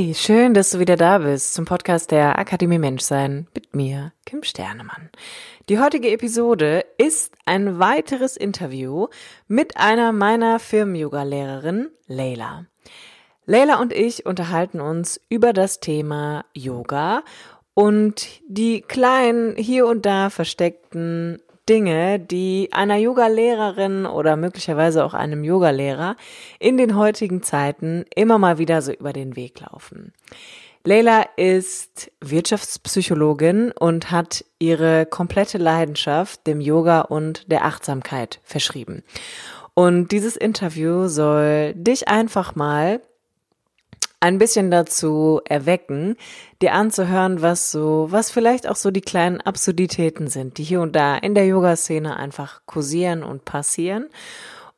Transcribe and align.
Hey, 0.00 0.14
schön, 0.14 0.54
dass 0.54 0.70
du 0.70 0.78
wieder 0.78 0.94
da 0.94 1.18
bist 1.18 1.54
zum 1.54 1.64
Podcast 1.64 2.12
der 2.12 2.38
Akademie 2.38 2.78
Menschsein 2.78 3.48
mit 3.52 3.74
mir, 3.74 4.12
Kim 4.24 4.44
Sternemann. 4.44 5.10
Die 5.68 5.80
heutige 5.80 6.12
Episode 6.12 6.84
ist 6.98 7.34
ein 7.46 7.80
weiteres 7.80 8.36
Interview 8.36 9.08
mit 9.48 9.76
einer 9.76 10.12
meiner 10.12 10.60
Firmen-Yoga-Lehrerin, 10.60 11.90
Leila. 12.06 12.66
Leila 13.44 13.80
und 13.80 13.92
ich 13.92 14.24
unterhalten 14.24 14.80
uns 14.80 15.20
über 15.28 15.52
das 15.52 15.80
Thema 15.80 16.44
Yoga 16.54 17.24
und 17.74 18.28
die 18.46 18.82
kleinen 18.82 19.56
hier 19.56 19.88
und 19.88 20.06
da 20.06 20.30
versteckten 20.30 21.42
Dinge, 21.68 22.18
die 22.18 22.70
einer 22.72 22.96
Yoga-Lehrerin 22.96 24.06
oder 24.06 24.36
möglicherweise 24.36 25.04
auch 25.04 25.14
einem 25.14 25.44
Yogalehrer 25.44 26.16
in 26.58 26.76
den 26.76 26.96
heutigen 26.96 27.42
Zeiten 27.42 28.04
immer 28.14 28.38
mal 28.38 28.58
wieder 28.58 28.82
so 28.82 28.92
über 28.92 29.12
den 29.12 29.36
Weg 29.36 29.60
laufen. 29.60 30.12
Leila 30.84 31.26
ist 31.36 32.10
Wirtschaftspsychologin 32.20 33.72
und 33.72 34.10
hat 34.10 34.44
ihre 34.58 35.04
komplette 35.06 35.58
Leidenschaft 35.58 36.46
dem 36.46 36.60
Yoga 36.60 37.02
und 37.02 37.50
der 37.50 37.64
Achtsamkeit 37.64 38.40
verschrieben. 38.44 39.02
Und 39.74 40.10
dieses 40.10 40.36
Interview 40.36 41.06
soll 41.08 41.74
dich 41.74 42.08
einfach 42.08 42.54
mal 42.54 43.00
ein 44.20 44.38
bisschen 44.38 44.70
dazu 44.70 45.40
erwecken, 45.44 46.16
dir 46.60 46.72
anzuhören, 46.72 47.40
was 47.40 47.70
so, 47.70 48.08
was 48.10 48.30
vielleicht 48.30 48.68
auch 48.68 48.76
so 48.76 48.90
die 48.90 49.00
kleinen 49.00 49.40
Absurditäten 49.40 50.28
sind, 50.28 50.58
die 50.58 50.64
hier 50.64 50.80
und 50.80 50.96
da 50.96 51.16
in 51.16 51.34
der 51.34 51.46
Yoga-Szene 51.46 52.16
einfach 52.16 52.62
kursieren 52.66 53.22
und 53.22 53.44
passieren 53.44 54.06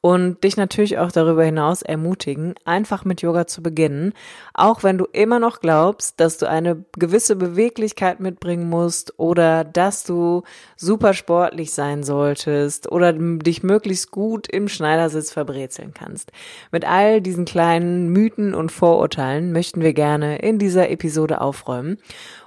und 0.00 0.42
dich 0.44 0.56
natürlich 0.56 0.98
auch 0.98 1.12
darüber 1.12 1.44
hinaus 1.44 1.82
ermutigen, 1.82 2.54
einfach 2.64 3.04
mit 3.04 3.20
Yoga 3.20 3.46
zu 3.46 3.62
beginnen, 3.62 4.14
auch 4.54 4.82
wenn 4.82 4.96
du 4.96 5.04
immer 5.12 5.38
noch 5.38 5.60
glaubst, 5.60 6.20
dass 6.20 6.38
du 6.38 6.48
eine 6.48 6.84
gewisse 6.98 7.36
Beweglichkeit 7.36 8.18
mitbringen 8.18 8.68
musst 8.68 9.18
oder 9.18 9.62
dass 9.64 10.04
du 10.04 10.42
super 10.76 11.12
sportlich 11.12 11.72
sein 11.72 12.02
solltest 12.02 12.90
oder 12.90 13.12
dich 13.12 13.62
möglichst 13.62 14.10
gut 14.10 14.48
im 14.48 14.68
Schneidersitz 14.68 15.32
verbrezeln 15.32 15.92
kannst. 15.92 16.32
Mit 16.72 16.86
all 16.86 17.20
diesen 17.20 17.44
kleinen 17.44 18.08
Mythen 18.08 18.54
und 18.54 18.72
Vorurteilen 18.72 19.52
möchten 19.52 19.82
wir 19.82 19.92
gerne 19.92 20.38
in 20.38 20.58
dieser 20.58 20.88
Episode 20.88 21.42
aufräumen. 21.42 21.98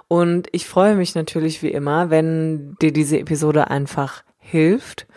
Und 0.07 0.47
ich 0.51 0.67
freue 0.67 0.95
mich 0.95 1.15
natürlich 1.15 1.61
wie 1.61 1.71
immer, 1.71 2.09
wenn 2.09 2.75
dir 2.81 2.91
diese 2.91 3.19
Episode 3.19 3.69
einfach 3.69 4.23
hilft 4.39 5.07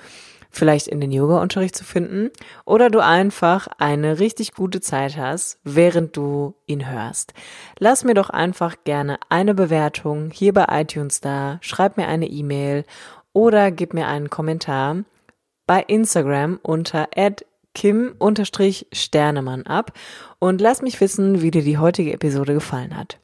vielleicht 0.57 0.89
in 0.89 1.01
den 1.01 1.13
Yoga-Unterricht 1.13 1.77
zu 1.77 1.85
finden 1.85 2.31
oder 2.65 2.91
du 2.91 3.01
einfach 3.01 3.69
eine 3.79 4.19
richtig 4.19 4.53
gute 4.53 4.81
Zeit 4.81 5.17
hast, 5.17 5.61
während 5.65 6.17
du 6.17 6.55
ihn 6.67 6.91
hörst. 6.91 7.35
Lass 7.79 8.05
mir 8.05 8.15
doch 8.15 8.31
einfach 8.31 8.77
gerne 8.85 9.19
eine 9.29 9.55
Bewertung 9.55 10.31
hier 10.31 10.53
bei 10.53 10.67
iTunes 10.69 11.21
da, 11.21 11.59
schreib 11.61 11.97
mir 11.97 12.09
eine 12.09 12.27
E-Mail 12.27 12.85
oder 13.33 13.71
gib 13.71 13.95
mir 13.95 14.07
einen 14.07 14.31
Kommentar 14.31 15.05
bei 15.67 15.83
Instagram 15.83 16.59
unter 16.63 17.09
kim-sternemann 17.75 19.67
ab 19.67 19.93
und 20.39 20.61
lass 20.61 20.83
mich 20.83 21.01
wissen, 21.01 21.43
wie 21.43 21.51
dir 21.51 21.63
die 21.63 21.79
heutige 21.79 22.13
Episode 22.13 22.55
gefallen 22.55 22.97
hat. 22.97 23.19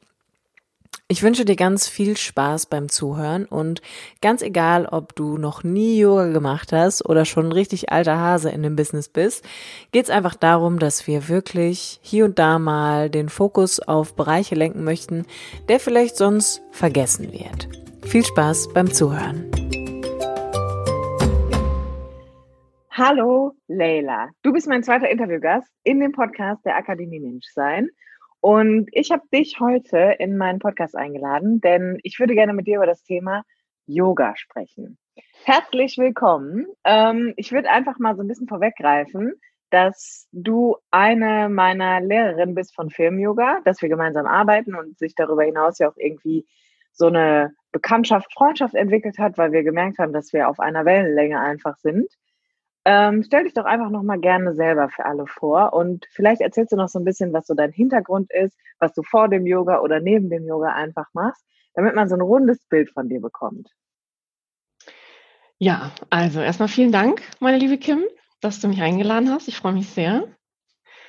Ich 1.13 1.21
wünsche 1.21 1.45
dir 1.45 1.55
ganz 1.55 1.87
viel 1.87 2.17
Spaß 2.17 2.65
beim 2.65 2.89
Zuhören 2.89 3.45
und 3.45 3.83
ganz 4.19 4.41
egal, 4.41 4.87
ob 4.87 5.13
du 5.13 5.37
noch 5.37 5.63
nie 5.63 5.99
Yoga 5.99 6.31
gemacht 6.31 6.73
hast 6.73 7.07
oder 7.07 7.23
schon 7.23 7.51
richtig 7.51 7.91
alter 7.91 8.17
Hase 8.17 8.49
in 8.49 8.63
dem 8.63 8.75
Business 8.75 9.09
bist, 9.09 9.47
geht 9.91 10.05
es 10.05 10.09
einfach 10.09 10.33
darum, 10.33 10.79
dass 10.79 11.05
wir 11.05 11.29
wirklich 11.29 11.99
hier 12.01 12.25
und 12.25 12.39
da 12.39 12.57
mal 12.57 13.11
den 13.11 13.29
Fokus 13.29 13.79
auf 13.79 14.15
Bereiche 14.15 14.55
lenken 14.55 14.83
möchten, 14.83 15.27
der 15.69 15.79
vielleicht 15.79 16.17
sonst 16.17 16.63
vergessen 16.71 17.31
wird. 17.31 17.69
Viel 18.01 18.25
Spaß 18.25 18.73
beim 18.73 18.91
Zuhören. 18.91 19.51
Hallo 22.89 23.51
Leila, 23.67 24.29
du 24.41 24.51
bist 24.51 24.67
mein 24.67 24.81
zweiter 24.81 25.11
Interviewgast 25.11 25.71
in 25.83 25.99
dem 25.99 26.11
Podcast 26.11 26.65
der 26.65 26.75
Akademie 26.75 27.19
Menschsein. 27.19 27.89
Und 28.43 28.89
ich 28.91 29.09
habe 29.09 29.23
dich 29.33 29.61
heute 29.61 30.15
in 30.19 30.35
meinen 30.35 30.59
Podcast 30.59 30.97
eingeladen, 30.97 31.61
denn 31.61 31.97
ich 32.03 32.19
würde 32.19 32.35
gerne 32.35 32.51
mit 32.51 32.67
dir 32.67 32.75
über 32.75 32.85
das 32.85 33.01
Thema 33.01 33.45
Yoga 33.85 34.35
sprechen. 34.35 34.97
Herzlich 35.45 35.97
willkommen. 35.97 36.65
Ähm, 36.83 37.33
ich 37.37 37.53
würde 37.53 37.69
einfach 37.69 37.99
mal 37.99 38.17
so 38.17 38.21
ein 38.21 38.27
bisschen 38.27 38.49
vorweggreifen, 38.49 39.39
dass 39.69 40.27
du 40.33 40.75
eine 40.91 41.47
meiner 41.47 42.01
Lehrerinnen 42.01 42.53
bist 42.53 42.75
von 42.75 42.89
Film-Yoga, 42.89 43.61
dass 43.63 43.81
wir 43.81 43.87
gemeinsam 43.87 44.25
arbeiten 44.25 44.75
und 44.75 44.99
sich 44.99 45.15
darüber 45.15 45.45
hinaus 45.45 45.79
ja 45.79 45.87
auch 45.87 45.95
irgendwie 45.95 46.45
so 46.91 47.05
eine 47.05 47.53
Bekanntschaft, 47.71 48.33
Freundschaft 48.33 48.75
entwickelt 48.75 49.19
hat, 49.19 49.37
weil 49.37 49.53
wir 49.53 49.63
gemerkt 49.63 49.99
haben, 49.99 50.11
dass 50.11 50.33
wir 50.33 50.49
auf 50.49 50.59
einer 50.59 50.83
Wellenlänge 50.83 51.39
einfach 51.39 51.77
sind. 51.77 52.11
Ähm, 52.85 53.23
stell 53.23 53.45
dich 53.45 53.53
doch 53.53 53.63
einfach 53.63 53.89
noch 53.89 54.03
mal 54.03 54.19
gerne 54.19 54.55
selber 54.55 54.89
für 54.89 55.05
alle 55.05 55.25
vor 55.25 55.71
und 55.71 56.05
vielleicht 56.11 56.41
erzählst 56.41 56.73
du 56.73 56.75
noch 56.75 56.89
so 56.89 56.99
ein 56.99 57.05
bisschen, 57.05 57.31
was 57.31 57.47
so 57.47 57.53
dein 57.53 57.71
Hintergrund 57.71 58.29
ist, 58.31 58.57
was 58.79 58.93
du 58.93 59.03
vor 59.03 59.29
dem 59.29 59.47
Yoga 59.47 59.79
oder 59.79 60.01
neben 60.01 60.29
dem 60.29 60.45
Yoga 60.45 60.73
einfach 60.73 61.07
machst, 61.13 61.45
damit 61.75 61.95
man 61.95 62.09
so 62.09 62.15
ein 62.15 62.21
rundes 62.21 62.65
Bild 62.67 62.91
von 62.91 63.07
dir 63.07 63.21
bekommt. 63.21 63.69
Ja, 65.59 65.91
also 66.09 66.41
erstmal 66.41 66.67
vielen 66.67 66.91
Dank, 66.91 67.21
meine 67.39 67.57
liebe 67.57 67.77
Kim, 67.77 68.03
dass 68.41 68.59
du 68.59 68.67
mich 68.67 68.81
eingeladen 68.81 69.29
hast. 69.29 69.47
Ich 69.47 69.55
freue 69.55 69.73
mich 69.73 69.87
sehr. 69.89 70.27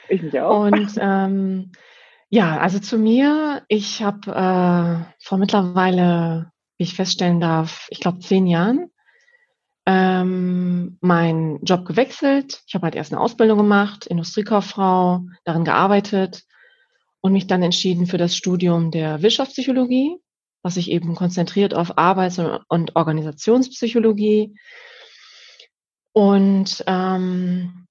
Ich 0.08 0.22
mich 0.22 0.38
auch. 0.40 0.66
Und 0.66 0.96
ähm, 1.00 1.72
ja, 2.28 2.58
also 2.58 2.78
zu 2.78 2.98
mir, 2.98 3.64
ich 3.66 4.00
habe 4.00 4.30
äh, 4.30 5.24
vor 5.24 5.38
mittlerweile, 5.38 6.52
wie 6.78 6.84
ich 6.84 6.94
feststellen 6.94 7.40
darf, 7.40 7.88
ich 7.90 7.98
glaube 7.98 8.20
zehn 8.20 8.46
Jahren 8.46 8.90
ähm, 9.86 10.98
meinen 11.00 11.62
Job 11.64 11.84
gewechselt. 11.84 12.62
Ich 12.66 12.74
habe 12.74 12.84
halt 12.84 12.94
erst 12.94 13.12
eine 13.12 13.20
Ausbildung 13.20 13.58
gemacht, 13.58 14.06
Industriekauffrau, 14.06 15.20
darin 15.44 15.64
gearbeitet 15.64 16.44
und 17.20 17.32
mich 17.32 17.46
dann 17.46 17.62
entschieden 17.62 18.06
für 18.06 18.18
das 18.18 18.36
Studium 18.36 18.90
der 18.90 19.22
Wirtschaftspsychologie, 19.22 20.16
was 20.62 20.74
sich 20.74 20.90
eben 20.90 21.14
konzentriert 21.14 21.74
auf 21.74 21.98
Arbeits- 21.98 22.40
und 22.68 22.96
Organisationspsychologie. 22.96 24.56
Und 26.12 26.82
ähm, 26.86 27.86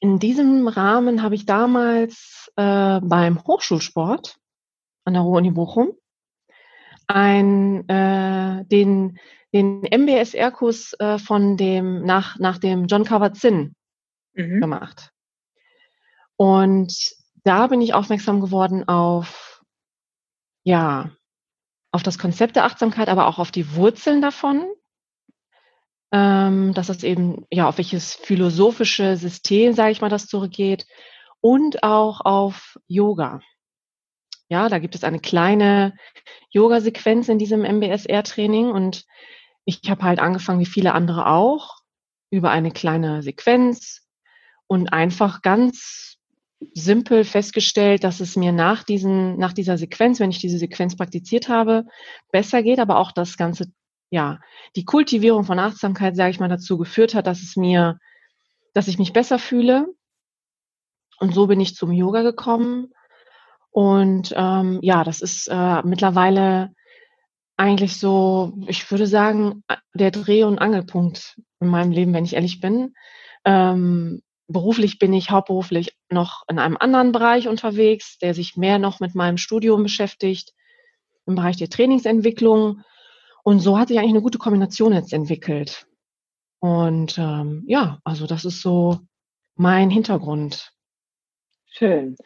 in 0.00 0.18
diesem 0.18 0.66
Rahmen 0.68 1.22
habe 1.22 1.34
ich 1.34 1.44
damals 1.44 2.50
äh, 2.56 3.00
beim 3.02 3.44
Hochschulsport 3.44 4.36
an 5.04 5.14
der 5.14 5.22
Ruhr-Uni 5.22 5.50
Bochum 5.50 5.92
ein, 7.14 7.88
äh, 7.88 8.64
den 8.66 9.18
den 9.52 9.82
MBSR-Kurs 9.82 10.94
äh, 11.00 11.18
von 11.18 11.56
dem, 11.56 12.04
nach, 12.04 12.38
nach 12.38 12.58
dem 12.58 12.86
John 12.86 13.04
Kabat-Zinn 13.04 13.74
mhm. 14.34 14.60
gemacht. 14.60 15.10
Und 16.36 16.94
da 17.44 17.66
bin 17.66 17.80
ich 17.80 17.94
aufmerksam 17.94 18.40
geworden 18.40 18.86
auf, 18.86 19.62
ja, 20.62 21.10
auf 21.90 22.02
das 22.02 22.18
Konzept 22.18 22.56
der 22.56 22.64
Achtsamkeit, 22.64 23.08
aber 23.08 23.26
auch 23.26 23.38
auf 23.38 23.50
die 23.50 23.74
Wurzeln 23.74 24.22
davon. 24.22 24.66
Ähm, 26.12 26.74
dass 26.74 26.88
es 26.88 27.04
eben, 27.04 27.46
ja, 27.52 27.68
auf 27.68 27.78
welches 27.78 28.14
philosophische 28.14 29.16
System, 29.16 29.74
sage 29.74 29.92
ich 29.92 30.00
mal, 30.00 30.08
das 30.08 30.26
zurückgeht 30.26 30.86
und 31.40 31.84
auch 31.84 32.20
auf 32.22 32.76
Yoga. 32.88 33.40
Ja, 34.50 34.68
da 34.68 34.80
gibt 34.80 34.96
es 34.96 35.04
eine 35.04 35.20
kleine 35.20 35.94
Yoga-Sequenz 36.50 37.28
in 37.28 37.38
diesem 37.38 37.62
MBSR-Training 37.62 38.70
und 38.70 39.04
ich 39.64 39.80
habe 39.88 40.02
halt 40.02 40.18
angefangen, 40.18 40.58
wie 40.58 40.66
viele 40.66 40.92
andere 40.92 41.26
auch, 41.26 41.76
über 42.30 42.50
eine 42.50 42.72
kleine 42.72 43.22
Sequenz 43.22 44.08
und 44.66 44.92
einfach 44.92 45.42
ganz 45.42 46.16
simpel 46.74 47.24
festgestellt, 47.24 48.02
dass 48.02 48.18
es 48.18 48.34
mir 48.34 48.50
nach 48.50 48.82
diesen, 48.82 49.38
nach 49.38 49.52
dieser 49.52 49.78
Sequenz, 49.78 50.18
wenn 50.18 50.30
ich 50.30 50.40
diese 50.40 50.58
Sequenz 50.58 50.96
praktiziert 50.96 51.48
habe, 51.48 51.84
besser 52.32 52.64
geht, 52.64 52.80
aber 52.80 52.98
auch 52.98 53.12
das 53.12 53.36
ganze, 53.36 53.72
ja, 54.10 54.40
die 54.74 54.84
Kultivierung 54.84 55.44
von 55.44 55.60
Achtsamkeit, 55.60 56.16
sage 56.16 56.32
ich 56.32 56.40
mal, 56.40 56.48
dazu 56.48 56.76
geführt 56.76 57.14
hat, 57.14 57.28
dass 57.28 57.40
es 57.40 57.54
mir, 57.54 58.00
dass 58.74 58.88
ich 58.88 58.98
mich 58.98 59.12
besser 59.12 59.38
fühle. 59.38 59.86
Und 61.20 61.34
so 61.34 61.46
bin 61.46 61.60
ich 61.60 61.76
zum 61.76 61.92
Yoga 61.92 62.22
gekommen. 62.22 62.92
Und 63.70 64.34
ähm, 64.36 64.80
ja, 64.82 65.04
das 65.04 65.20
ist 65.20 65.48
äh, 65.48 65.82
mittlerweile 65.82 66.72
eigentlich 67.56 67.98
so, 67.98 68.54
ich 68.66 68.90
würde 68.90 69.06
sagen, 69.06 69.62
der 69.94 70.10
Dreh- 70.10 70.44
und 70.44 70.58
Angelpunkt 70.58 71.38
in 71.60 71.68
meinem 71.68 71.92
Leben, 71.92 72.14
wenn 72.14 72.24
ich 72.24 72.34
ehrlich 72.34 72.60
bin. 72.60 72.94
Ähm, 73.44 74.22
beruflich 74.48 74.98
bin 74.98 75.12
ich 75.12 75.30
hauptberuflich 75.30 75.94
noch 76.10 76.42
in 76.48 76.58
einem 76.58 76.76
anderen 76.78 77.12
Bereich 77.12 77.48
unterwegs, 77.48 78.18
der 78.18 78.34
sich 78.34 78.56
mehr 78.56 78.78
noch 78.78 78.98
mit 78.98 79.14
meinem 79.14 79.36
Studium 79.36 79.82
beschäftigt, 79.82 80.52
im 81.26 81.34
Bereich 81.34 81.56
der 81.56 81.68
Trainingsentwicklung. 81.68 82.82
Und 83.44 83.60
so 83.60 83.78
hat 83.78 83.88
sich 83.88 83.98
eigentlich 83.98 84.10
eine 84.10 84.22
gute 84.22 84.38
Kombination 84.38 84.92
jetzt 84.92 85.12
entwickelt. 85.12 85.86
Und 86.60 87.16
ähm, 87.18 87.64
ja, 87.66 88.00
also 88.04 88.26
das 88.26 88.44
ist 88.44 88.60
so 88.60 89.00
mein 89.54 89.90
Hintergrund. 89.90 90.72
Schön. 91.66 92.16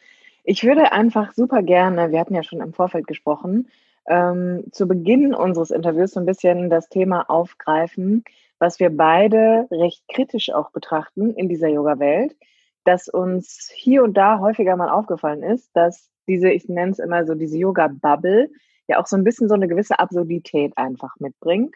Ich 0.46 0.62
würde 0.62 0.92
einfach 0.92 1.32
super 1.32 1.62
gerne, 1.62 2.12
wir 2.12 2.20
hatten 2.20 2.34
ja 2.34 2.42
schon 2.42 2.60
im 2.60 2.74
Vorfeld 2.74 3.06
gesprochen, 3.06 3.70
ähm, 4.06 4.64
zu 4.72 4.86
Beginn 4.86 5.34
unseres 5.34 5.70
Interviews 5.70 6.12
so 6.12 6.20
ein 6.20 6.26
bisschen 6.26 6.68
das 6.68 6.90
Thema 6.90 7.30
aufgreifen, 7.30 8.24
was 8.58 8.78
wir 8.78 8.90
beide 8.90 9.66
recht 9.70 10.04
kritisch 10.06 10.50
auch 10.52 10.70
betrachten 10.70 11.30
in 11.32 11.48
dieser 11.48 11.68
Yoga-Welt, 11.68 12.36
dass 12.84 13.08
uns 13.08 13.70
hier 13.74 14.04
und 14.04 14.18
da 14.18 14.38
häufiger 14.38 14.76
mal 14.76 14.90
aufgefallen 14.90 15.42
ist, 15.42 15.70
dass 15.74 16.10
diese, 16.28 16.50
ich 16.50 16.68
nenne 16.68 16.92
es 16.92 16.98
immer 16.98 17.24
so, 17.24 17.34
diese 17.34 17.56
Yoga-Bubble 17.56 18.50
ja 18.86 19.00
auch 19.00 19.06
so 19.06 19.16
ein 19.16 19.24
bisschen 19.24 19.48
so 19.48 19.54
eine 19.54 19.66
gewisse 19.66 19.98
Absurdität 19.98 20.76
einfach 20.76 21.14
mitbringt. 21.20 21.74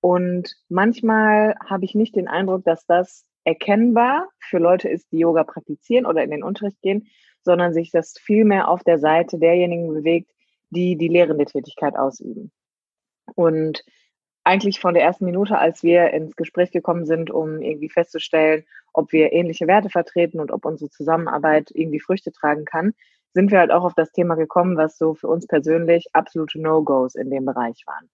Und 0.00 0.56
manchmal 0.70 1.54
habe 1.64 1.84
ich 1.84 1.94
nicht 1.94 2.16
den 2.16 2.28
Eindruck, 2.28 2.64
dass 2.64 2.86
das 2.86 3.26
erkennbar 3.44 4.28
für 4.38 4.58
Leute 4.58 4.88
ist, 4.88 5.12
die 5.12 5.18
Yoga 5.18 5.44
praktizieren 5.44 6.06
oder 6.06 6.22
in 6.24 6.30
den 6.30 6.42
Unterricht 6.42 6.80
gehen, 6.80 7.08
sondern 7.46 7.72
sich 7.72 7.90
das 7.90 8.18
vielmehr 8.18 8.68
auf 8.68 8.84
der 8.84 8.98
Seite 8.98 9.38
derjenigen 9.38 9.88
bewegt, 9.88 10.30
die 10.68 10.96
die 10.96 11.08
lehrende 11.08 11.46
Tätigkeit 11.46 11.96
ausüben. 11.96 12.52
Und 13.34 13.82
eigentlich 14.44 14.78
von 14.80 14.94
der 14.94 15.02
ersten 15.02 15.24
Minute, 15.24 15.58
als 15.58 15.82
wir 15.82 16.10
ins 16.10 16.36
Gespräch 16.36 16.70
gekommen 16.70 17.06
sind, 17.06 17.30
um 17.30 17.62
irgendwie 17.62 17.88
festzustellen, 17.88 18.64
ob 18.92 19.12
wir 19.12 19.32
ähnliche 19.32 19.66
Werte 19.66 19.88
vertreten 19.88 20.40
und 20.40 20.52
ob 20.52 20.64
unsere 20.64 20.90
Zusammenarbeit 20.90 21.70
irgendwie 21.72 22.00
Früchte 22.00 22.32
tragen 22.32 22.64
kann, 22.64 22.92
sind 23.32 23.50
wir 23.50 23.58
halt 23.58 23.70
auch 23.70 23.84
auf 23.84 23.94
das 23.94 24.12
Thema 24.12 24.34
gekommen, 24.34 24.76
was 24.76 24.98
so 24.98 25.14
für 25.14 25.28
uns 25.28 25.46
persönlich 25.46 26.06
absolute 26.12 26.60
No-Gos 26.60 27.14
in 27.14 27.30
dem 27.30 27.44
Bereich 27.44 27.82
waren. 27.86 28.08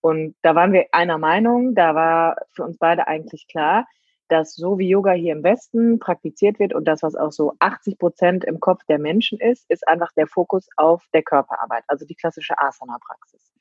Und 0.00 0.34
da 0.42 0.54
waren 0.54 0.72
wir 0.72 0.86
einer 0.92 1.18
Meinung, 1.18 1.74
da 1.74 1.94
war 1.94 2.36
für 2.52 2.64
uns 2.64 2.78
beide 2.78 3.06
eigentlich 3.06 3.46
klar, 3.48 3.86
dass 4.28 4.54
so 4.54 4.78
wie 4.78 4.88
Yoga 4.88 5.12
hier 5.12 5.32
im 5.32 5.42
Westen 5.42 5.98
praktiziert 5.98 6.58
wird 6.58 6.74
und 6.74 6.86
das, 6.86 7.02
was 7.02 7.14
auch 7.14 7.32
so 7.32 7.54
80 7.58 7.98
Prozent 7.98 8.44
im 8.44 8.60
Kopf 8.60 8.84
der 8.88 8.98
Menschen 8.98 9.38
ist, 9.38 9.70
ist 9.70 9.86
einfach 9.88 10.12
der 10.12 10.26
Fokus 10.26 10.68
auf 10.76 11.04
der 11.12 11.22
Körperarbeit, 11.22 11.84
also 11.88 12.04
die 12.04 12.14
klassische 12.14 12.58
Asana-Praxis. 12.58 13.52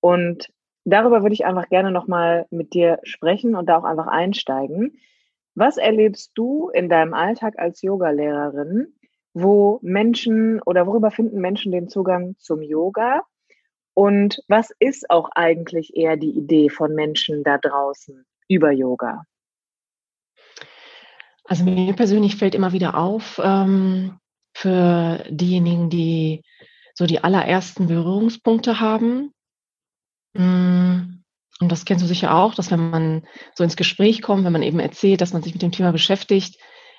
Und 0.00 0.52
darüber 0.84 1.22
würde 1.22 1.34
ich 1.34 1.44
einfach 1.44 1.68
gerne 1.68 1.90
nochmal 1.90 2.46
mit 2.50 2.74
dir 2.74 2.98
sprechen 3.04 3.54
und 3.54 3.66
da 3.66 3.78
auch 3.78 3.84
einfach 3.84 4.08
einsteigen. 4.08 4.98
Was 5.54 5.76
erlebst 5.76 6.32
du 6.34 6.70
in 6.70 6.88
deinem 6.88 7.14
Alltag 7.14 7.58
als 7.58 7.82
Yogalehrerin, 7.82 8.94
wo 9.34 9.78
Menschen 9.82 10.60
oder 10.62 10.86
worüber 10.86 11.10
finden 11.10 11.40
Menschen 11.40 11.72
den 11.72 11.88
Zugang 11.88 12.36
zum 12.38 12.62
Yoga? 12.62 13.22
Und 13.94 14.42
was 14.48 14.70
ist 14.78 15.10
auch 15.10 15.28
eigentlich 15.34 15.94
eher 15.94 16.16
die 16.16 16.30
Idee 16.30 16.70
von 16.70 16.94
Menschen 16.94 17.44
da 17.44 17.58
draußen 17.58 18.24
über 18.48 18.72
Yoga? 18.72 19.24
Also 21.44 21.64
mir 21.64 21.92
persönlich 21.94 22.36
fällt 22.36 22.54
immer 22.54 22.72
wieder 22.72 22.96
auf, 22.96 23.40
ähm, 23.42 24.18
für 24.54 25.24
diejenigen, 25.28 25.90
die 25.90 26.42
so 26.94 27.06
die 27.06 27.24
allerersten 27.24 27.86
Berührungspunkte 27.86 28.80
haben, 28.80 29.32
hm, 30.36 31.22
und 31.60 31.70
das 31.70 31.84
kennst 31.84 32.02
du 32.02 32.08
sicher 32.08 32.34
auch, 32.34 32.54
dass 32.54 32.70
wenn 32.70 32.90
man 32.90 33.26
so 33.54 33.62
ins 33.62 33.76
Gespräch 33.76 34.20
kommt, 34.20 34.44
wenn 34.44 34.52
man 34.52 34.62
eben 34.62 34.80
erzählt, 34.80 35.20
dass 35.20 35.32
man 35.32 35.42
sich 35.42 35.52
mit 35.52 35.62
dem 35.62 35.72
Thema 35.72 35.92
beschäftigt, 35.92 36.58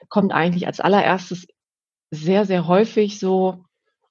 kommt 0.10 0.32
eigentlich 0.32 0.68
als 0.68 0.80
allererstes 0.80 1.48
sehr, 2.12 2.46
sehr 2.46 2.68
häufig 2.68 3.20
so, 3.20 3.66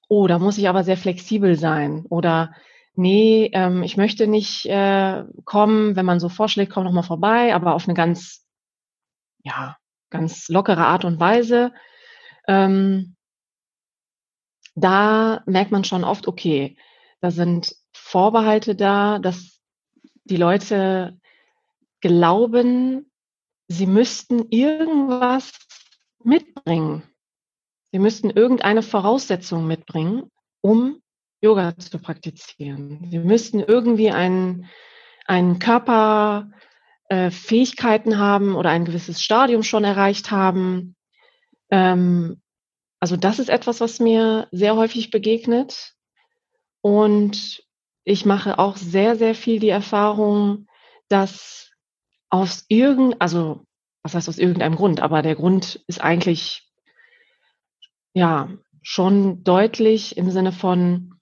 oh, 0.09 0.27
da 0.27 0.37
muss 0.39 0.57
ich 0.57 0.69
aber 0.69 0.83
sehr 0.83 0.97
flexibel 0.97 1.57
sein 1.57 2.05
oder 2.09 2.53
nee, 2.93 3.49
ähm, 3.53 3.81
ich 3.81 3.97
möchte 3.97 4.27
nicht 4.27 4.65
äh, 4.67 5.23
kommen, 5.45 5.95
wenn 5.95 6.05
man 6.05 6.19
so 6.19 6.29
vorschlägt, 6.29 6.71
komm 6.71 6.83
noch 6.83 6.91
mal 6.91 7.01
vorbei, 7.01 7.55
aber 7.55 7.73
auf 7.73 7.87
eine 7.87 7.95
ganz, 7.95 8.45
ja, 9.43 9.77
ganz 10.13 10.47
lockere 10.47 10.85
Art 10.85 11.03
und 11.03 11.19
Weise. 11.19 11.73
Ähm, 12.47 13.15
da 14.75 15.41
merkt 15.45 15.71
man 15.71 15.83
schon 15.83 16.03
oft, 16.03 16.27
okay, 16.27 16.77
da 17.19 17.31
sind 17.31 17.75
Vorbehalte 17.91 18.75
da, 18.75 19.19
dass 19.19 19.59
die 20.23 20.37
Leute 20.37 21.19
glauben, 21.99 23.11
sie 23.67 23.87
müssten 23.87 24.49
irgendwas 24.49 25.51
mitbringen. 26.23 27.03
Sie 27.91 27.99
müssten 27.99 28.29
irgendeine 28.29 28.81
Voraussetzung 28.81 29.67
mitbringen, 29.67 30.31
um 30.61 31.01
Yoga 31.41 31.77
zu 31.77 31.99
praktizieren. 31.99 33.07
Sie 33.09 33.19
müssten 33.19 33.59
irgendwie 33.59 34.11
einen, 34.11 34.69
einen 35.25 35.59
Körper 35.59 36.51
äh, 37.09 37.31
Fähigkeiten 37.31 38.17
haben 38.17 38.55
oder 38.55 38.69
ein 38.69 38.85
gewisses 38.85 39.21
Stadium 39.21 39.63
schon 39.63 39.83
erreicht 39.83 40.31
haben. 40.31 40.95
Ähm, 41.69 42.41
also 42.99 43.17
das 43.17 43.39
ist 43.39 43.49
etwas, 43.49 43.81
was 43.81 43.99
mir 43.99 44.47
sehr 44.51 44.75
häufig 44.75 45.11
begegnet. 45.11 45.93
Und 46.81 47.63
ich 48.05 48.25
mache 48.25 48.59
auch 48.59 48.77
sehr, 48.77 49.15
sehr 49.15 49.35
viel 49.35 49.59
die 49.59 49.69
Erfahrung, 49.69 50.67
dass 51.09 51.71
aus 52.29 52.65
irgend, 52.67 53.21
also 53.21 53.65
was 54.03 54.15
heißt 54.15 54.27
aus 54.27 54.37
irgendeinem 54.37 54.75
Grund, 54.75 54.99
aber 54.99 55.21
der 55.21 55.35
Grund 55.35 55.83
ist 55.87 56.01
eigentlich 56.01 56.69
ja 58.13 58.49
schon 58.81 59.43
deutlich 59.43 60.17
im 60.17 60.29
Sinne 60.29 60.51
von, 60.51 61.19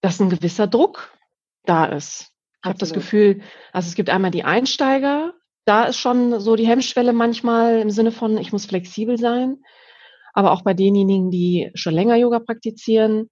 dass 0.00 0.20
ein 0.20 0.30
gewisser 0.30 0.66
Druck 0.66 1.16
da 1.64 1.84
ist. 1.84 2.32
Ich 2.62 2.68
habe 2.68 2.78
das 2.78 2.92
Gefühl, 2.92 3.40
also 3.72 3.88
es 3.88 3.94
gibt 3.94 4.10
einmal 4.10 4.30
die 4.30 4.44
Einsteiger, 4.44 5.34
da 5.64 5.84
ist 5.84 5.98
schon 5.98 6.40
so 6.40 6.56
die 6.56 6.66
Hemmschwelle 6.66 7.12
manchmal 7.12 7.80
im 7.80 7.90
Sinne 7.90 8.10
von, 8.10 8.38
ich 8.38 8.52
muss 8.52 8.66
flexibel 8.66 9.18
sein. 9.18 9.58
Aber 10.32 10.52
auch 10.52 10.62
bei 10.62 10.72
denjenigen, 10.72 11.30
die 11.30 11.70
schon 11.74 11.94
länger 11.94 12.16
Yoga 12.16 12.38
praktizieren, 12.38 13.28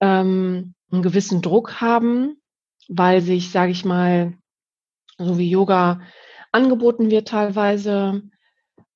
ähm, 0.00 0.74
einen 0.90 1.02
gewissen 1.02 1.40
Druck 1.40 1.80
haben, 1.80 2.40
weil 2.88 3.20
sich, 3.20 3.50
sage 3.50 3.70
ich 3.70 3.84
mal, 3.84 4.34
so 5.18 5.38
wie 5.38 5.50
Yoga 5.50 6.00
angeboten 6.50 7.10
wird 7.10 7.28
teilweise, 7.28 8.22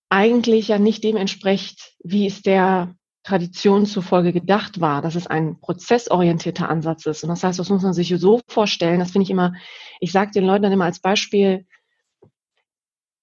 eigentlich 0.09 0.69
ja 0.69 0.79
nicht 0.79 1.05
dem 1.05 1.17
entspricht, 1.17 1.95
wie 2.03 2.27
es 2.27 2.43
der 2.43 2.97
Tradition 3.23 3.87
zufolge 3.87 4.33
gedacht 4.33 4.81
war, 4.81 5.01
dass 5.01 5.15
es 5.15 5.27
ein 5.27 5.61
prozessorientierter 5.61 6.69
Ansatz 6.69 7.07
ist. 7.07 7.23
Und 7.23 7.29
das 7.29 7.45
heißt, 7.45 7.59
das 7.59 7.69
muss 7.69 7.83
man 7.83 7.95
sich 7.95 8.13
so 8.19 8.41
vorstellen, 8.49 8.99
das 8.99 9.13
finde 9.13 9.25
ich 9.25 9.31
immer, 9.31 9.55
ich 10.01 10.13
sage 10.13 10.33
den 10.33 10.45
Leuten 10.45 10.65
dann 10.65 10.73
immer 10.73 10.87
als 10.87 11.01
Beispiel, 11.01 11.67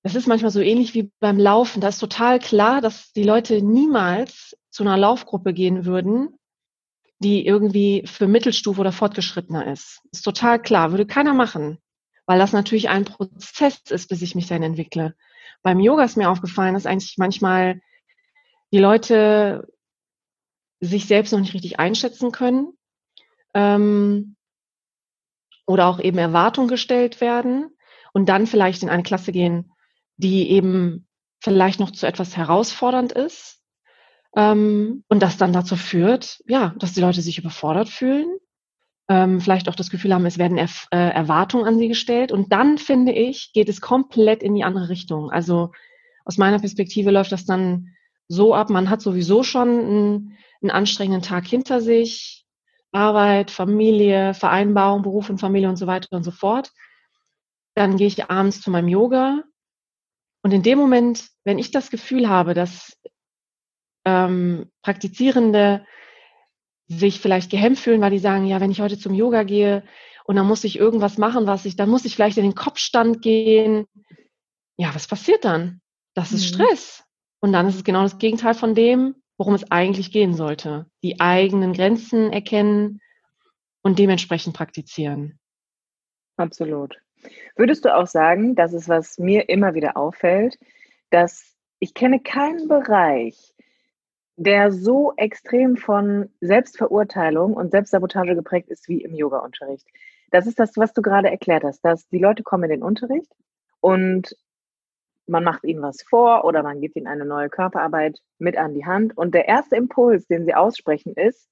das 0.04 0.16
ist 0.16 0.28
manchmal 0.28 0.52
so 0.52 0.62
ähnlich 0.62 0.94
wie 0.94 1.12
beim 1.20 1.38
Laufen. 1.38 1.82
Da 1.82 1.90
ist 1.90 2.00
total 2.00 2.40
klar, 2.40 2.80
dass 2.80 3.12
die 3.12 3.24
Leute 3.24 3.62
niemals 3.62 4.56
zu 4.70 4.84
einer 4.84 4.98
Laufgruppe 4.98 5.54
gehen 5.54 5.86
würden, 5.86 6.40
die 7.20 7.46
irgendwie 7.46 8.04
für 8.06 8.28
Mittelstufe 8.28 8.80
oder 8.80 8.94
Fortgeschrittener 8.94 9.72
ist. 9.72 10.02
Ist 10.12 10.22
total 10.22 10.62
klar, 10.62 10.92
würde 10.92 11.06
keiner 11.06 11.34
machen, 11.34 11.80
weil 12.26 12.40
das 12.40 12.54
natürlich 12.54 12.88
ein 12.88 13.04
Prozess 13.04 13.82
ist, 13.90 14.08
bis 14.08 14.22
ich 14.22 14.36
mich 14.36 14.48
dann 14.48 14.64
entwickle. 14.64 15.16
Beim 15.62 15.82
Yoga 15.82 16.06
ist 16.06 16.16
mir 16.16 16.30
aufgefallen, 16.30 16.76
dass 16.76 16.86
eigentlich 16.86 17.18
manchmal 17.18 17.82
die 18.72 18.80
Leute 18.80 19.68
sich 20.80 21.06
selbst 21.08 21.32
noch 21.32 21.40
nicht 21.40 21.54
richtig 21.54 21.80
einschätzen 21.80 22.32
können 22.32 22.74
ähm, 23.54 24.36
oder 25.66 25.88
auch 25.88 26.00
eben 26.00 26.18
Erwartungen 26.18 26.70
gestellt 26.70 27.22
werden 27.22 27.70
und 28.14 28.30
dann 28.30 28.48
vielleicht 28.48 28.84
in 28.84 28.90
eine 28.90 29.04
Klasse 29.04 29.32
gehen, 29.32 29.72
die 30.18 30.50
eben 30.52 31.08
vielleicht 31.42 31.80
noch 31.80 31.92
zu 31.92 32.06
etwas 32.06 32.36
herausfordernd 32.36 33.12
ist 33.12 33.62
ähm, 34.36 35.04
und 35.08 35.22
das 35.22 35.38
dann 35.38 35.54
dazu 35.54 35.76
führt, 35.76 36.42
ja, 36.48 36.74
dass 36.80 36.94
die 36.94 37.02
Leute 37.02 37.22
sich 37.22 37.38
überfordert 37.38 37.90
fühlen, 37.90 38.28
ähm, 39.10 39.42
vielleicht 39.42 39.68
auch 39.68 39.76
das 39.76 39.90
Gefühl 39.90 40.14
haben, 40.14 40.26
es 40.26 40.38
werden 40.38 40.58
er 40.58 40.70
äh, 40.92 41.14
Erwartungen 41.14 41.66
an 41.66 41.80
sie 41.80 41.88
gestellt. 41.88 42.32
Und 42.32 42.54
dann, 42.54 42.78
finde 42.78 43.12
ich, 43.12 43.52
geht 43.54 43.68
es 43.68 43.82
komplett 43.82 44.44
in 44.44 44.54
die 44.54 44.64
andere 44.64 44.88
Richtung. 44.88 45.32
Also 45.32 45.72
aus 46.26 46.38
meiner 46.38 46.60
Perspektive 46.60 47.10
läuft 47.10 47.32
das 47.32 47.46
dann 47.46 47.96
so 48.30 48.54
ab, 48.54 48.70
man 48.70 48.90
hat 48.90 49.02
sowieso 49.02 49.44
schon 49.44 49.68
einen, 49.68 50.38
einen 50.62 50.72
anstrengenden 50.72 51.24
Tag 51.24 51.46
hinter 51.46 51.82
sich, 51.82 52.46
Arbeit, 52.92 53.52
Familie, 53.52 54.34
Vereinbarung, 54.34 55.02
Beruf 55.02 55.30
und 55.30 55.40
Familie 55.40 55.68
und 55.68 55.76
so 55.76 55.88
weiter 55.88 56.16
und 56.16 56.24
so 56.24 56.32
fort. 56.32 56.72
Dann 57.76 57.98
gehe 57.98 58.08
ich 58.08 58.30
abends 58.30 58.62
zu 58.62 58.72
meinem 58.72 58.88
Yoga. 58.88 59.44
Und 60.44 60.54
in 60.54 60.64
dem 60.64 60.78
Moment, 60.78 61.28
wenn 61.44 61.60
ich 61.60 61.72
das 61.72 61.90
Gefühl 61.90 62.30
habe, 62.30 62.54
dass 62.54 62.98
ähm, 64.06 64.72
Praktizierende 64.84 65.86
sich 66.88 67.20
vielleicht 67.20 67.52
gehemmt 67.52 67.78
fühlen, 67.78 68.02
weil 68.02 68.12
die 68.12 68.20
sagen, 68.20 68.46
ja, 68.46 68.62
wenn 68.62 68.72
ich 68.72 68.82
heute 68.82 68.98
zum 68.98 69.14
Yoga 69.14 69.44
gehe 69.44 69.84
und 70.24 70.36
dann 70.36 70.48
muss 70.48 70.64
ich 70.64 70.78
irgendwas 70.78 71.18
machen, 71.18 71.46
was 71.48 71.66
ich, 71.66 71.76
dann 71.76 71.90
muss 71.90 72.06
ich 72.06 72.16
vielleicht 72.16 72.38
in 72.38 72.44
den 72.44 72.56
Kopfstand 72.56 73.22
gehen. 73.22 73.86
Ja, 74.78 74.94
was 74.96 75.08
passiert 75.08 75.46
dann? 75.46 75.82
Das 76.16 76.32
ist 76.32 76.52
mhm. 76.52 76.56
Stress. 76.56 77.04
Und 77.40 77.54
dann 77.54 77.68
ist 77.68 77.76
es 77.76 77.84
genau 77.84 78.04
das 78.04 78.18
Gegenteil 78.18 78.54
von 78.54 78.76
dem, 78.76 79.16
worum 79.38 79.54
es 79.54 79.72
eigentlich 79.72 80.12
gehen 80.12 80.34
sollte. 80.34 80.86
Die 81.04 81.20
eigenen 81.22 81.74
Grenzen 81.74 82.32
erkennen 82.32 83.02
und 83.82 83.98
dementsprechend 84.00 84.56
praktizieren. 84.56 85.40
Absolut. 86.36 86.98
Würdest 87.56 87.86
du 87.86 87.96
auch 87.96 88.08
sagen, 88.08 88.56
das 88.56 88.74
ist, 88.74 88.90
was 88.90 89.18
mir 89.18 89.50
immer 89.50 89.74
wieder 89.74 89.98
auffällt, 89.98 90.58
dass 91.10 91.56
ich 91.80 91.94
kenne 91.94 92.20
keinen 92.20 92.68
Bereich, 92.68 93.54
der 94.36 94.72
so 94.72 95.14
extrem 95.18 95.76
von 95.76 96.30
Selbstverurteilung 96.40 97.54
und 97.54 97.72
Selbstsabotage 97.72 98.36
geprägt 98.36 98.70
ist 98.70 98.88
wie 98.88 99.02
im 99.02 99.14
Yoga-Unterricht. 99.14 99.86
Das 100.32 100.48
ist 100.48 100.60
das, 100.60 100.78
was 100.78 100.94
du 100.94 101.02
gerade 101.02 101.30
erklärt 101.30 101.64
hast, 101.64 101.82
dass 101.84 102.08
die 102.08 102.20
Leute 102.20 102.44
kommen 102.44 102.66
in 102.66 102.70
den 102.70 102.84
Unterricht 102.84 103.32
und 103.82 104.36
man 105.30 105.44
macht 105.44 105.64
ihnen 105.64 105.82
was 105.82 106.02
vor 106.02 106.44
oder 106.44 106.64
man 106.64 106.82
gibt 106.82 106.96
ihnen 106.96 107.08
eine 107.08 107.26
neue 107.26 107.50
Körperarbeit 107.50 108.20
mit 108.40 108.58
an 108.58 108.74
die 108.74 108.86
Hand 108.86 109.16
und 109.18 109.34
der 109.34 109.48
erste 109.48 109.76
Impuls, 109.76 110.28
den 110.28 110.46
sie 110.46 110.56
aussprechen, 110.56 111.14
ist, 111.14 111.50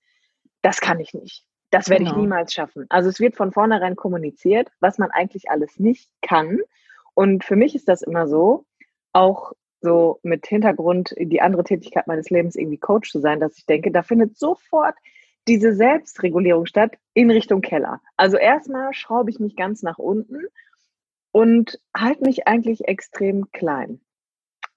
das 0.62 0.82
kann 0.82 1.00
ich 1.00 1.14
nicht. 1.14 1.46
Das 1.70 1.90
werde 1.90 2.06
genau. 2.06 2.16
ich 2.16 2.22
niemals 2.22 2.54
schaffen. 2.54 2.86
Also 2.90 3.10
es 3.10 3.20
wird 3.20 3.36
von 3.36 3.52
vornherein 3.52 3.96
kommuniziert, 3.96 4.70
was 4.80 4.98
man 4.98 5.12
eigentlich 5.12 5.50
alles 5.50 5.80
nicht 5.80 6.10
kann. 6.22 6.60
Und 7.14 7.44
für 7.44 7.56
mich 7.56 7.76
ist 7.76 7.88
das 7.88 8.02
immer 8.02 8.28
so, 8.28 8.66
auch 9.14 9.54
so 9.82 10.20
mit 10.24 10.48
Hintergrund 10.48 11.14
die 11.18 11.42
andere 11.42 11.64
Tätigkeit 11.64 12.08
meines 12.08 12.30
Lebens 12.30 12.56
irgendwie 12.56 12.78
Coach 12.78 13.12
zu 13.12 13.20
sein, 13.20 13.40
dass 13.40 13.58
ich 13.58 13.66
denke, 13.66 13.92
da 13.92 14.02
findet 14.02 14.38
sofort 14.38 14.96
diese 15.48 15.74
Selbstregulierung 15.74 16.66
statt 16.66 16.98
in 17.14 17.32
Richtung 17.32 17.62
Keller. 17.62 18.02
Also 18.18 18.38
erstmal 18.38 18.94
schraube 18.94 19.30
ich 19.30 19.40
mich 19.40 19.56
ganz 19.56 19.84
nach 19.84 19.98
unten 19.98 20.48
und 21.38 21.80
halte 21.96 22.24
mich 22.24 22.48
eigentlich 22.48 22.88
extrem 22.88 23.52
klein. 23.52 24.02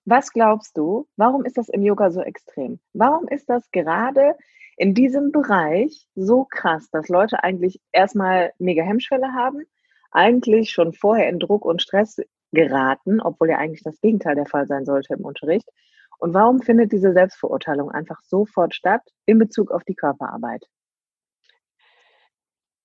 Was 0.05 0.31
glaubst 0.31 0.77
du, 0.77 1.09
warum 1.17 1.47
ist 1.47 1.57
das 1.57 1.71
im 1.71 1.83
Yoga 1.83 2.11
so 2.11 2.21
extrem? 2.21 2.81
Warum 2.93 3.29
ist 3.29 3.49
das 3.49 3.71
gerade 3.71 4.37
in 4.77 4.93
diesem 4.93 5.33
Bereich 5.33 6.07
so 6.15 6.45
krass, 6.45 6.91
dass 6.91 7.09
Leute 7.09 7.43
eigentlich 7.43 7.81
erstmal 7.93 8.53
mega 8.59 8.83
Hemmschwelle 8.83 9.33
haben, 9.33 9.63
eigentlich 10.11 10.71
schon 10.71 10.93
vorher 10.93 11.31
in 11.31 11.39
Druck 11.39 11.65
und 11.65 11.81
Stress 11.81 12.19
geraten, 12.53 13.23
obwohl 13.23 13.49
ja 13.49 13.57
eigentlich 13.57 13.83
das 13.83 13.99
Gegenteil 14.03 14.35
der 14.35 14.45
Fall 14.45 14.67
sein 14.67 14.85
sollte 14.85 15.15
im 15.15 15.25
Unterricht. 15.25 15.71
Und 16.19 16.35
warum 16.35 16.61
findet 16.61 16.93
diese 16.93 17.15
Selbstverurteilung 17.15 17.91
einfach 17.91 18.21
sofort 18.21 18.75
statt 18.75 19.01
in 19.25 19.39
Bezug 19.39 19.71
auf 19.71 19.83
die 19.85 19.95
Körperarbeit? 19.95 20.67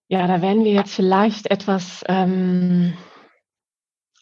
Ja, 0.07 0.27
da 0.27 0.41
werden 0.41 0.63
wir 0.63 0.71
jetzt 0.71 0.95
vielleicht 0.95 1.51
etwas 1.51 2.05
ähm, 2.07 2.93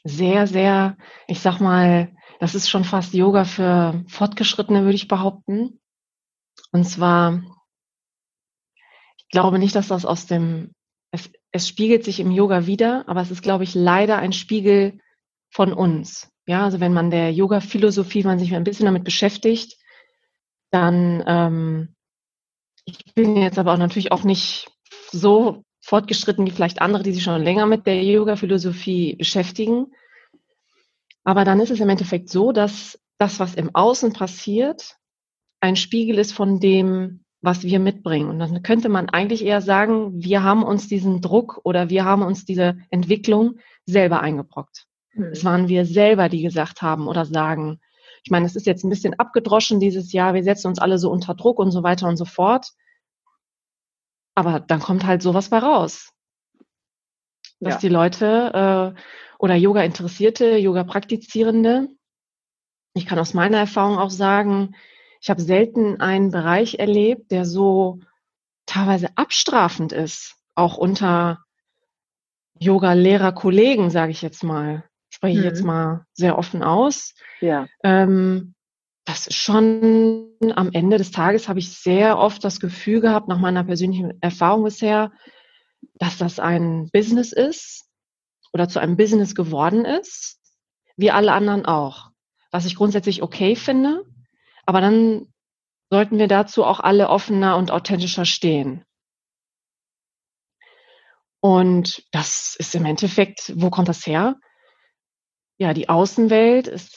sehr, 0.04 0.48
sehr, 0.48 0.98
ich 1.28 1.40
sag 1.40 1.60
mal, 1.60 2.16
das 2.40 2.56
ist 2.56 2.70
schon 2.70 2.84
fast 2.84 3.14
Yoga 3.14 3.46
für 3.46 4.04
Fortgeschrittene, 4.08 4.84
würde 4.84 4.96
ich 4.96 5.08
behaupten. 5.08 5.80
Und 6.72 6.86
zwar, 6.86 7.42
ich 9.18 9.30
glaube 9.30 9.60
nicht, 9.60 9.76
dass 9.76 9.88
das 9.88 10.06
aus 10.06 10.26
dem, 10.26 10.74
es, 11.12 11.32
es 11.52 11.68
spiegelt 11.68 12.04
sich 12.04 12.20
im 12.20 12.32
Yoga 12.32 12.66
wieder, 12.66 13.08
aber 13.08 13.22
es 13.22 13.32
ist, 13.32 13.44
glaube 13.44 13.64
ich, 13.64 13.76
leider 13.76 14.18
ein 14.18 14.34
Spiegel 14.34 15.00
von 15.52 15.72
uns. 15.72 16.30
Ja, 16.46 16.66
also 16.66 16.80
wenn 16.80 16.94
man 16.94 17.10
der 17.10 17.32
Yoga-Philosophie, 17.32 18.24
man 18.24 18.40
sich 18.40 18.54
ein 18.54 18.66
bisschen 18.66 18.86
damit 18.86 19.06
beschäftigt, 19.06 19.78
dann, 20.72 21.24
ähm, 21.26 21.96
ich 22.86 23.14
bin 23.14 23.38
jetzt 23.38 23.60
aber 23.60 23.74
auch 23.74 23.78
natürlich 23.78 24.12
auch 24.12 24.24
nicht 24.24 24.70
so 25.12 25.64
fortgeschritten 25.84 26.46
wie 26.46 26.52
vielleicht 26.52 26.82
andere, 26.82 27.04
die 27.04 27.12
sich 27.12 27.24
schon 27.24 27.44
länger 27.44 27.66
mit 27.66 27.86
der 27.86 28.02
Yoga-Philosophie 28.02 29.16
beschäftigen. 29.18 29.88
Aber 31.26 31.44
dann 31.44 31.60
ist 31.60 31.72
es 31.72 31.82
im 31.82 31.90
Endeffekt 31.90 32.30
so, 32.30 32.54
dass 32.54 33.00
das, 33.18 33.40
was 33.40 33.56
im 33.56 33.76
Außen 33.76 34.14
passiert, 34.14 34.96
ein 35.60 35.76
Spiegel 35.76 36.20
ist 36.20 36.34
von 36.34 36.60
dem, 36.62 37.26
was 37.42 37.64
wir 37.64 37.80
mitbringen. 37.80 38.30
Und 38.30 38.40
dann 38.40 38.64
könnte 38.64 38.88
man 38.88 39.10
eigentlich 39.10 39.44
eher 39.44 39.62
sagen, 39.62 40.24
wir 40.24 40.42
haben 40.42 40.64
uns 40.64 40.88
diesen 40.88 41.20
Druck 41.22 41.60
oder 41.66 41.90
wir 41.90 42.06
haben 42.06 42.22
uns 42.22 42.46
diese 42.46 42.78
Entwicklung 42.90 43.60
selber 43.86 44.22
eingebrockt. 44.22 44.88
Mhm. 45.14 45.26
Es 45.34 45.44
waren 45.44 45.68
wir 45.68 45.86
selber, 45.86 46.30
die 46.30 46.42
gesagt 46.42 46.82
haben 46.82 47.08
oder 47.08 47.26
sagen. 47.26 47.82
Ich 48.24 48.32
meine, 48.32 48.46
es 48.46 48.56
ist 48.56 48.66
jetzt 48.66 48.86
ein 48.86 48.90
bisschen 48.90 49.20
abgedroschen 49.20 49.82
dieses 49.82 50.14
Jahr. 50.14 50.34
Wir 50.34 50.44
setzen 50.44 50.68
uns 50.68 50.80
alle 50.80 50.98
so 50.98 51.12
unter 51.12 51.36
Druck 51.36 51.60
und 51.60 51.72
so 51.72 51.84
weiter 51.84 52.08
und 52.08 52.16
so 52.16 52.26
fort. 52.26 52.72
Aber 54.36 54.60
dann 54.60 54.80
kommt 54.80 55.06
halt 55.06 55.22
sowas 55.22 55.50
bei 55.50 55.60
raus. 55.60 56.12
Dass 57.60 57.76
ja. 57.76 57.80
die 57.80 57.90
Leute 57.90 58.96
äh, 58.96 59.02
oder 59.40 59.56
Yoga-Interessierte, 59.56 60.58
Yoga-Praktizierende, 60.58 61.90
ich 62.94 63.06
kann 63.06 63.20
aus 63.20 63.34
meiner 63.34 63.58
Erfahrung 63.58 63.98
auch 63.98 64.10
sagen, 64.10 64.76
ich 65.22 65.30
habe 65.30 65.42
selten 65.42 66.02
einen 66.02 66.32
Bereich 66.32 66.76
erlebt, 66.76 67.32
der 67.32 67.46
so 67.46 68.00
teilweise 68.66 69.10
abstrafend 69.16 69.92
ist, 69.94 70.36
auch 70.56 70.78
unter 70.78 71.44
Yoga-Lehrer-Kollegen, 72.60 73.90
sage 73.90 74.12
ich 74.12 74.22
jetzt 74.22 74.44
mal 74.44 74.84
spreche 75.14 75.40
ich 75.40 75.46
jetzt 75.46 75.62
mhm. 75.62 75.68
mal 75.68 76.06
sehr 76.14 76.38
offen 76.40 76.64
aus. 76.64 77.14
Ja. 77.40 77.68
Ähm, 77.84 78.53
das 79.06 79.28
ist 79.28 79.36
schon 79.36 80.32
am 80.56 80.72
Ende 80.72 80.98
des 80.98 81.12
Tages 81.12 81.50
habe 81.50 81.60
ich 81.60 81.78
sehr 81.78 82.18
oft 82.18 82.44
das 82.44 82.60
Gefühl 82.60 83.02
gehabt, 83.02 83.28
nach 83.28 83.40
meiner 83.40 83.64
persönlichen 83.64 84.22
Erfahrung 84.22 84.64
bisher, 84.64 85.12
dass 85.96 86.18
das 86.18 86.40
ein 86.40 86.90
Business 86.92 87.34
ist 87.34 87.90
oder 88.54 88.70
zu 88.70 88.80
einem 88.80 88.96
Business 88.96 89.36
geworden 89.36 89.84
ist, 89.86 90.40
wie 90.96 91.12
alle 91.12 91.34
anderen 91.34 91.66
auch. 91.66 92.12
Was 92.52 92.66
ich 92.66 92.76
grundsätzlich 92.76 93.22
okay 93.24 93.56
finde, 93.56 94.06
aber 94.66 94.80
dann 94.80 95.34
sollten 95.90 96.18
wir 96.18 96.28
dazu 96.28 96.64
auch 96.64 96.80
alle 96.80 97.10
offener 97.10 97.58
und 97.58 97.72
authentischer 97.72 98.26
stehen. 98.26 98.86
Und 101.42 102.04
das 102.12 102.56
ist 102.58 102.74
im 102.74 102.86
Endeffekt, 102.86 103.52
wo 103.56 103.70
kommt 103.70 103.90
das 103.90 104.08
her? 104.08 104.38
ja, 105.58 105.74
die 105.74 105.90
Außenwelt 105.90 106.68
ist, 106.68 106.96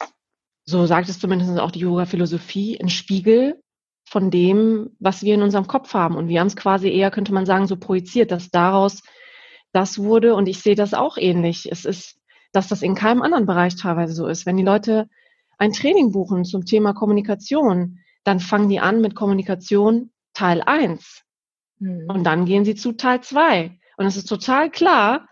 so 0.67 0.85
sagt 0.87 1.09
es 1.09 1.21
zumindest 1.21 1.59
auch 1.59 1.71
die 1.71 1.81
Yoga-Philosophie, 1.81 2.79
ein 2.81 2.89
Spiegel 2.89 3.63
von 4.09 4.31
dem, 4.31 4.91
was 4.99 5.23
wir 5.23 5.35
in 5.35 5.43
unserem 5.43 5.67
Kopf 5.67 5.95
haben. 5.95 6.17
Und 6.17 6.29
wir 6.29 6.41
haben 6.41 6.49
es 6.49 6.57
quasi 6.57 6.89
eher, 6.91 7.11
könnte 7.11 7.33
man 7.33 7.47
sagen, 7.47 7.67
so 7.67 7.77
projiziert, 7.77 8.31
dass 8.31 8.51
daraus 8.51 9.03
das 9.73 9.99
wurde. 9.99 10.35
Und 10.35 10.49
ich 10.49 10.61
sehe 10.61 10.75
das 10.75 10.93
auch 10.93 11.17
ähnlich. 11.17 11.71
Es 11.71 11.85
ist, 11.85 12.19
dass 12.53 12.69
das 12.69 12.83
in 12.83 12.95
keinem 12.95 13.23
anderen 13.23 13.47
Bereich 13.47 13.77
teilweise 13.77 14.13
so 14.13 14.27
ist. 14.27 14.45
Wenn 14.45 14.57
die 14.57 14.65
Leute 14.65 15.09
ein 15.59 15.73
Training 15.73 16.13
buchen 16.13 16.45
zum 16.45 16.65
Thema 16.65 16.93
Kommunikation, 16.93 17.99
dann 18.25 18.41
fangen 18.41 18.69
die 18.69 18.81
an 18.81 19.01
mit 19.01 19.15
Kommunikation 19.15 20.11
Teil 20.35 20.63
1. 20.63 21.23
Mhm. 21.79 22.07
Und 22.09 22.25
dann 22.25 22.45
gehen 22.45 22.65
sie 22.65 22.75
zu 22.75 22.93
Teil 22.93 23.21
2. 23.21 23.79
Und 23.97 24.07
es 24.07 24.17
ist 24.17 24.29
total 24.29 24.71
klar, 24.71 25.29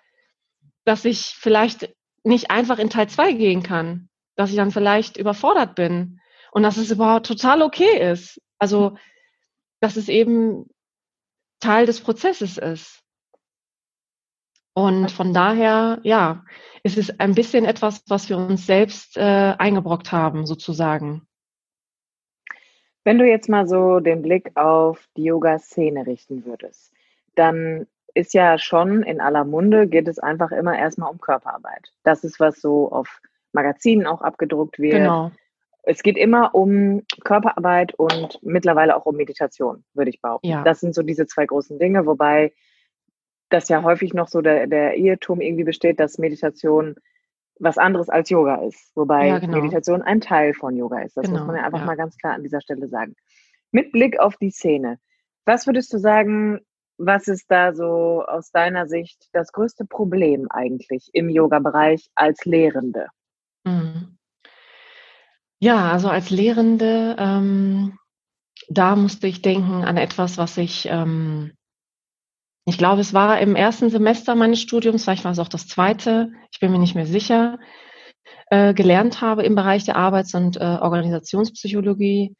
dass 0.85 1.05
ich 1.05 1.35
vielleicht 1.37 1.95
nicht 2.23 2.51
einfach 2.51 2.79
in 2.79 2.91
Teil 2.91 3.09
2 3.09 3.33
gehen 3.33 3.63
kann, 3.63 4.09
dass 4.37 4.51
ich 4.51 4.57
dann 4.57 4.71
vielleicht 4.71 5.17
überfordert 5.17 5.75
bin 5.75 6.21
und 6.53 6.63
dass 6.63 6.77
es 6.77 6.91
überhaupt 6.91 7.27
total 7.27 7.63
okay 7.63 8.11
ist. 8.13 8.41
Also, 8.59 8.97
dass 9.81 9.97
es 9.97 10.09
eben 10.09 10.69
Teil 11.61 11.87
des 11.87 12.01
Prozesses 12.01 12.59
ist. 12.59 13.01
Und 14.75 15.11
von 15.13 15.33
daher, 15.33 16.01
ja, 16.03 16.45
es 16.83 16.97
ist 16.97 17.21
ein 17.21 17.35
bisschen 17.35 17.65
etwas, 17.65 18.03
was 18.09 18.29
wir 18.29 18.37
uns 18.37 18.67
selbst 18.67 19.17
äh, 19.17 19.55
eingebrockt 19.57 20.11
haben, 20.11 20.47
sozusagen. 20.47 21.27
Wenn 23.05 23.19
du 23.19 23.27
jetzt 23.27 23.49
mal 23.49 23.69
so 23.69 24.01
den 24.01 24.23
Blick 24.23 24.57
auf 24.57 25.07
die 25.17 25.25
Yoga-Szene 25.25 26.07
richten 26.07 26.45
würdest, 26.45 26.93
dann 27.35 27.87
ist 28.15 28.35
ja 28.35 28.59
schon 28.59 29.03
in 29.03 29.21
aller 29.21 29.45
Munde, 29.45 29.87
geht 29.87 30.09
es 30.09 30.19
einfach 30.19 30.51
immer 30.53 30.77
erstmal 30.77 31.11
um 31.11 31.21
Körperarbeit. 31.21 31.93
Das 32.03 32.25
ist, 32.25 32.41
was 32.41 32.61
so 32.61 32.91
auf 32.91 33.21
Magazinen 33.55 34.07
auch 34.07 34.23
abgedruckt 34.23 34.79
wird. 34.79 34.95
Genau. 34.95 35.31
Es 35.83 36.03
geht 36.03 36.17
immer 36.17 36.55
um 36.55 37.03
Körperarbeit 37.25 37.95
und 37.95 38.39
mittlerweile 38.43 38.97
auch 38.97 39.05
um 39.05 39.17
Meditation, 39.17 39.85
würde 39.93 40.11
ich 40.11 40.21
behaupten. 40.21 40.49
Ja. 40.49 40.63
Das 40.63 40.81
sind 40.81 40.95
so 40.95 41.03
diese 41.03 41.27
zwei 41.27 41.45
großen 41.45 41.79
Dinge, 41.79 42.07
wobei 42.07 42.53
das 43.51 43.69
ja 43.69 43.83
häufig 43.83 44.15
noch 44.15 44.29
so 44.29 44.41
der, 44.41 44.67
der 44.67 44.97
Irrtum 44.97 45.41
irgendwie 45.41 45.65
besteht, 45.65 46.01
dass 46.01 46.19
Meditation 46.19 46.97
was 47.61 47.79
anderes 47.79 48.09
als 48.09 48.31
Yoga 48.31 48.57
ist. 48.67 48.93
Wobei 48.97 49.29
ja, 49.29 49.39
genau. 49.39 49.59
Meditation 49.59 50.03
ein 50.03 50.21
Teil 50.21 50.55
von 50.55 50.77
Yoga 50.77 51.03
ist. 51.03 51.17
Das 51.17 51.27
genau, 51.27 51.39
muss 51.39 51.47
man 51.47 51.57
ja 51.57 51.65
einfach 51.65 51.81
ja. 51.81 51.85
mal 51.85 51.97
ganz 51.97 52.17
klar 52.17 52.35
an 52.35 52.43
dieser 52.43 52.61
Stelle 52.61 52.89
sagen. 52.89 53.15
Mit 53.71 53.93
Blick 53.93 54.19
auf 54.19 54.37
die 54.37 54.51
Szene, 54.51 54.99
was 55.45 55.67
würdest 55.67 55.93
du 55.93 55.99
sagen, 55.99 56.61
was 56.97 57.29
ist 57.29 57.51
da 57.51 57.75
so 57.75 58.25
aus 58.27 58.51
deiner 58.51 58.87
Sicht 58.87 59.29
das 59.33 59.53
größte 59.53 59.85
Problem 59.85 60.47
eigentlich 60.51 61.11
im 61.13 61.29
Yoga-Bereich 61.29 62.09
als 62.15 62.45
Lehrende? 62.45 63.09
Mhm. 63.65 64.19
Ja, 65.61 65.91
also 65.93 66.09
als 66.09 66.31
Lehrende, 66.31 67.17
ähm, 67.19 67.99
da 68.69 68.97
musste 68.97 69.27
ich 69.27 69.43
denken 69.43 69.85
an 69.85 69.97
etwas, 69.97 70.37
was 70.37 70.57
ich, 70.59 70.87
ähm, 70.91 71.53
ich 72.67 72.79
glaube, 72.79 73.01
es 73.01 73.15
war 73.15 73.41
im 73.41 73.57
ersten 73.57 73.91
Semester 73.91 74.35
meines 74.35 74.61
Studiums, 74.61 75.05
vielleicht 75.05 75.25
war 75.25 75.33
es 75.33 75.39
auch 75.39 75.49
das 75.49 75.67
zweite, 75.67 76.33
ich 76.51 76.61
bin 76.61 76.71
mir 76.71 76.79
nicht 76.79 76.95
mehr 76.95 77.07
sicher, 77.07 77.59
äh, 78.51 78.75
gelernt 78.75 79.21
habe 79.21 79.43
im 79.43 79.55
Bereich 79.55 79.85
der 79.85 79.97
Arbeits- 79.97 80.35
und 80.35 80.57
äh, 80.57 80.61
Organisationspsychologie, 80.61 82.37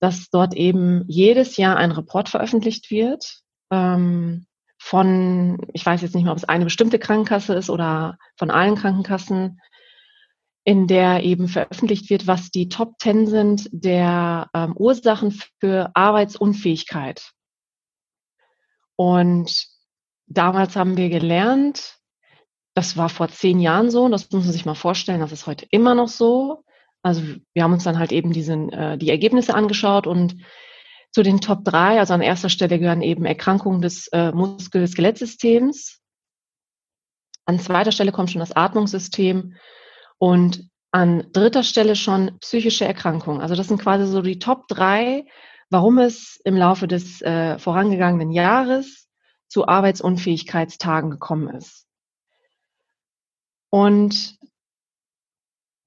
dass 0.00 0.30
dort 0.30 0.54
eben 0.54 1.04
jedes 1.08 1.56
Jahr 1.56 1.76
ein 1.76 1.92
Report 1.92 2.28
veröffentlicht 2.28 2.90
wird 2.90 3.40
ähm, 3.70 4.46
von, 4.78 5.58
ich 5.72 5.84
weiß 5.84 6.02
jetzt 6.02 6.14
nicht 6.14 6.24
mehr, 6.24 6.32
ob 6.32 6.38
es 6.38 6.44
eine 6.44 6.64
bestimmte 6.64 6.98
Krankenkasse 6.98 7.54
ist 7.54 7.68
oder 7.70 8.16
von 8.36 8.50
allen 8.50 8.76
Krankenkassen, 8.76 9.60
in 10.68 10.86
der 10.86 11.22
eben 11.22 11.48
veröffentlicht 11.48 12.10
wird, 12.10 12.26
was 12.26 12.50
die 12.50 12.68
Top 12.68 12.98
Ten 12.98 13.26
sind 13.26 13.70
der 13.72 14.50
ähm, 14.52 14.76
Ursachen 14.76 15.30
für 15.60 15.90
Arbeitsunfähigkeit. 15.94 17.32
Und 18.94 19.66
damals 20.26 20.76
haben 20.76 20.98
wir 20.98 21.08
gelernt, 21.08 21.96
das 22.74 22.98
war 22.98 23.08
vor 23.08 23.28
zehn 23.28 23.60
Jahren 23.60 23.90
so, 23.90 24.10
das 24.10 24.30
muss 24.30 24.44
man 24.44 24.52
sich 24.52 24.66
mal 24.66 24.74
vorstellen, 24.74 25.20
das 25.20 25.32
ist 25.32 25.46
heute 25.46 25.66
immer 25.70 25.94
noch 25.94 26.08
so. 26.08 26.64
Also 27.00 27.22
wir 27.54 27.62
haben 27.62 27.72
uns 27.72 27.84
dann 27.84 27.98
halt 27.98 28.12
eben 28.12 28.34
diesen, 28.34 28.70
äh, 28.70 28.98
die 28.98 29.08
Ergebnisse 29.08 29.54
angeschaut 29.54 30.06
und 30.06 30.36
zu 31.12 31.22
den 31.22 31.40
Top 31.40 31.64
3, 31.64 31.98
also 31.98 32.12
an 32.12 32.20
erster 32.20 32.50
Stelle 32.50 32.78
gehören 32.78 33.00
eben 33.00 33.24
Erkrankungen 33.24 33.80
des 33.80 34.08
äh, 34.08 34.32
Muskel-Skelettsystems. 34.32 36.02
An 37.46 37.58
zweiter 37.58 37.90
Stelle 37.90 38.12
kommt 38.12 38.30
schon 38.30 38.40
das 38.40 38.54
Atmungssystem 38.54 39.54
und 40.18 40.68
an 40.90 41.30
dritter 41.32 41.62
Stelle 41.62 41.96
schon 41.96 42.38
psychische 42.40 42.84
Erkrankungen. 42.84 43.40
Also 43.40 43.54
das 43.54 43.68
sind 43.68 43.80
quasi 43.80 44.06
so 44.06 44.22
die 44.22 44.38
Top 44.38 44.68
3, 44.68 45.26
warum 45.70 45.98
es 45.98 46.40
im 46.44 46.56
Laufe 46.56 46.88
des 46.88 47.20
äh, 47.22 47.58
vorangegangenen 47.58 48.30
Jahres 48.30 49.08
zu 49.48 49.66
Arbeitsunfähigkeitstagen 49.66 51.10
gekommen 51.10 51.54
ist. 51.54 51.86
Und 53.70 54.38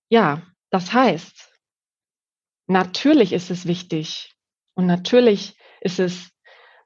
ja, 0.09 0.43
das 0.69 0.93
heißt, 0.93 1.51
natürlich 2.67 3.33
ist 3.33 3.49
es 3.49 3.65
wichtig, 3.65 4.35
und 4.73 4.85
natürlich 4.85 5.57
ist 5.81 5.99
es, 5.99 6.31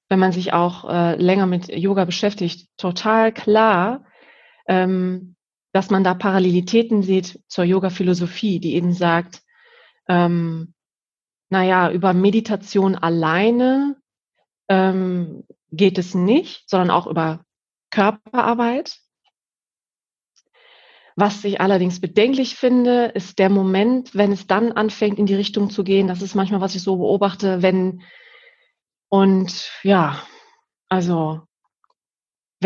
wenn 0.10 0.20
man 0.20 0.32
sich 0.32 0.54
auch 0.54 0.90
äh, 0.90 1.16
länger 1.16 1.46
mit 1.46 1.68
Yoga 1.68 2.06
beschäftigt, 2.06 2.70
total 2.78 3.32
klar, 3.32 4.06
ähm, 4.68 5.36
dass 5.76 5.90
man 5.90 6.06
da 6.06 6.14
Parallelitäten 6.14 7.04
sieht 7.04 7.42
zur 7.50 7.66
Yoga-Philosophie, 7.66 8.62
die 8.62 8.76
eben 8.76 8.94
sagt, 8.94 9.42
ähm, 10.08 10.74
naja, 11.50 11.92
über 11.92 12.14
Meditation 12.14 12.96
alleine 12.96 13.98
ähm, 14.70 15.44
geht 15.72 15.98
es 15.98 16.16
nicht, 16.16 16.70
sondern 16.70 16.92
auch 16.92 17.08
über 17.08 17.44
Körperarbeit. 17.92 19.00
Was 21.18 21.44
ich 21.44 21.60
allerdings 21.60 22.00
bedenklich 22.00 22.56
finde, 22.56 23.08
ist 23.08 23.38
der 23.38 23.50
Moment, 23.50 24.16
wenn 24.16 24.32
es 24.32 24.48
dann 24.48 24.72
anfängt, 24.72 25.20
in 25.20 25.26
die 25.26 25.36
Richtung 25.36 25.70
zu 25.70 25.84
gehen. 25.84 26.08
Das 26.08 26.22
ist 26.22 26.36
manchmal, 26.36 26.62
was 26.62 26.76
ich 26.76 26.84
so 26.84 26.96
beobachte, 26.96 27.62
wenn 27.62 28.02
und 29.10 29.70
ja, 29.84 30.26
also 30.88 31.42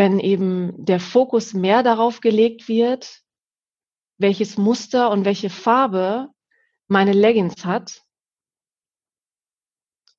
wenn 0.00 0.18
eben 0.18 0.82
der 0.82 0.98
Fokus 0.98 1.52
mehr 1.52 1.82
darauf 1.82 2.22
gelegt 2.22 2.68
wird, 2.68 3.20
welches 4.16 4.56
Muster 4.56 5.10
und 5.10 5.26
welche 5.26 5.50
Farbe 5.50 6.30
meine 6.88 7.12
Leggings 7.12 7.66
hat, 7.66 8.00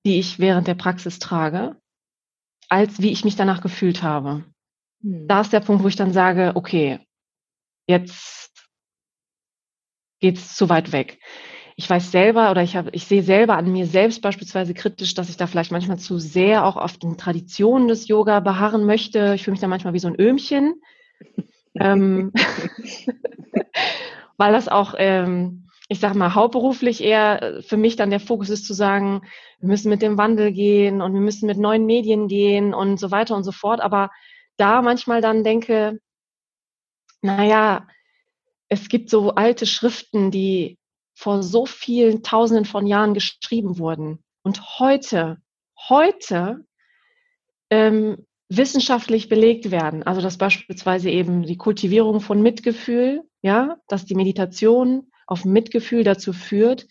die 0.05 0.19
ich 0.19 0.37
während 0.37 0.67
der 0.67 0.75
Praxis 0.75 1.17
trage, 1.17 1.81
als 2.69 3.01
wie 3.01 3.11
ich 3.11 3.25
mich 3.25 3.35
danach 3.35 3.61
gefühlt 3.61 4.03
habe. 4.03 4.45
Hm. 5.01 5.27
Da 5.27 5.41
ist 5.41 5.51
der 5.51 5.61
Punkt, 5.61 5.81
wo 5.83 5.87
ich 5.87 5.95
dann 5.95 6.13
sage, 6.13 6.51
okay, 6.53 6.99
jetzt 7.87 8.51
geht's 10.19 10.55
zu 10.55 10.69
weit 10.69 10.91
weg. 10.91 11.19
Ich 11.81 11.89
weiß 11.89 12.11
selber 12.11 12.51
oder 12.51 12.61
ich 12.61 12.75
habe, 12.75 12.91
ich 12.91 13.05
sehe 13.05 13.23
selber 13.23 13.57
an 13.57 13.71
mir 13.71 13.87
selbst 13.87 14.21
beispielsweise 14.21 14.75
kritisch, 14.75 15.15
dass 15.15 15.29
ich 15.29 15.37
da 15.37 15.47
vielleicht 15.47 15.71
manchmal 15.71 15.97
zu 15.97 16.19
sehr 16.19 16.63
auch 16.63 16.77
auf 16.77 16.99
den 16.99 17.17
Traditionen 17.17 17.87
des 17.87 18.07
Yoga 18.07 18.39
beharren 18.39 18.85
möchte. 18.85 19.33
Ich 19.33 19.43
fühle 19.43 19.53
mich 19.53 19.61
da 19.61 19.67
manchmal 19.67 19.93
wie 19.95 19.99
so 19.99 20.07
ein 20.07 20.19
Öhmchen. 20.19 20.79
ähm, 21.79 22.31
weil 24.37 24.53
das 24.53 24.67
auch, 24.67 24.93
ähm, 24.95 25.69
ich 25.89 25.99
sage 25.99 26.15
mal, 26.19 26.35
hauptberuflich 26.35 27.03
eher 27.03 27.41
äh, 27.41 27.61
für 27.63 27.77
mich 27.77 27.95
dann 27.95 28.11
der 28.11 28.19
Fokus 28.19 28.51
ist 28.51 28.67
zu 28.67 28.75
sagen, 28.75 29.23
wir 29.59 29.69
müssen 29.69 29.89
mit 29.89 30.03
dem 30.03 30.19
Wandel 30.19 30.51
gehen 30.51 31.01
und 31.01 31.15
wir 31.15 31.21
müssen 31.21 31.47
mit 31.47 31.57
neuen 31.57 31.87
Medien 31.87 32.27
gehen 32.27 32.75
und 32.75 32.99
so 32.99 33.09
weiter 33.09 33.35
und 33.35 33.43
so 33.43 33.51
fort. 33.51 33.81
Aber 33.81 34.11
da 34.55 34.83
manchmal 34.83 35.21
dann 35.21 35.43
denke, 35.43 35.99
naja, 37.23 37.87
es 38.67 38.87
gibt 38.87 39.09
so 39.09 39.33
alte 39.33 39.65
Schriften, 39.65 40.29
die 40.29 40.77
vor 41.21 41.43
so 41.43 41.67
vielen 41.67 42.23
Tausenden 42.23 42.65
von 42.65 42.87
Jahren 42.87 43.13
geschrieben 43.13 43.77
wurden. 43.77 44.23
Und 44.41 44.79
heute, 44.79 45.37
heute 45.87 46.65
ähm, 47.69 48.25
wissenschaftlich 48.49 49.29
belegt 49.29 49.69
werden. 49.69 50.01
Also 50.01 50.19
dass 50.19 50.39
beispielsweise 50.39 51.11
eben 51.11 51.43
die 51.43 51.57
Kultivierung 51.57 52.21
von 52.21 52.41
Mitgefühl, 52.41 53.21
ja, 53.43 53.77
dass 53.87 54.05
die 54.05 54.15
Meditation 54.15 55.11
auf 55.27 55.45
Mitgefühl 55.45 56.03
dazu 56.03 56.33
führt, 56.33 56.87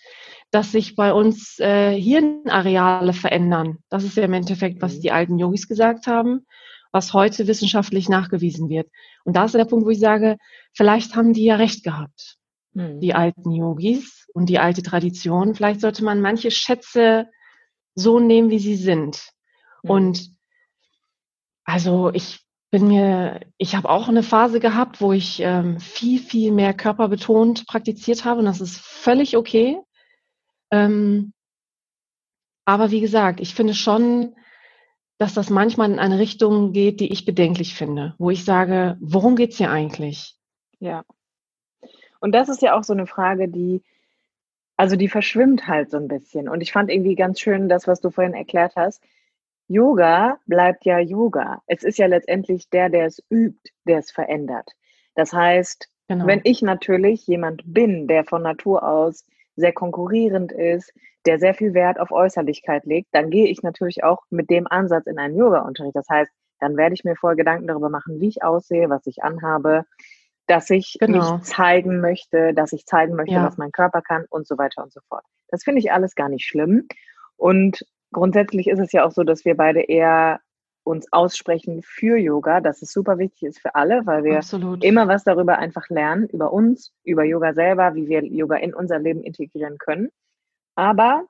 dass 0.53 0.71
sich 0.71 0.95
bei 0.95 1.12
uns 1.12 1.59
äh, 1.59 1.93
Hirnareale 2.01 3.12
verändern. 3.12 3.79
Das 3.88 4.05
ist 4.05 4.16
ja 4.16 4.23
im 4.23 4.33
Endeffekt, 4.33 4.81
was 4.81 4.97
mhm. 4.97 5.01
die 5.01 5.11
alten 5.11 5.38
Yogis 5.40 5.66
gesagt 5.66 6.07
haben 6.07 6.47
was 6.93 7.12
heute 7.12 7.47
wissenschaftlich 7.47 8.09
nachgewiesen 8.09 8.69
wird. 8.69 8.90
Und 9.25 9.37
da 9.37 9.45
ist 9.45 9.55
der 9.55 9.64
Punkt, 9.64 9.87
wo 9.87 9.90
ich 9.90 10.01
sage, 10.01 10.38
vielleicht 10.73 11.14
haben 11.14 11.33
die 11.33 11.45
ja 11.45 11.57
recht 11.57 11.85
gehabt, 11.85 12.37
die 12.73 13.15
alten 13.15 13.51
Yogis 13.51 14.29
und 14.33 14.49
die 14.49 14.59
alte 14.59 14.83
Tradition. 14.83 15.55
Vielleicht 15.55 15.81
sollte 15.81 16.05
man 16.05 16.21
manche 16.21 16.51
Schätze 16.51 17.29
so 17.95 18.21
nehmen, 18.21 18.51
wie 18.51 18.59
sie 18.59 18.77
sind. 18.77 19.31
Hm. 19.83 19.91
Und 19.91 20.31
also 21.65 22.11
ich 22.13 22.41
bin 22.71 22.89
mir, 22.89 23.41
ich 23.59 23.75
habe 23.75 23.89
auch 23.89 24.09
eine 24.09 24.23
Phase 24.23 24.61
gehabt, 24.61 25.01
wo 25.01 25.13
ich 25.13 25.41
ähm, 25.41 25.81
viel, 25.81 26.21
viel 26.21 26.53
mehr 26.53 26.73
körperbetont 26.73 27.67
praktiziert 27.67 28.25
habe 28.25 28.41
und 28.41 28.47
das 28.47 28.61
ist 28.61 28.79
völlig 28.79 29.37
okay. 29.37 29.79
Ähm, 30.71 31.33
aber 32.65 32.93
wie 32.93 33.01
gesagt, 33.01 33.41
ich 33.41 33.55
finde 33.55 33.75
schon, 33.75 34.37
dass 35.19 35.35
das 35.35 35.51
manchmal 35.51 35.91
in 35.91 35.99
eine 35.99 36.19
Richtung 36.19 36.73
geht, 36.73 37.01
die 37.01 37.13
ich 37.13 37.25
bedenklich 37.25 37.75
finde, 37.75 38.15
wo 38.19 38.31
ich 38.31 38.45
sage, 38.45 38.97
worum 39.01 39.35
geht 39.35 39.51
es 39.51 39.59
hier 39.59 39.71
eigentlich? 39.71 40.37
Ja. 40.79 41.05
Und 42.21 42.33
das 42.33 42.49
ist 42.49 42.63
ja 42.63 42.79
auch 42.79 42.85
so 42.85 42.93
eine 42.93 43.07
Frage, 43.07 43.49
die, 43.49 43.83
also 44.77 44.97
die 44.97 45.09
verschwimmt 45.09 45.67
halt 45.67 45.91
so 45.91 45.97
ein 45.97 46.09
bisschen. 46.09 46.49
Und 46.49 46.61
ich 46.61 46.73
fand 46.73 46.91
irgendwie 46.91 47.15
ganz 47.15 47.41
schön 47.41 47.69
das, 47.69 47.87
was 47.87 48.01
du 48.01 48.11
vorhin 48.11 48.35
erklärt 48.35 48.75
hast. 48.77 49.03
Yoga 49.69 50.39
bleibt 50.47 50.85
ja 50.85 50.99
Yoga. 50.99 51.63
Es 51.67 51.83
ist 51.83 51.99
ja 51.99 52.07
letztendlich 52.07 52.69
der, 52.71 52.89
der 52.89 53.07
es 53.07 53.23
übt, 53.31 53.71
der 53.87 53.99
es 53.99 54.11
verändert. 54.11 54.71
Das 55.15 55.33
heißt, 55.33 55.89
genau. 56.09 56.27
wenn 56.27 56.41
ich 56.45 56.63
natürlich 56.63 57.27
jemand 57.27 57.63
bin, 57.67 58.09
der 58.09 58.25
von 58.25 58.43
Natur 58.43 58.83
aus 58.83 59.25
sehr 59.57 59.73
konkurrierend 59.73 60.53
ist, 60.53 60.93
der 61.27 61.39
sehr 61.39 61.55
viel 61.55 61.75
Wert 61.75 62.01
auf 62.01 62.11
Äußerlichkeit 62.11 62.85
legt, 62.85 63.09
dann 63.13 63.31
gehe 63.31 63.47
ich 63.47 63.63
natürlich 63.63 64.03
auch 64.03 64.23
mit 64.31 64.51
dem 64.51 64.67
Ansatz 64.67 65.07
in 65.07 65.19
einen 65.19 65.37
Yoga-Unterricht. 65.37 65.97
Das 65.97 66.09
heißt, 66.09 66.31
dann 66.59 66.77
werde 66.77 66.95
ich 66.95 67.05
mir 67.05 67.17
vorher 67.17 67.37
Gedanken 67.37 67.67
darüber 67.67 67.91
machen, 67.91 68.21
wie 68.21 68.29
ich 68.29 68.43
aussehe, 68.43 68.89
was 68.91 69.07
ich 69.07 69.23
anhabe, 69.23 69.85
dass 70.51 70.69
ich 70.69 70.97
genau. 70.99 71.37
mich 71.37 71.43
zeigen 71.45 72.01
möchte, 72.01 72.53
dass 72.55 72.73
ich 72.73 72.85
zeigen 72.85 73.15
möchte, 73.15 73.35
ja. 73.35 73.45
was 73.45 73.57
mein 73.57 73.71
Körper 73.71 74.03
kann 74.03 74.27
und 74.31 74.49
so 74.49 74.59
weiter 74.59 74.83
und 74.83 74.93
so 74.93 75.01
fort. 75.09 75.25
Das 75.49 75.63
finde 75.63 75.79
ich 75.79 75.93
alles 75.93 76.17
gar 76.17 76.29
nicht 76.29 76.45
schlimm. 76.45 76.89
Und 77.37 77.87
grundsätzlich 78.13 78.67
ist 78.67 78.81
es 78.81 78.91
ja 78.91 79.05
auch 79.05 79.13
so, 79.13 79.23
dass 79.23 79.45
wir 79.45 79.57
beide 79.57 79.81
eher 79.81 80.41
uns 80.83 81.07
aussprechen 81.13 81.83
für 81.85 82.17
Yoga, 82.17 82.61
dass 82.61 82.83
es 82.83 82.93
super 82.93 83.19
wichtig 83.19 83.45
ist 83.45 83.61
für 83.61 83.77
alle, 83.77 84.07
weil 84.07 84.25
wir 84.25 84.39
Absolut. 84.39 84.83
immer 84.83 85.07
was 85.07 85.23
darüber 85.23 85.59
einfach 85.59 85.89
lernen, 85.89 86.27
über 86.29 86.53
uns, 86.53 86.93
über 87.05 87.23
Yoga 87.23 87.55
selber, 87.55 87.95
wie 87.95 88.09
wir 88.09 88.25
Yoga 88.25 88.57
in 88.57 88.75
unser 88.75 88.99
Leben 88.99 89.23
integrieren 89.23 89.79
können. 89.79 90.11
Aber 90.75 91.27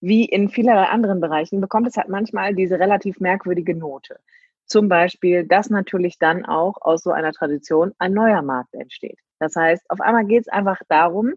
wie 0.00 0.24
in 0.24 0.50
vielerlei 0.50 0.84
anderen 0.84 1.20
Bereichen 1.20 1.60
bekommt 1.60 1.88
es 1.88 1.96
halt 1.96 2.08
manchmal 2.08 2.54
diese 2.54 2.78
relativ 2.78 3.18
merkwürdige 3.18 3.74
Note. 3.74 4.20
Zum 4.66 4.88
Beispiel, 4.88 5.46
dass 5.46 5.70
natürlich 5.70 6.18
dann 6.18 6.44
auch 6.44 6.80
aus 6.80 7.02
so 7.02 7.10
einer 7.10 7.32
Tradition 7.32 7.92
ein 7.98 8.12
neuer 8.12 8.42
Markt 8.42 8.74
entsteht. 8.74 9.18
Das 9.38 9.56
heißt, 9.56 9.84
auf 9.90 10.00
einmal 10.00 10.24
geht 10.24 10.42
es 10.42 10.48
einfach 10.48 10.80
darum, 10.88 11.34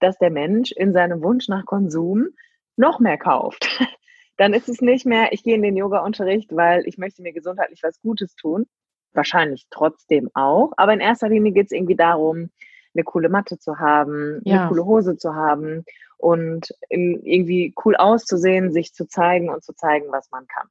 dass 0.00 0.18
der 0.18 0.30
Mensch 0.30 0.72
in 0.72 0.92
seinem 0.92 1.22
Wunsch 1.22 1.48
nach 1.48 1.64
Konsum 1.64 2.28
noch 2.76 3.00
mehr 3.00 3.18
kauft. 3.18 3.68
Dann 4.36 4.54
ist 4.54 4.68
es 4.68 4.80
nicht 4.80 5.04
mehr, 5.04 5.32
ich 5.32 5.42
gehe 5.42 5.56
in 5.56 5.62
den 5.62 5.76
Yoga-Unterricht, 5.76 6.54
weil 6.54 6.86
ich 6.86 6.96
möchte 6.96 7.22
mir 7.22 7.32
gesundheitlich 7.32 7.82
was 7.82 8.00
Gutes 8.00 8.36
tun. 8.36 8.66
Wahrscheinlich 9.12 9.66
trotzdem 9.70 10.30
auch. 10.34 10.72
Aber 10.76 10.92
in 10.92 11.00
erster 11.00 11.28
Linie 11.28 11.50
geht 11.50 11.66
es 11.66 11.72
irgendwie 11.72 11.96
darum, 11.96 12.50
eine 12.94 13.04
coole 13.04 13.28
Matte 13.28 13.58
zu 13.58 13.80
haben, 13.80 14.40
ja. 14.44 14.60
eine 14.60 14.68
coole 14.68 14.84
Hose 14.84 15.16
zu 15.16 15.34
haben 15.34 15.84
und 16.16 16.72
irgendwie 16.88 17.74
cool 17.84 17.96
auszusehen, 17.96 18.72
sich 18.72 18.92
zu 18.92 19.08
zeigen 19.08 19.48
und 19.50 19.64
zu 19.64 19.74
zeigen, 19.74 20.06
was 20.10 20.30
man 20.30 20.46
kann. 20.46 20.68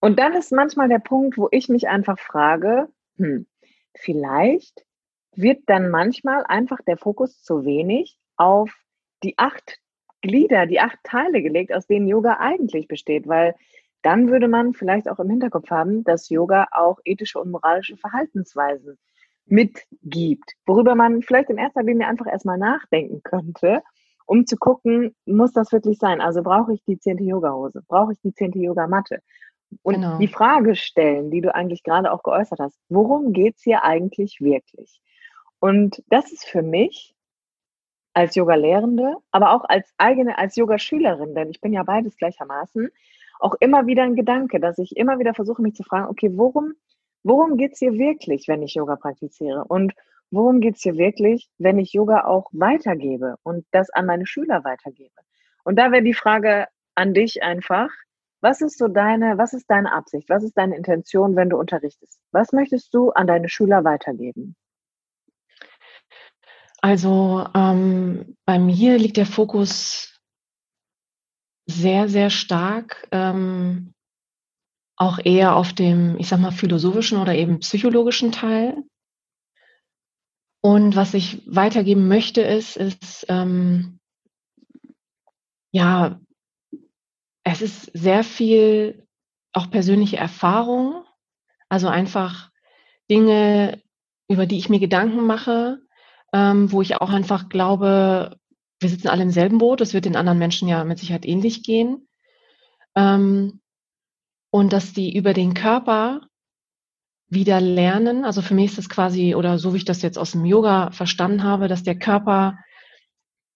Und 0.00 0.18
dann 0.18 0.34
ist 0.34 0.52
manchmal 0.52 0.88
der 0.88 1.00
Punkt, 1.00 1.38
wo 1.38 1.48
ich 1.50 1.68
mich 1.68 1.88
einfach 1.88 2.18
frage, 2.18 2.88
hm, 3.16 3.46
vielleicht 3.96 4.84
wird 5.34 5.62
dann 5.66 5.90
manchmal 5.90 6.44
einfach 6.44 6.78
der 6.86 6.96
Fokus 6.96 7.42
zu 7.42 7.64
wenig 7.64 8.18
auf 8.36 8.72
die 9.22 9.36
acht 9.38 9.78
Glieder, 10.20 10.66
die 10.66 10.80
acht 10.80 10.98
Teile 11.04 11.42
gelegt, 11.42 11.72
aus 11.72 11.86
denen 11.86 12.08
Yoga 12.08 12.38
eigentlich 12.38 12.88
besteht, 12.88 13.28
weil 13.28 13.54
dann 14.02 14.28
würde 14.28 14.48
man 14.48 14.74
vielleicht 14.74 15.08
auch 15.08 15.18
im 15.18 15.30
Hinterkopf 15.30 15.70
haben, 15.70 16.04
dass 16.04 16.28
Yoga 16.28 16.68
auch 16.72 16.98
ethische 17.04 17.40
und 17.40 17.50
moralische 17.50 17.96
Verhaltensweisen 17.96 18.98
mitgibt, 19.46 20.52
worüber 20.66 20.94
man 20.94 21.22
vielleicht 21.22 21.50
in 21.50 21.58
erster 21.58 21.82
Linie 21.82 22.06
einfach 22.06 22.26
erstmal 22.26 22.58
nachdenken 22.58 23.22
könnte, 23.22 23.82
um 24.26 24.46
zu 24.46 24.56
gucken, 24.56 25.14
muss 25.24 25.52
das 25.52 25.72
wirklich 25.72 25.98
sein? 25.98 26.20
Also 26.20 26.42
brauche 26.42 26.74
ich 26.74 26.84
die 26.84 26.98
zehnte 26.98 27.24
Yoga-Hose? 27.24 27.82
Brauche 27.88 28.12
ich 28.12 28.20
die 28.20 28.34
zehnte 28.34 28.58
Yoga-Matte? 28.58 29.22
Und 29.82 29.94
genau. 29.94 30.18
die 30.18 30.28
Frage 30.28 30.76
stellen, 30.76 31.30
die 31.30 31.40
du 31.40 31.54
eigentlich 31.54 31.82
gerade 31.82 32.12
auch 32.12 32.22
geäußert 32.22 32.60
hast, 32.60 32.78
worum 32.88 33.32
geht 33.32 33.56
es 33.56 33.62
hier 33.62 33.84
eigentlich 33.84 34.40
wirklich? 34.40 35.00
Und 35.60 36.02
das 36.08 36.32
ist 36.32 36.46
für 36.46 36.62
mich 36.62 37.14
als 38.14 38.34
Yoga-Lehrende, 38.34 39.16
aber 39.30 39.52
auch 39.52 39.64
als 39.64 39.92
eigene, 39.98 40.38
als 40.38 40.56
Yoga-Schülerin, 40.56 41.34
denn 41.34 41.50
ich 41.50 41.60
bin 41.60 41.72
ja 41.72 41.82
beides 41.82 42.16
gleichermaßen, 42.16 42.90
auch 43.38 43.54
immer 43.60 43.86
wieder 43.86 44.02
ein 44.02 44.16
Gedanke, 44.16 44.58
dass 44.58 44.78
ich 44.78 44.96
immer 44.96 45.18
wieder 45.18 45.34
versuche, 45.34 45.62
mich 45.62 45.74
zu 45.74 45.84
fragen, 45.84 46.08
okay, 46.08 46.30
worum, 46.34 46.72
worum 47.22 47.56
geht 47.56 47.74
es 47.74 47.78
hier 47.78 47.92
wirklich, 47.92 48.48
wenn 48.48 48.62
ich 48.62 48.74
Yoga 48.74 48.96
praktiziere? 48.96 49.64
Und 49.64 49.94
worum 50.30 50.60
geht 50.60 50.76
es 50.76 50.82
hier 50.82 50.96
wirklich, 50.96 51.48
wenn 51.58 51.78
ich 51.78 51.92
Yoga 51.92 52.24
auch 52.24 52.48
weitergebe 52.52 53.36
und 53.42 53.64
das 53.70 53.90
an 53.90 54.06
meine 54.06 54.26
Schüler 54.26 54.64
weitergebe? 54.64 55.14
Und 55.62 55.78
da 55.78 55.92
wäre 55.92 56.02
die 56.02 56.14
Frage 56.14 56.66
an 56.94 57.14
dich 57.14 57.42
einfach, 57.42 57.90
was 58.40 58.60
ist 58.60 58.78
so 58.78 58.88
deine, 58.88 59.38
was 59.38 59.52
ist 59.52 59.68
deine 59.68 59.92
Absicht? 59.92 60.28
Was 60.28 60.44
ist 60.44 60.56
deine 60.56 60.76
Intention, 60.76 61.36
wenn 61.36 61.50
du 61.50 61.58
unterrichtest? 61.58 62.20
Was 62.32 62.52
möchtest 62.52 62.94
du 62.94 63.10
an 63.10 63.26
deine 63.26 63.48
Schüler 63.48 63.84
weitergeben? 63.84 64.56
Also 66.80 67.46
ähm, 67.54 68.36
bei 68.44 68.58
mir 68.58 68.98
liegt 68.98 69.16
der 69.16 69.26
Fokus 69.26 70.20
sehr, 71.66 72.08
sehr 72.08 72.30
stark 72.30 73.08
ähm, 73.10 73.92
auch 74.96 75.18
eher 75.22 75.54
auf 75.56 75.72
dem, 75.72 76.16
ich 76.18 76.28
sag 76.28 76.40
mal, 76.40 76.50
philosophischen 76.50 77.18
oder 77.18 77.34
eben 77.34 77.60
psychologischen 77.60 78.32
Teil. 78.32 78.82
Und 80.60 80.96
was 80.96 81.14
ich 81.14 81.42
weitergeben 81.46 82.08
möchte, 82.08 82.40
ist, 82.40 82.76
ist 82.76 83.26
ähm, 83.28 84.00
ja, 85.70 86.20
es 87.44 87.62
ist 87.62 87.90
sehr 87.94 88.24
viel 88.24 89.06
auch 89.52 89.70
persönliche 89.70 90.16
Erfahrung, 90.16 91.04
also 91.68 91.88
einfach 91.88 92.50
Dinge, 93.10 93.82
über 94.28 94.46
die 94.46 94.58
ich 94.58 94.68
mir 94.68 94.78
Gedanken 94.78 95.26
mache, 95.26 95.80
ähm, 96.32 96.70
wo 96.70 96.82
ich 96.82 96.96
auch 96.96 97.10
einfach 97.10 97.48
glaube, 97.48 98.36
wir 98.80 98.88
sitzen 98.88 99.08
alle 99.08 99.22
im 99.22 99.30
selben 99.30 99.58
Boot, 99.58 99.80
das 99.80 99.94
wird 99.94 100.04
den 100.04 100.16
anderen 100.16 100.38
Menschen 100.38 100.68
ja 100.68 100.84
mit 100.84 100.98
Sicherheit 100.98 101.26
ähnlich 101.26 101.62
gehen. 101.62 102.08
Ähm, 102.94 103.60
und 104.50 104.72
dass 104.72 104.92
die 104.92 105.16
über 105.16 105.34
den 105.34 105.54
Körper 105.54 106.22
wieder 107.28 107.60
lernen, 107.60 108.24
also 108.24 108.40
für 108.40 108.54
mich 108.54 108.66
ist 108.66 108.78
das 108.78 108.88
quasi, 108.88 109.34
oder 109.34 109.58
so 109.58 109.74
wie 109.74 109.78
ich 109.78 109.84
das 109.84 110.02
jetzt 110.02 110.18
aus 110.18 110.32
dem 110.32 110.44
Yoga 110.44 110.90
verstanden 110.92 111.42
habe, 111.42 111.68
dass 111.68 111.82
der 111.82 111.98
Körper 111.98 112.58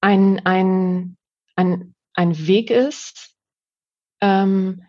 ein, 0.00 0.44
ein, 0.44 1.16
ein, 1.56 1.94
ein 2.14 2.46
Weg 2.46 2.70
ist, 2.70 3.31
ähm, 4.22 4.84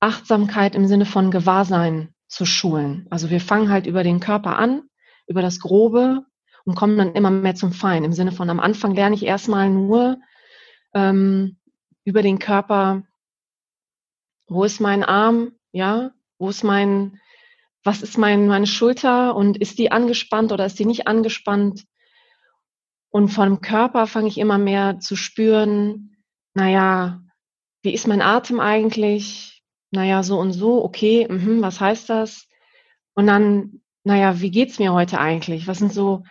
Achtsamkeit 0.00 0.74
im 0.74 0.88
Sinne 0.88 1.06
von 1.06 1.30
Gewahrsein 1.30 2.12
zu 2.26 2.44
schulen. 2.44 3.06
Also 3.10 3.30
wir 3.30 3.40
fangen 3.40 3.68
halt 3.68 3.86
über 3.86 4.02
den 4.02 4.18
Körper 4.18 4.58
an, 4.58 4.82
über 5.28 5.42
das 5.42 5.60
Grobe, 5.60 6.24
und 6.64 6.74
kommen 6.74 6.96
dann 6.96 7.14
immer 7.14 7.30
mehr 7.30 7.54
zum 7.54 7.72
Fein. 7.72 8.04
Im 8.04 8.12
Sinne 8.12 8.32
von 8.32 8.50
am 8.50 8.60
Anfang 8.60 8.94
lerne 8.94 9.14
ich 9.14 9.24
erstmal 9.24 9.70
nur 9.70 10.18
ähm, 10.94 11.58
über 12.04 12.22
den 12.22 12.38
Körper, 12.38 13.02
wo 14.46 14.64
ist 14.64 14.80
mein 14.80 15.04
Arm, 15.04 15.52
ja, 15.72 16.10
wo 16.38 16.48
ist 16.48 16.64
mein, 16.64 17.20
was 17.84 18.02
ist 18.02 18.18
mein, 18.18 18.46
meine 18.46 18.66
Schulter 18.66 19.34
und 19.36 19.56
ist 19.56 19.78
die 19.78 19.92
angespannt 19.92 20.52
oder 20.52 20.66
ist 20.66 20.78
die 20.78 20.86
nicht 20.86 21.06
angespannt? 21.06 21.84
Und 23.10 23.28
vom 23.28 23.60
Körper 23.60 24.06
fange 24.06 24.28
ich 24.28 24.38
immer 24.38 24.58
mehr 24.58 25.00
zu 25.00 25.16
spüren, 25.16 26.16
naja, 26.54 27.20
wie 27.82 27.92
ist 27.92 28.06
mein 28.06 28.22
Atem 28.22 28.60
eigentlich? 28.60 29.62
Naja, 29.90 30.22
so 30.22 30.38
und 30.38 30.52
so, 30.52 30.84
okay, 30.84 31.26
mh, 31.28 31.62
was 31.62 31.80
heißt 31.80 32.08
das? 32.08 32.46
Und 33.14 33.26
dann, 33.26 33.82
naja, 34.04 34.40
wie 34.40 34.50
geht's 34.50 34.78
mir 34.78 34.92
heute 34.92 35.18
eigentlich? 35.18 35.66
Was 35.66 35.78
sind 35.78 35.92
so 35.92 36.22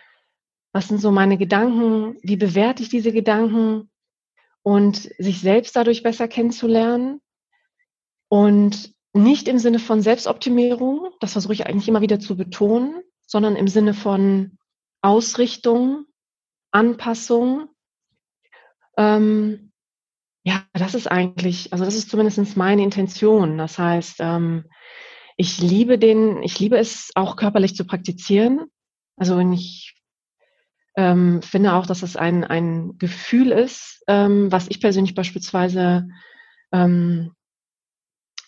was 0.72 0.88
sind 0.88 1.00
so 1.00 1.10
meine 1.10 1.36
Gedanken, 1.36 2.16
wie 2.22 2.36
bewerte 2.36 2.82
ich 2.82 2.88
diese 2.88 3.12
Gedanken 3.12 3.90
und 4.62 4.96
sich 5.18 5.40
selbst 5.40 5.74
dadurch 5.74 6.02
besser 6.02 6.28
kennenzulernen 6.28 7.20
und 8.28 8.94
nicht 9.12 9.48
im 9.48 9.58
Sinne 9.58 9.80
von 9.80 10.02
Selbstoptimierung, 10.02 11.10
das 11.20 11.32
versuche 11.32 11.52
ich 11.52 11.66
eigentlich 11.66 11.88
immer 11.88 12.00
wieder 12.00 12.20
zu 12.20 12.36
betonen, 12.36 13.02
sondern 13.26 13.56
im 13.56 13.66
Sinne 13.66 13.94
von 13.94 14.58
Ausrichtung, 15.02 16.04
Anpassung. 16.70 17.68
Ähm, 18.96 19.69
ja, 20.42 20.64
das 20.72 20.94
ist 20.94 21.06
eigentlich, 21.06 21.72
also 21.72 21.84
das 21.84 21.94
ist 21.94 22.10
zumindest 22.10 22.56
meine 22.56 22.82
Intention. 22.82 23.58
Das 23.58 23.78
heißt, 23.78 24.16
ähm, 24.20 24.64
ich 25.36 25.60
liebe 25.60 25.98
den, 25.98 26.42
ich 26.42 26.58
liebe 26.58 26.78
es 26.78 27.10
auch 27.14 27.36
körperlich 27.36 27.74
zu 27.76 27.84
praktizieren. 27.84 28.66
Also 29.16 29.38
ich 29.38 29.94
ähm, 30.96 31.42
finde 31.42 31.74
auch, 31.74 31.86
dass 31.86 32.02
es 32.02 32.16
ein, 32.16 32.44
ein 32.44 32.98
Gefühl 32.98 33.52
ist, 33.52 34.02
ähm, 34.08 34.50
was 34.50 34.68
ich 34.68 34.80
persönlich 34.80 35.14
beispielsweise, 35.14 36.08
ähm, 36.72 37.32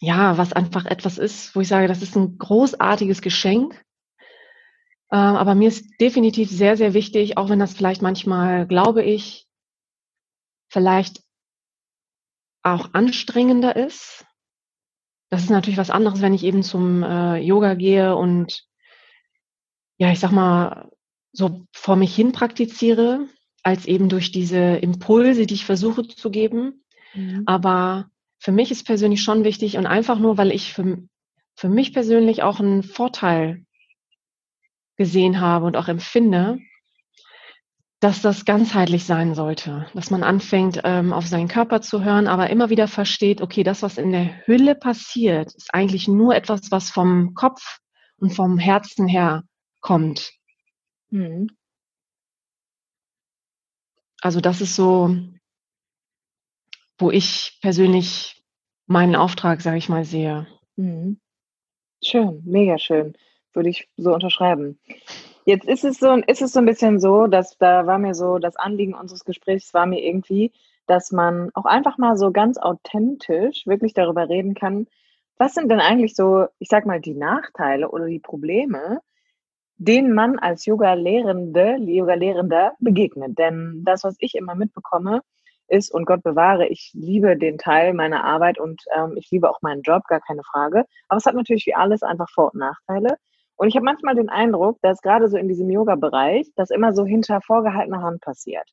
ja, 0.01 0.37
was 0.39 0.53
einfach 0.53 0.87
etwas 0.87 1.19
ist, 1.19 1.55
wo 1.55 1.61
ich 1.61 1.69
sage, 1.69 1.89
das 1.89 2.03
ist 2.03 2.17
ein 2.17 2.39
großartiges 2.39 3.23
Geschenk. 3.23 3.75
Äh, 5.11 5.17
aber 5.17 5.55
mir 5.55 5.69
ist 5.69 6.01
definitiv 6.01 6.51
sehr, 6.51 6.77
sehr 6.77 6.95
wichtig, 6.95 7.37
auch 7.37 7.51
wenn 7.51 7.59
das 7.59 7.75
vielleicht 7.75 8.03
manchmal, 8.03 8.67
glaube 8.67 9.03
ich, 9.03 9.47
vielleicht 10.69 11.23
auch 12.63 12.95
anstrengender 12.95 13.77
ist. 13.77 14.25
Das 15.31 15.43
ist 15.43 15.51
natürlich 15.51 15.79
was 15.79 15.91
anderes, 15.91 16.21
wenn 16.21 16.35
ich 16.35 16.45
eben 16.45 16.63
zum 16.63 17.03
äh, 17.03 17.39
Yoga 17.39 17.75
gehe 17.75 18.17
und 18.17 18.65
ja, 19.99 20.11
ich 20.13 20.21
sag 20.21 20.33
mal, 20.33 20.91
so 21.33 21.67
vor 21.73 21.97
mich 21.97 22.15
hin 22.15 22.33
praktiziere, 22.33 23.27
als 23.63 23.87
eben 23.87 24.09
durch 24.09 24.33
diese 24.33 24.77
Impulse, 24.77 25.47
die 25.47 25.55
ich 25.55 25.65
versuche 25.65 26.07
zu 26.07 26.31
geben. 26.31 26.85
Mhm. 27.15 27.45
Aber 27.47 28.11
für 28.39 28.53
mich 28.53 28.71
ist 28.71 28.85
persönlich 28.85 29.23
schon 29.23 29.45
wichtig 29.45 29.77
und 29.77 29.87
einfach 29.87 30.19
nur, 30.19 30.37
weil 30.37 30.51
ich 30.51 30.73
für, 30.73 30.99
für 31.55 31.69
mich 31.69 31.93
persönlich 31.93 32.43
auch 32.43 32.61
einen 32.61 32.83
Vorteil 32.83 33.65
gesehen 34.97 35.41
habe 35.41 35.67
und 35.67 35.77
auch 35.77 35.89
empfinde, 35.89 36.59
dass 38.03 38.21
das 38.21 38.45
ganzheitlich 38.45 39.05
sein 39.05 39.37
sollte, 39.37 39.87
dass 39.95 40.11
man 40.11 40.25
anfängt, 40.25 40.81
ähm, 40.83 41.13
auf 41.13 41.29
seinen 41.29 41.47
Körper 41.47 41.81
zu 41.81 42.03
hören, 42.03 42.27
aber 42.27 42.51
immer 42.51 42.69
wieder 42.69 42.89
versteht, 42.89 43.41
okay, 43.41 43.63
das, 43.63 43.83
was 43.83 43.97
in 43.97 44.11
der 44.11 44.45
Hülle 44.45 44.75
passiert, 44.75 45.55
ist 45.55 45.73
eigentlich 45.73 46.09
nur 46.09 46.35
etwas, 46.35 46.73
was 46.73 46.91
vom 46.91 47.35
Kopf 47.35 47.79
und 48.17 48.35
vom 48.35 48.59
Herzen 48.59 49.07
her 49.07 49.45
kommt. 49.81 50.33
Mhm. 51.11 51.51
Also 54.21 54.41
das 54.41 54.61
ist 54.61 54.75
so, 54.75 55.17
wo 56.99 57.13
ich 57.13 57.61
persönlich 57.63 58.43
meinen 58.87 59.15
Auftrag, 59.15 59.61
sage 59.61 59.79
ich 59.79 59.89
mal, 59.89 60.05
sehe. 60.05 60.49
Mhm. 60.75 61.21
Schön, 62.03 62.43
mega 62.45 62.79
schön. 62.79 63.17
Würde 63.53 63.69
ich 63.69 63.89
so 63.97 64.13
unterschreiben. 64.13 64.81
Jetzt 65.45 65.67
ist 65.67 65.85
es 65.85 65.99
so, 65.99 66.13
ist 66.27 66.43
es 66.43 66.53
so 66.53 66.61
ein 66.61 66.67
bisschen 66.67 67.01
so, 67.01 67.27
dass 67.27 67.59
da 67.59 67.87
war 67.87 67.99
mir 67.99 68.15
so, 68.15 68.39
das 68.39 68.57
Anliegen 68.57 68.95
unseres 68.95 69.25
Gesprächs 69.25 69.75
war 69.75 69.87
mir 69.87 70.01
irgendwie, 70.01 70.53
dass 70.87 71.11
man 71.11 71.51
auch 71.55 71.65
einfach 71.65 71.99
mal 71.99 72.17
so 72.17 72.31
ganz 72.31 72.59
authentisch 72.59 73.67
wirklich 73.67 73.93
darüber 73.95 74.29
reden 74.29 74.55
kann, 74.55 74.87
was 75.39 75.55
sind 75.55 75.71
denn 75.71 75.81
eigentlich 75.81 76.15
so, 76.15 76.47
ich 76.59 76.69
sag 76.69 76.87
mal, 76.87 77.01
die 77.01 77.15
Nachteile 77.15 77.91
oder 77.91 78.07
die 78.07 78.21
Probleme, 78.21 79.01
denen 79.77 80.15
man 80.15 80.39
als 80.39 80.67
Yoga-Lehrende, 80.67 81.79
Yoga-Lehrender 81.81 82.75
begegnet. 82.79 83.39
Denn 83.39 83.83
das, 83.85 84.05
was 84.05 84.17
ich 84.21 84.37
immer 84.37 84.55
mitbekomme, 84.55 85.23
ist, 85.67 85.93
und 85.93 86.05
Gott 86.05 86.23
bewahre, 86.23 86.69
ich 86.69 86.93
liebe 86.95 87.37
den 87.37 87.59
Teil 87.59 87.95
meiner 87.95 88.25
Arbeit 88.25 88.61
und 88.61 88.83
ähm, 88.97 89.15
ich 89.17 89.31
liebe 89.31 89.51
auch 89.51 89.63
meinen 89.63 89.83
Job, 89.83 90.05
gar 90.07 90.21
keine 90.21 90.43
Frage. 90.45 90.85
Aber 91.09 91.19
es 91.19 91.27
hat 91.27 91.35
natürlich 91.35 91.67
wie 91.67 91.75
alles 91.75 92.03
einfach 92.03 92.29
Vor- 92.31 92.53
und 92.53 92.61
Nachteile. 92.61 93.17
Und 93.63 93.69
ich 93.69 93.77
habe 93.77 93.85
manchmal 93.85 94.17
den 94.17 94.29
Eindruck, 94.29 94.79
dass 94.83 95.03
gerade 95.03 95.29
so 95.29 95.37
in 95.37 95.47
diesem 95.47 95.71
Yoga-Bereich 95.71 96.51
das 96.57 96.71
immer 96.71 96.93
so 96.93 97.05
hinter 97.05 97.41
vorgehaltener 97.41 98.03
Hand 98.03 98.21
passiert. 98.21 98.69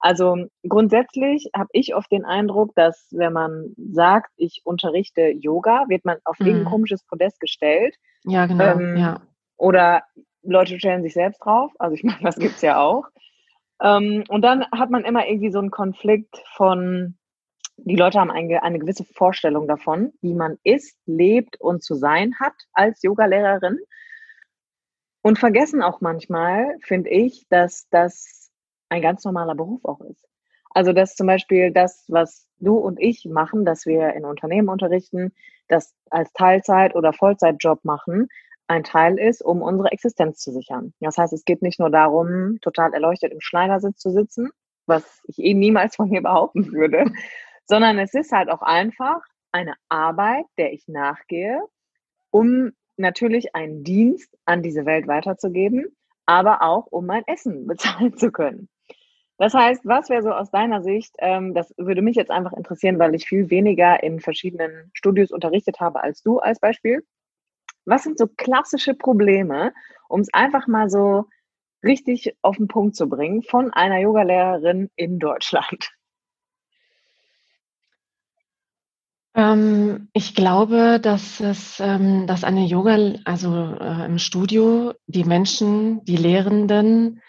Also 0.00 0.46
grundsätzlich 0.66 1.50
habe 1.54 1.68
ich 1.72 1.94
oft 1.94 2.10
den 2.10 2.24
Eindruck, 2.24 2.74
dass 2.74 3.06
wenn 3.10 3.34
man 3.34 3.74
sagt, 3.92 4.30
ich 4.38 4.62
unterrichte 4.64 5.28
Yoga, 5.28 5.84
wird 5.88 6.06
man 6.06 6.16
auf 6.24 6.38
mhm. 6.38 6.46
irgendein 6.46 6.70
komisches 6.70 7.04
Podest 7.04 7.38
gestellt. 7.38 7.94
Ja, 8.24 8.46
genau. 8.46 8.64
Ähm, 8.64 8.96
ja. 8.96 9.20
Oder 9.58 10.04
Leute 10.42 10.78
stellen 10.78 11.02
sich 11.02 11.12
selbst 11.12 11.44
drauf. 11.44 11.72
Also 11.78 11.94
ich 11.94 12.02
meine, 12.02 12.20
das 12.22 12.36
gibt's 12.36 12.62
ja 12.62 12.80
auch. 12.80 13.04
Ähm, 13.82 14.24
und 14.28 14.40
dann 14.40 14.64
hat 14.72 14.88
man 14.88 15.04
immer 15.04 15.28
irgendwie 15.28 15.52
so 15.52 15.58
einen 15.58 15.70
Konflikt 15.70 16.42
von, 16.54 17.18
die 17.76 17.96
Leute 17.96 18.18
haben 18.18 18.30
eine, 18.30 18.62
eine 18.62 18.78
gewisse 18.78 19.04
Vorstellung 19.04 19.68
davon, 19.68 20.14
wie 20.22 20.32
man 20.32 20.56
ist, 20.64 20.96
lebt 21.04 21.60
und 21.60 21.82
zu 21.84 21.94
sein 21.94 22.32
hat 22.40 22.54
als 22.72 23.02
Yogalehrerin. 23.02 23.78
Und 25.22 25.38
vergessen 25.38 25.82
auch 25.82 26.00
manchmal, 26.00 26.76
finde 26.80 27.10
ich, 27.10 27.46
dass 27.48 27.88
das 27.90 28.50
ein 28.88 29.02
ganz 29.02 29.24
normaler 29.24 29.54
Beruf 29.54 29.84
auch 29.84 30.00
ist. 30.00 30.26
Also 30.70 30.92
dass 30.92 31.16
zum 31.16 31.26
Beispiel 31.26 31.72
das, 31.72 32.04
was 32.08 32.46
du 32.58 32.76
und 32.76 33.00
ich 33.00 33.24
machen, 33.24 33.64
dass 33.64 33.86
wir 33.86 34.14
in 34.14 34.24
Unternehmen 34.24 34.68
unterrichten, 34.68 35.32
das 35.68 35.94
als 36.10 36.32
Teilzeit- 36.32 36.94
oder 36.94 37.12
Vollzeitjob 37.12 37.84
machen, 37.84 38.28
ein 38.68 38.84
Teil 38.84 39.18
ist, 39.18 39.42
um 39.42 39.62
unsere 39.62 39.90
Existenz 39.90 40.38
zu 40.38 40.52
sichern. 40.52 40.94
Das 41.00 41.18
heißt, 41.18 41.32
es 41.32 41.44
geht 41.44 41.60
nicht 41.60 41.80
nur 41.80 41.90
darum, 41.90 42.58
total 42.60 42.94
erleuchtet 42.94 43.32
im 43.32 43.40
Schneidersitz 43.40 43.98
zu 43.98 44.10
sitzen, 44.10 44.50
was 44.86 45.20
ich 45.24 45.38
eh 45.38 45.54
niemals 45.54 45.96
von 45.96 46.08
mir 46.08 46.22
behaupten 46.22 46.72
würde, 46.72 47.04
sondern 47.66 47.98
es 47.98 48.14
ist 48.14 48.32
halt 48.32 48.48
auch 48.48 48.62
einfach 48.62 49.20
eine 49.52 49.74
Arbeit, 49.88 50.44
der 50.56 50.72
ich 50.72 50.86
nachgehe, 50.86 51.60
um 52.30 52.70
natürlich 53.00 53.54
einen 53.54 53.84
Dienst 53.84 54.36
an 54.44 54.62
diese 54.62 54.86
Welt 54.86 55.08
weiterzugeben, 55.08 55.86
aber 56.26 56.62
auch 56.62 56.86
um 56.86 57.06
mein 57.06 57.24
Essen 57.26 57.66
bezahlen 57.66 58.16
zu 58.16 58.30
können. 58.30 58.68
Das 59.38 59.54
heißt, 59.54 59.86
was 59.86 60.10
wäre 60.10 60.22
so 60.22 60.32
aus 60.32 60.50
deiner 60.50 60.82
Sicht, 60.82 61.14
ähm, 61.18 61.54
das 61.54 61.72
würde 61.78 62.02
mich 62.02 62.14
jetzt 62.14 62.30
einfach 62.30 62.52
interessieren, 62.52 62.98
weil 62.98 63.14
ich 63.14 63.26
viel 63.26 63.48
weniger 63.48 64.02
in 64.02 64.20
verschiedenen 64.20 64.90
Studios 64.92 65.30
unterrichtet 65.30 65.80
habe 65.80 66.02
als 66.02 66.22
du 66.22 66.40
als 66.40 66.60
Beispiel. 66.60 67.06
Was 67.86 68.02
sind 68.02 68.18
so 68.18 68.26
klassische 68.26 68.94
Probleme, 68.94 69.72
um 70.08 70.20
es 70.20 70.32
einfach 70.34 70.66
mal 70.66 70.90
so 70.90 71.24
richtig 71.82 72.36
auf 72.42 72.58
den 72.58 72.68
Punkt 72.68 72.96
zu 72.96 73.08
bringen 73.08 73.42
von 73.42 73.72
einer 73.72 73.98
Yogalehrerin 73.98 74.90
in 74.96 75.18
Deutschland? 75.18 75.90
Ähm, 79.34 80.08
ich 80.12 80.34
glaube, 80.34 80.98
dass 81.00 81.40
es, 81.40 81.80
ähm, 81.80 82.26
dass 82.26 82.44
eine 82.44 82.66
Yoga, 82.66 82.96
also 83.24 83.54
äh, 83.80 84.06
im 84.06 84.18
Studio, 84.18 84.94
die 85.06 85.24
Menschen, 85.24 86.04
die 86.04 86.16
Lehrenden, 86.16 87.22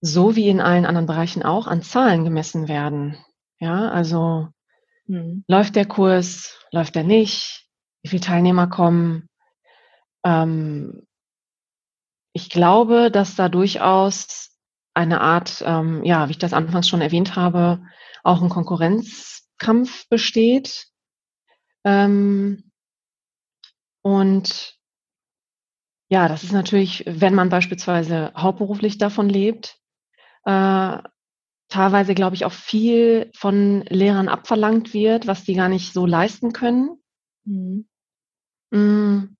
so 0.00 0.36
wie 0.36 0.48
in 0.48 0.60
allen 0.60 0.84
anderen 0.84 1.06
Bereichen 1.06 1.42
auch, 1.42 1.66
an 1.66 1.82
Zahlen 1.82 2.24
gemessen 2.24 2.68
werden. 2.68 3.16
Ja, 3.58 3.88
also 3.90 4.48
hm. 5.06 5.44
läuft 5.46 5.76
der 5.76 5.86
Kurs, 5.86 6.58
läuft 6.72 6.96
er 6.96 7.04
nicht, 7.04 7.68
wie 8.02 8.08
viele 8.08 8.22
Teilnehmer 8.22 8.66
kommen, 8.66 9.28
ähm, 10.24 11.06
ich 12.32 12.48
glaube, 12.48 13.10
dass 13.10 13.36
da 13.36 13.48
durchaus 13.48 14.50
eine 14.94 15.20
Art, 15.20 15.62
ähm, 15.66 16.04
ja, 16.04 16.28
wie 16.28 16.32
ich 16.32 16.38
das 16.38 16.52
anfangs 16.52 16.88
schon 16.88 17.00
erwähnt 17.00 17.36
habe, 17.36 17.82
auch 18.22 18.42
ein 18.42 18.48
Konkurrenzkampf 19.62 20.08
besteht. 20.08 20.88
Ähm, 21.84 22.70
und 24.02 24.78
ja, 26.10 26.28
das 26.28 26.44
ist 26.44 26.52
natürlich, 26.52 27.04
wenn 27.06 27.34
man 27.34 27.48
beispielsweise 27.48 28.32
hauptberuflich 28.36 28.98
davon 28.98 29.28
lebt, 29.28 29.78
äh, 30.44 30.98
teilweise, 31.68 32.14
glaube 32.14 32.36
ich, 32.36 32.44
auch 32.44 32.52
viel 32.52 33.30
von 33.34 33.82
Lehrern 33.88 34.28
abverlangt 34.28 34.92
wird, 34.92 35.26
was 35.26 35.44
die 35.44 35.54
gar 35.54 35.68
nicht 35.68 35.92
so 35.92 36.04
leisten 36.04 36.52
können. 36.52 36.98
Mhm. 37.44 37.86
Mm. 38.70 39.36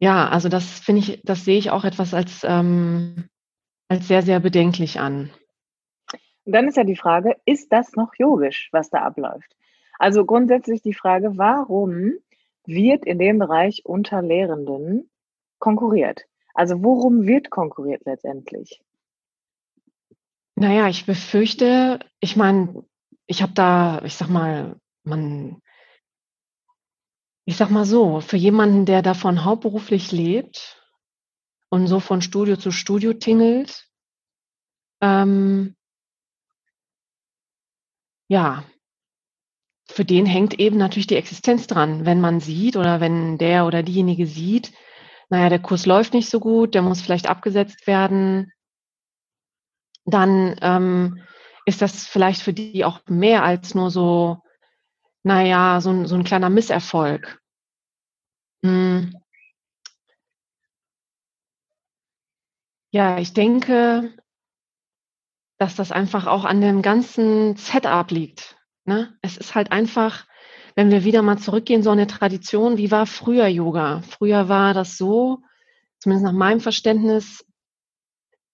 Ja, 0.00 0.28
also 0.28 0.48
das 0.48 0.78
finde 0.78 1.00
ich, 1.00 1.20
das 1.24 1.44
sehe 1.44 1.58
ich 1.58 1.70
auch 1.70 1.84
etwas 1.84 2.14
als, 2.14 2.44
ähm, 2.44 3.28
als 3.88 4.06
sehr, 4.08 4.22
sehr 4.22 4.40
bedenklich 4.40 5.00
an. 5.00 5.30
Und 6.48 6.54
dann 6.54 6.66
ist 6.66 6.78
ja 6.78 6.84
die 6.84 6.96
Frage, 6.96 7.36
ist 7.44 7.74
das 7.74 7.92
noch 7.92 8.14
yogisch, 8.16 8.70
was 8.72 8.88
da 8.88 9.02
abläuft? 9.02 9.54
Also 9.98 10.24
grundsätzlich 10.24 10.80
die 10.80 10.94
Frage, 10.94 11.36
warum 11.36 12.14
wird 12.64 13.04
in 13.04 13.18
dem 13.18 13.38
Bereich 13.38 13.84
unter 13.84 14.22
Lehrenden 14.22 15.10
konkurriert? 15.58 16.22
Also 16.54 16.82
worum 16.82 17.26
wird 17.26 17.50
konkurriert 17.50 18.06
letztendlich? 18.06 18.80
Naja, 20.54 20.88
ich 20.88 21.04
befürchte, 21.04 21.98
ich 22.18 22.34
meine, 22.34 22.82
ich 23.26 23.42
habe 23.42 23.52
da, 23.52 24.00
ich 24.06 24.14
sag 24.14 24.30
mal, 24.30 24.76
man 25.04 25.60
ich 27.44 27.58
sag 27.58 27.68
mal 27.68 27.84
so, 27.84 28.22
für 28.22 28.38
jemanden, 28.38 28.86
der 28.86 29.02
davon 29.02 29.44
hauptberuflich 29.44 30.12
lebt 30.12 30.82
und 31.68 31.88
so 31.88 32.00
von 32.00 32.22
Studio 32.22 32.56
zu 32.56 32.70
Studio 32.70 33.12
tingelt, 33.12 33.86
ähm, 35.02 35.74
ja, 38.28 38.64
für 39.90 40.04
den 40.04 40.26
hängt 40.26 40.58
eben 40.58 40.76
natürlich 40.76 41.06
die 41.06 41.16
Existenz 41.16 41.66
dran. 41.66 42.04
Wenn 42.04 42.20
man 42.20 42.40
sieht 42.40 42.76
oder 42.76 43.00
wenn 43.00 43.38
der 43.38 43.66
oder 43.66 43.82
diejenige 43.82 44.26
sieht, 44.26 44.72
naja, 45.30 45.48
der 45.48 45.58
Kurs 45.58 45.86
läuft 45.86 46.14
nicht 46.14 46.28
so 46.30 46.40
gut, 46.40 46.74
der 46.74 46.82
muss 46.82 47.00
vielleicht 47.00 47.28
abgesetzt 47.28 47.86
werden, 47.86 48.52
dann 50.04 50.56
ähm, 50.62 51.22
ist 51.66 51.82
das 51.82 52.06
vielleicht 52.06 52.42
für 52.42 52.52
die 52.52 52.84
auch 52.84 53.00
mehr 53.06 53.44
als 53.44 53.74
nur 53.74 53.90
so, 53.90 54.38
naja, 55.22 55.80
so 55.80 56.06
so 56.06 56.14
ein 56.16 56.24
kleiner 56.24 56.50
Misserfolg. 56.50 57.40
Hm. 58.62 59.12
Ja, 62.90 63.18
ich 63.18 63.32
denke, 63.34 64.12
dass 65.58 65.74
das 65.74 65.92
einfach 65.92 66.26
auch 66.26 66.44
an 66.44 66.60
dem 66.60 66.82
ganzen 66.82 67.56
Setup 67.56 68.10
liegt. 68.10 68.56
Ne? 68.84 69.16
Es 69.22 69.36
ist 69.36 69.54
halt 69.54 69.72
einfach, 69.72 70.26
wenn 70.76 70.90
wir 70.90 71.04
wieder 71.04 71.22
mal 71.22 71.38
zurückgehen, 71.38 71.82
so 71.82 71.90
eine 71.90 72.06
Tradition, 72.06 72.78
wie 72.78 72.90
war 72.90 73.06
früher 73.06 73.48
Yoga? 73.48 74.02
Früher 74.02 74.48
war 74.48 74.72
das 74.72 74.96
so, 74.96 75.42
zumindest 75.98 76.24
nach 76.24 76.32
meinem 76.32 76.60
Verständnis, 76.60 77.44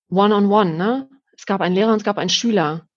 one-on-one. 0.08 0.46
-on 0.46 0.72
-one, 0.72 0.76
ne? 0.76 1.08
Es 1.36 1.46
gab 1.46 1.60
einen 1.60 1.74
Lehrer 1.74 1.92
und 1.92 1.98
es 1.98 2.04
gab 2.04 2.18
einen 2.18 2.30
Schüler. 2.30 2.88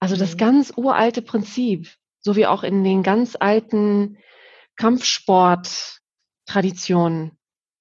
Also 0.00 0.16
das 0.16 0.34
mhm. 0.34 0.38
ganz 0.38 0.72
uralte 0.76 1.22
Prinzip, 1.22 1.88
so 2.20 2.36
wie 2.36 2.46
auch 2.46 2.62
in 2.62 2.84
den 2.84 3.02
ganz 3.02 3.36
alten 3.38 4.18
Kampfsport-Traditionen. 4.76 7.37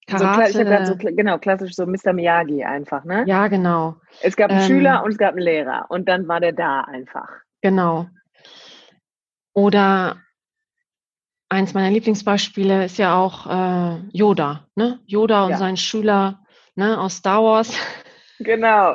Karate. 0.07 0.51
So, 0.53 0.59
habe 0.65 0.85
so 0.85 0.95
genau 0.95 1.37
klassisch 1.37 1.75
so 1.75 1.85
Mr. 1.85 2.13
Miyagi 2.13 2.63
einfach, 2.63 3.03
ne? 3.03 3.25
Ja, 3.27 3.47
genau. 3.47 3.95
Es 4.21 4.35
gab 4.35 4.49
einen 4.49 4.61
ähm, 4.61 4.67
Schüler 4.67 5.03
und 5.03 5.11
es 5.11 5.17
gab 5.17 5.31
einen 5.31 5.43
Lehrer 5.43 5.85
und 5.89 6.07
dann 6.07 6.27
war 6.27 6.39
der 6.39 6.53
da 6.53 6.81
einfach. 6.81 7.29
Genau. 7.61 8.07
Oder 9.53 10.17
eins 11.49 11.73
meiner 11.73 11.91
Lieblingsbeispiele 11.91 12.85
ist 12.85 12.97
ja 12.97 13.15
auch 13.15 13.47
äh, 13.47 13.99
Yoda, 14.11 14.67
ne? 14.75 14.99
Yoda 15.05 15.45
und 15.45 15.51
ja. 15.51 15.57
sein 15.57 15.77
Schüler 15.77 16.39
ne, 16.75 16.99
aus 16.99 17.17
Star 17.17 17.43
Wars. 17.43 17.73
Genau. 18.39 18.93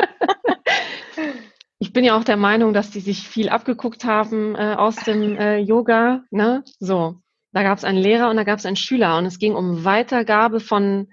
ich 1.78 1.92
bin 1.92 2.04
ja 2.04 2.16
auch 2.16 2.24
der 2.24 2.36
Meinung, 2.36 2.72
dass 2.72 2.90
die 2.90 3.00
sich 3.00 3.28
viel 3.28 3.48
abgeguckt 3.48 4.04
haben 4.04 4.54
äh, 4.54 4.76
aus 4.78 4.96
dem 4.96 5.36
äh, 5.36 5.58
Yoga, 5.58 6.22
ne? 6.30 6.62
So. 6.78 7.21
Da 7.52 7.62
gab 7.62 7.78
es 7.78 7.84
einen 7.84 7.98
Lehrer 7.98 8.30
und 8.30 8.36
da 8.36 8.44
gab 8.44 8.58
es 8.58 8.66
einen 8.66 8.76
Schüler 8.76 9.18
und 9.18 9.26
es 9.26 9.38
ging 9.38 9.54
um 9.54 9.84
Weitergabe 9.84 10.58
von, 10.58 11.08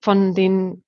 von 0.00 0.34
den 0.34 0.84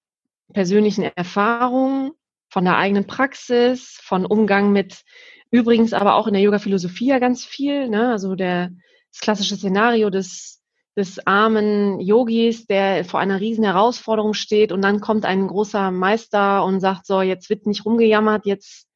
persönlichen 0.53 1.03
Erfahrungen, 1.03 2.13
von 2.51 2.65
der 2.65 2.77
eigenen 2.77 3.07
Praxis, 3.07 3.99
von 4.03 4.27
Umgang 4.27 4.73
mit, 4.73 5.03
übrigens 5.51 5.93
aber 5.93 6.15
auch 6.15 6.27
in 6.27 6.35
der 6.35 6.43
Yoga-Philosophie 6.43 7.09
ja 7.09 7.19
ganz 7.19 7.45
viel, 7.45 7.89
ne? 7.89 8.11
also 8.11 8.35
der, 8.35 8.71
das 9.13 9.21
klassische 9.21 9.57
Szenario 9.57 10.11
des, 10.11 10.63
des 10.97 11.27
armen 11.27 11.99
Yogis, 12.01 12.67
der 12.67 13.05
vor 13.05 13.21
einer 13.21 13.41
riesen 13.41 13.65
Herausforderung 13.65 14.35
steht 14.35 14.73
und 14.73 14.83
dann 14.83 15.01
kommt 15.01 15.25
ein 15.25 15.47
großer 15.47 15.91
Meister 15.91 16.65
und 16.65 16.81
sagt 16.81 17.07
so, 17.07 17.23
jetzt 17.23 17.51
wird 17.51 17.67
nicht 17.67 17.85
rumgejammert, 17.85 18.47
jetzt 18.47 18.89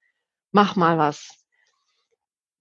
mach 0.53 0.77
mal 0.77 0.99
was. 0.99 1.40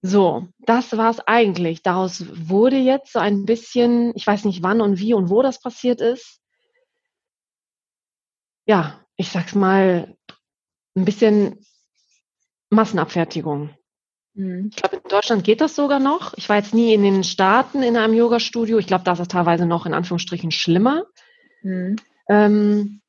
So, 0.02 0.48
das 0.60 0.96
war 0.96 1.10
es 1.10 1.20
eigentlich. 1.20 1.82
Daraus 1.82 2.24
wurde 2.48 2.76
jetzt 2.76 3.12
so 3.12 3.18
ein 3.18 3.44
bisschen, 3.44 4.12
ich 4.14 4.26
weiß 4.26 4.44
nicht 4.46 4.62
wann 4.62 4.80
und 4.80 4.98
wie 4.98 5.14
und 5.14 5.28
wo 5.28 5.42
das 5.42 5.60
passiert 5.60 6.00
ist, 6.00 6.40
ja, 8.66 9.04
ich 9.16 9.28
sag's 9.30 9.54
mal, 9.54 10.16
ein 10.96 11.04
bisschen 11.04 11.58
Massenabfertigung. 12.70 13.70
Mhm. 14.34 14.68
Ich 14.70 14.76
glaube, 14.76 14.96
in 14.96 15.08
Deutschland 15.08 15.44
geht 15.44 15.60
das 15.60 15.76
sogar 15.76 15.98
noch. 15.98 16.34
Ich 16.36 16.48
war 16.48 16.56
jetzt 16.56 16.72
nie 16.72 16.94
in 16.94 17.02
den 17.02 17.24
Staaten 17.24 17.82
in 17.82 17.96
einem 17.96 18.14
Yoga-Studio. 18.14 18.78
Ich 18.78 18.86
glaube, 18.86 19.04
da 19.04 19.12
ist 19.12 19.20
es 19.20 19.28
teilweise 19.28 19.66
noch 19.66 19.86
in 19.86 19.94
Anführungsstrichen 19.94 20.50
schlimmer. 20.50 21.04
Mhm. 21.62 21.96
Ähm, 22.28 23.00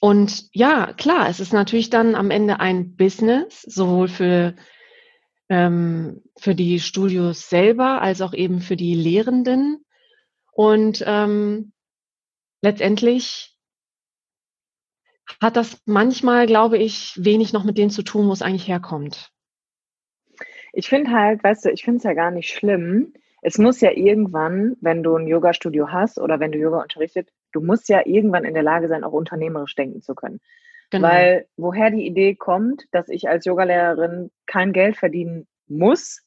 und 0.00 0.48
ja, 0.52 0.92
klar, 0.92 1.28
es 1.28 1.38
ist 1.38 1.52
natürlich 1.52 1.88
dann 1.88 2.16
am 2.16 2.30
Ende 2.30 2.58
ein 2.58 2.96
Business, 2.96 3.62
sowohl 3.62 4.08
für, 4.08 4.56
ähm, 5.52 6.22
für 6.38 6.54
die 6.54 6.80
Studios 6.80 7.50
selber 7.50 8.00
als 8.00 8.22
auch 8.22 8.32
eben 8.32 8.60
für 8.60 8.74
die 8.74 8.94
Lehrenden. 8.94 9.84
Und 10.50 11.04
ähm, 11.06 11.72
letztendlich 12.62 13.54
hat 15.42 15.56
das 15.56 15.82
manchmal, 15.84 16.46
glaube 16.46 16.78
ich, 16.78 17.12
wenig 17.22 17.52
noch 17.52 17.64
mit 17.64 17.76
dem 17.76 17.90
zu 17.90 18.02
tun, 18.02 18.28
wo 18.28 18.32
es 18.32 18.40
eigentlich 18.40 18.66
herkommt. 18.66 19.30
Ich 20.72 20.88
finde 20.88 21.10
halt, 21.10 21.44
weißt 21.44 21.66
du, 21.66 21.70
ich 21.70 21.84
finde 21.84 21.98
es 21.98 22.04
ja 22.04 22.14
gar 22.14 22.30
nicht 22.30 22.48
schlimm. 22.48 23.12
Es 23.42 23.58
muss 23.58 23.82
ja 23.82 23.90
irgendwann, 23.90 24.76
wenn 24.80 25.02
du 25.02 25.16
ein 25.16 25.26
Yoga-Studio 25.26 25.90
hast 25.90 26.18
oder 26.18 26.40
wenn 26.40 26.52
du 26.52 26.58
Yoga 26.58 26.80
unterrichtet, 26.80 27.28
du 27.52 27.60
musst 27.60 27.90
ja 27.90 28.06
irgendwann 28.06 28.44
in 28.44 28.54
der 28.54 28.62
Lage 28.62 28.88
sein, 28.88 29.04
auch 29.04 29.12
unternehmerisch 29.12 29.74
denken 29.74 30.00
zu 30.00 30.14
können. 30.14 30.40
Genau. 30.92 31.08
Weil 31.08 31.46
woher 31.56 31.90
die 31.90 32.06
Idee 32.06 32.34
kommt, 32.34 32.84
dass 32.92 33.08
ich 33.08 33.26
als 33.26 33.46
Yogalehrerin 33.46 34.30
kein 34.46 34.74
Geld 34.74 34.98
verdienen 34.98 35.48
muss, 35.66 36.22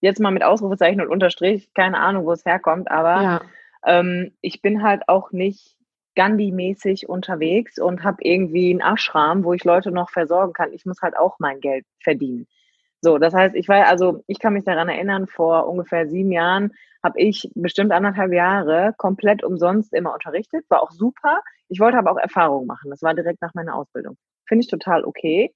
jetzt 0.00 0.18
mal 0.18 0.30
mit 0.30 0.42
Ausrufezeichen 0.42 1.02
und 1.02 1.08
Unterstrich, 1.08 1.74
keine 1.74 1.98
Ahnung, 1.98 2.24
wo 2.24 2.32
es 2.32 2.46
herkommt, 2.46 2.90
aber 2.90 3.22
ja. 3.22 3.40
ähm, 3.84 4.32
ich 4.40 4.62
bin 4.62 4.82
halt 4.82 5.02
auch 5.08 5.30
nicht 5.30 5.76
Gandhi-mäßig 6.16 7.06
unterwegs 7.06 7.78
und 7.78 8.02
habe 8.02 8.16
irgendwie 8.22 8.70
einen 8.70 8.80
Ashram, 8.80 9.44
wo 9.44 9.52
ich 9.52 9.64
Leute 9.64 9.92
noch 9.92 10.08
versorgen 10.08 10.54
kann. 10.54 10.72
Ich 10.72 10.86
muss 10.86 11.02
halt 11.02 11.14
auch 11.14 11.36
mein 11.38 11.60
Geld 11.60 11.84
verdienen. 12.02 12.46
So, 13.00 13.18
das 13.18 13.34
heißt, 13.34 13.54
ich 13.54 13.68
war, 13.68 13.86
also 13.86 14.22
ich 14.26 14.38
kann 14.38 14.54
mich 14.54 14.64
daran 14.64 14.88
erinnern, 14.88 15.26
vor 15.26 15.68
ungefähr 15.68 16.08
sieben 16.08 16.32
Jahren 16.32 16.72
habe 17.02 17.20
ich 17.20 17.50
bestimmt 17.54 17.92
anderthalb 17.92 18.32
Jahre 18.32 18.92
komplett 18.96 19.44
umsonst 19.44 19.94
immer 19.94 20.12
unterrichtet, 20.12 20.64
war 20.68 20.82
auch 20.82 20.90
super. 20.90 21.42
Ich 21.68 21.78
wollte 21.78 21.98
aber 21.98 22.10
auch 22.10 22.18
Erfahrung 22.18 22.66
machen. 22.66 22.90
Das 22.90 23.02
war 23.02 23.14
direkt 23.14 23.40
nach 23.40 23.54
meiner 23.54 23.76
Ausbildung. 23.76 24.16
Finde 24.46 24.62
ich 24.62 24.70
total 24.70 25.04
okay. 25.04 25.54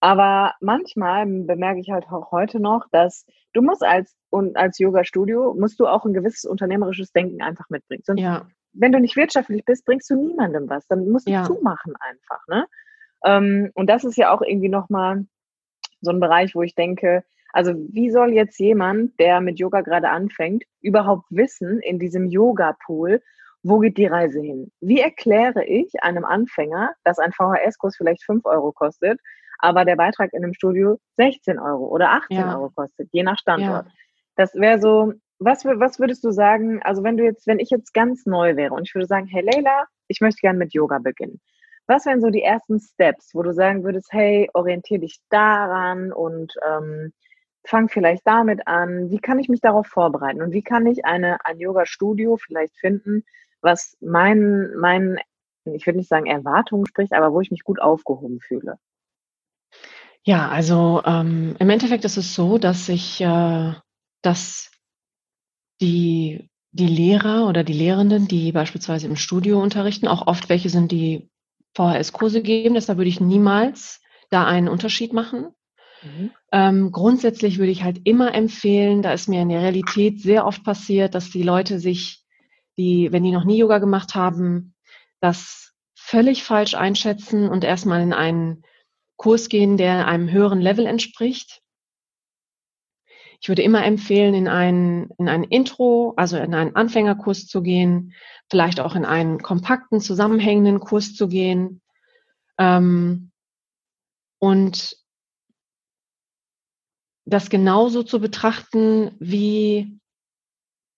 Aber 0.00 0.54
manchmal 0.60 1.24
bemerke 1.26 1.78
ich 1.78 1.90
halt 1.90 2.06
auch 2.10 2.32
heute 2.32 2.58
noch, 2.58 2.86
dass 2.90 3.24
du 3.52 3.62
musst 3.62 3.84
als 3.84 4.16
und 4.30 4.56
als 4.56 4.78
Yoga-Studio 4.78 5.54
musst 5.56 5.78
du 5.78 5.86
auch 5.86 6.04
ein 6.04 6.12
gewisses 6.12 6.44
unternehmerisches 6.44 7.12
Denken 7.12 7.42
einfach 7.42 7.68
mitbringen. 7.70 8.02
Sonst 8.04 8.20
ja 8.20 8.44
wenn 8.72 8.92
du 8.92 9.00
nicht 9.00 9.16
wirtschaftlich 9.16 9.64
bist, 9.64 9.84
bringst 9.84 10.10
du 10.10 10.16
niemandem 10.16 10.68
was. 10.68 10.86
Dann 10.86 11.08
musst 11.08 11.28
du 11.28 11.32
ja. 11.32 11.44
zumachen 11.44 11.94
einfach. 12.00 12.46
Ne? 12.48 12.66
Ähm, 13.24 13.70
und 13.74 13.88
das 13.88 14.04
ist 14.04 14.16
ja 14.16 14.32
auch 14.32 14.42
irgendwie 14.42 14.68
nochmal 14.68 15.26
so 16.02 16.10
ein 16.10 16.20
Bereich, 16.20 16.54
wo 16.54 16.62
ich 16.62 16.74
denke, 16.74 17.24
also 17.52 17.72
wie 17.74 18.10
soll 18.10 18.32
jetzt 18.32 18.58
jemand, 18.58 19.18
der 19.18 19.40
mit 19.40 19.58
Yoga 19.58 19.82
gerade 19.82 20.10
anfängt, 20.10 20.64
überhaupt 20.80 21.26
wissen 21.30 21.80
in 21.80 21.98
diesem 21.98 22.26
Yoga-Pool, 22.26 23.22
wo 23.62 23.78
geht 23.78 23.96
die 23.96 24.06
Reise 24.06 24.40
hin? 24.40 24.72
Wie 24.80 25.00
erkläre 25.00 25.64
ich 25.64 26.02
einem 26.02 26.24
Anfänger, 26.24 26.92
dass 27.04 27.18
ein 27.18 27.32
VHS-Kurs 27.32 27.96
vielleicht 27.96 28.24
5 28.24 28.44
Euro 28.44 28.72
kostet, 28.72 29.20
aber 29.58 29.84
der 29.84 29.96
Beitrag 29.96 30.32
in 30.32 30.42
einem 30.42 30.54
Studio 30.54 30.98
16 31.16 31.58
Euro 31.58 31.86
oder 31.86 32.10
18 32.10 32.36
ja. 32.36 32.56
Euro 32.56 32.70
kostet, 32.70 33.08
je 33.12 33.22
nach 33.22 33.38
Standort? 33.38 33.86
Ja. 33.86 33.92
Das 34.34 34.54
wäre 34.54 34.80
so, 34.80 35.12
was, 35.38 35.64
was 35.64 36.00
würdest 36.00 36.24
du 36.24 36.32
sagen, 36.32 36.82
also 36.82 37.04
wenn 37.04 37.16
du 37.16 37.24
jetzt, 37.24 37.46
wenn 37.46 37.60
ich 37.60 37.70
jetzt 37.70 37.92
ganz 37.94 38.26
neu 38.26 38.56
wäre 38.56 38.74
und 38.74 38.88
ich 38.88 38.94
würde 38.94 39.06
sagen, 39.06 39.26
hey 39.26 39.42
Leila, 39.42 39.86
ich 40.08 40.20
möchte 40.20 40.40
gerne 40.40 40.58
mit 40.58 40.72
Yoga 40.72 40.98
beginnen. 40.98 41.40
Was 41.86 42.06
wären 42.06 42.20
so 42.20 42.30
die 42.30 42.42
ersten 42.42 42.78
Steps, 42.80 43.34
wo 43.34 43.42
du 43.42 43.52
sagen 43.52 43.84
würdest, 43.84 44.12
hey, 44.12 44.48
orientier 44.54 44.98
dich 44.98 45.20
daran 45.28 46.12
und 46.12 46.54
ähm, 46.66 47.12
fang 47.64 47.88
vielleicht 47.88 48.26
damit 48.26 48.66
an. 48.66 49.10
Wie 49.10 49.18
kann 49.18 49.38
ich 49.38 49.48
mich 49.48 49.60
darauf 49.60 49.86
vorbereiten 49.86 50.42
und 50.42 50.52
wie 50.52 50.62
kann 50.62 50.86
ich 50.86 51.04
eine, 51.04 51.44
ein 51.44 51.58
Yoga-Studio 51.58 52.36
vielleicht 52.36 52.76
finden, 52.76 53.24
was 53.60 53.96
meinen, 54.00 54.76
meinen, 54.78 55.18
ich 55.64 55.86
würde 55.86 55.98
nicht 55.98 56.08
sagen 56.08 56.26
Erwartungen 56.26 56.86
spricht, 56.86 57.12
aber 57.12 57.32
wo 57.32 57.40
ich 57.40 57.50
mich 57.50 57.62
gut 57.62 57.80
aufgehoben 57.80 58.40
fühle? 58.40 58.78
Ja, 60.24 60.48
also 60.48 61.02
ähm, 61.04 61.56
im 61.58 61.70
Endeffekt 61.70 62.04
ist 62.04 62.16
es 62.16 62.34
so, 62.34 62.58
dass 62.58 62.88
ich 62.88 63.20
äh, 63.20 63.72
das 64.22 64.70
die, 65.80 66.48
die 66.70 66.86
Lehrer 66.86 67.48
oder 67.48 67.64
die 67.64 67.72
Lehrenden, 67.72 68.28
die 68.28 68.52
beispielsweise 68.52 69.08
im 69.08 69.16
Studio 69.16 69.60
unterrichten, 69.60 70.06
auch 70.06 70.28
oft 70.28 70.48
welche 70.48 70.70
sind, 70.70 70.92
die 70.92 71.28
VHS-Kurse 71.74 72.42
geben. 72.42 72.74
Deshalb 72.74 72.98
würde 72.98 73.08
ich 73.08 73.20
niemals 73.20 74.00
da 74.30 74.46
einen 74.46 74.68
Unterschied 74.68 75.12
machen. 75.12 75.54
Mhm. 76.02 76.30
Ähm, 76.50 76.92
grundsätzlich 76.92 77.58
würde 77.58 77.72
ich 77.72 77.82
halt 77.82 78.00
immer 78.04 78.34
empfehlen, 78.34 79.02
da 79.02 79.12
ist 79.12 79.28
mir 79.28 79.42
in 79.42 79.48
der 79.48 79.60
Realität 79.60 80.20
sehr 80.20 80.46
oft 80.46 80.64
passiert, 80.64 81.14
dass 81.14 81.30
die 81.30 81.42
Leute 81.42 81.78
sich, 81.78 82.24
die, 82.76 83.12
wenn 83.12 83.22
die 83.22 83.30
noch 83.32 83.44
nie 83.44 83.58
Yoga 83.58 83.78
gemacht 83.78 84.14
haben, 84.14 84.74
das 85.20 85.72
völlig 85.94 86.42
falsch 86.42 86.74
einschätzen 86.74 87.48
und 87.48 87.64
erstmal 87.64 88.02
in 88.02 88.12
einen 88.12 88.64
Kurs 89.16 89.48
gehen, 89.48 89.76
der 89.76 90.08
einem 90.08 90.30
höheren 90.30 90.60
Level 90.60 90.84
entspricht. 90.84 91.61
Ich 93.42 93.48
würde 93.48 93.62
immer 93.62 93.84
empfehlen, 93.84 94.34
in 94.34 94.46
einen, 94.46 95.10
in 95.18 95.28
ein 95.28 95.42
Intro, 95.42 96.14
also 96.16 96.36
in 96.36 96.54
einen 96.54 96.76
Anfängerkurs 96.76 97.48
zu 97.48 97.60
gehen, 97.60 98.14
vielleicht 98.48 98.78
auch 98.78 98.94
in 98.94 99.04
einen 99.04 99.42
kompakten, 99.42 100.00
zusammenhängenden 100.00 100.78
Kurs 100.78 101.16
zu 101.16 101.26
gehen. 101.26 101.82
Ähm, 102.56 103.32
und 104.38 104.96
das 107.24 107.50
genauso 107.50 108.04
zu 108.04 108.20
betrachten 108.20 109.16
wie, 109.18 109.98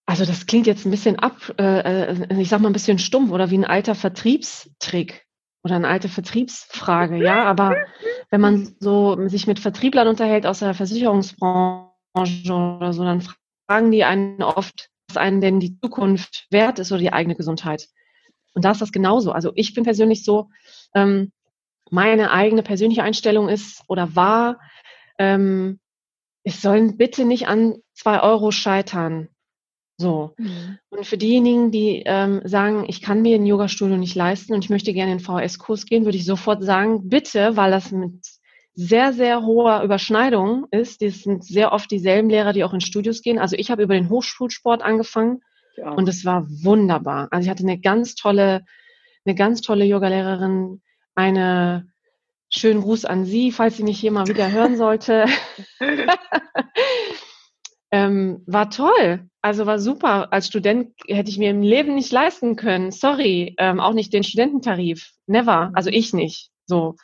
also 0.04 0.26
das 0.26 0.44
klingt 0.44 0.66
jetzt 0.66 0.85
ein 0.85 0.90
bisschen 0.90 1.18
ab, 1.18 1.54
äh, 1.59 2.12
äh 2.12 2.42
ich 2.42 2.50
sag 2.50 2.61
mal 2.61 2.68
ein 2.68 2.74
bisschen 2.74 2.98
stumpf 2.98 3.30
oder 3.30 3.50
wie 3.50 3.57
ein 3.57 3.64
alter 3.64 3.94
Vertriebstrick 3.94 5.24
oder 5.62 5.76
eine 5.76 5.88
alte 5.88 6.11
Vertriebsfrage, 6.11 7.16
ja, 7.16 7.44
aber 7.44 7.74
wenn 8.30 8.42
man 8.42 8.76
so 8.80 9.28
sich 9.28 9.46
mit 9.46 9.61
Vertrieblern 9.61 10.09
unterhält 10.09 10.44
aus 10.44 10.59
der 10.59 10.74
Versicherungsbranche, 10.74 11.93
oder 12.14 12.92
so, 12.92 13.05
dann 13.05 13.22
fragen 13.66 13.90
die 13.90 14.05
einen 14.05 14.42
oft, 14.42 14.90
was 15.09 15.16
einen 15.16 15.40
denn 15.40 15.61
die 15.61 15.79
Zukunft 15.81 16.46
wert 16.50 16.79
ist 16.79 16.92
oder 16.92 17.00
die 17.00 17.12
eigene 17.12 17.35
Gesundheit. 17.35 17.88
Und 18.55 18.64
da 18.64 18.70
ist 18.70 18.81
das 18.81 18.92
genauso. 18.92 19.33
Also 19.33 19.53
ich 19.55 19.74
bin 19.74 19.85
persönlich 19.85 20.24
so, 20.24 20.48
ähm, 20.94 21.33
meine 21.90 22.31
eigene 22.31 22.62
persönliche 22.62 23.03
Einstellung 23.03 23.48
ist 23.48 23.83
oder 23.88 24.16
war, 24.16 24.59
ähm, 25.18 25.81
es 26.44 26.62
sollen 26.62 26.96
bitte 26.96 27.24
nicht 27.24 27.48
an 27.48 27.77
zwei 27.94 28.22
Euro 28.22 28.50
scheitern. 28.50 29.29
So. 29.96 30.35
Mhm. 30.38 30.79
Und 30.90 31.07
für 31.07 31.16
diejenigen, 31.16 31.70
die 31.70 32.03
ähm, 32.05 32.42
sagen, 32.44 32.85
ich 32.88 33.00
kann 33.00 33.22
mir 33.22 33.37
ein 33.37 33.46
Yoga-Studio 33.46 33.96
nicht 33.96 34.14
leisten 34.14 34.53
und 34.53 34.64
ich 34.64 34.70
möchte 34.70 34.92
gerne 34.92 35.12
in 35.12 35.18
den 35.18 35.24
VS-Kurs 35.24 35.87
gehen, 35.87 36.05
würde 36.05 36.18
ich 36.18 36.24
sofort 36.24 36.62
sagen, 36.64 37.09
bitte, 37.09 37.57
weil 37.57 37.70
das 37.70 37.92
mit 37.92 38.20
sehr, 38.74 39.12
sehr 39.12 39.42
hoher 39.42 39.82
Überschneidung 39.82 40.66
ist. 40.70 41.00
Das 41.00 41.22
sind 41.22 41.44
sehr 41.44 41.72
oft 41.72 41.90
dieselben 41.90 42.28
Lehrer, 42.28 42.52
die 42.52 42.64
auch 42.64 42.74
in 42.74 42.80
Studios 42.80 43.22
gehen. 43.22 43.38
Also 43.38 43.56
ich 43.56 43.70
habe 43.70 43.82
über 43.82 43.94
den 43.94 44.10
Hochschulsport 44.10 44.82
angefangen 44.82 45.40
ja. 45.76 45.92
und 45.92 46.08
es 46.08 46.24
war 46.24 46.46
wunderbar. 46.48 47.28
Also 47.30 47.46
ich 47.46 47.50
hatte 47.50 47.62
eine 47.62 47.80
ganz 47.80 48.14
tolle, 48.14 48.64
eine 49.24 49.34
ganz 49.34 49.60
tolle 49.60 49.84
Yogalehrerin, 49.84 50.82
eine 51.14 51.87
schönen 52.48 52.82
Gruß 52.82 53.04
an 53.04 53.24
Sie, 53.24 53.52
falls 53.52 53.76
sie 53.76 53.84
nicht 53.84 54.00
hier 54.00 54.12
mal 54.12 54.26
wieder 54.26 54.50
hören 54.50 54.76
sollte. 54.76 55.26
ähm, 57.90 58.42
war 58.46 58.70
toll. 58.70 59.28
Also 59.40 59.66
war 59.66 59.78
super. 59.78 60.32
Als 60.32 60.46
Student 60.48 60.92
hätte 61.06 61.30
ich 61.30 61.38
mir 61.38 61.50
im 61.50 61.62
Leben 61.62 61.94
nicht 61.94 62.10
leisten 62.10 62.56
können. 62.56 62.90
Sorry, 62.90 63.54
ähm, 63.58 63.78
auch 63.78 63.92
nicht 63.92 64.12
den 64.12 64.24
Studententarif. 64.24 65.12
Never. 65.27 65.70
Also 65.75 65.90
ich 65.90 66.12
nicht. 66.12 66.50
So. 66.66 66.96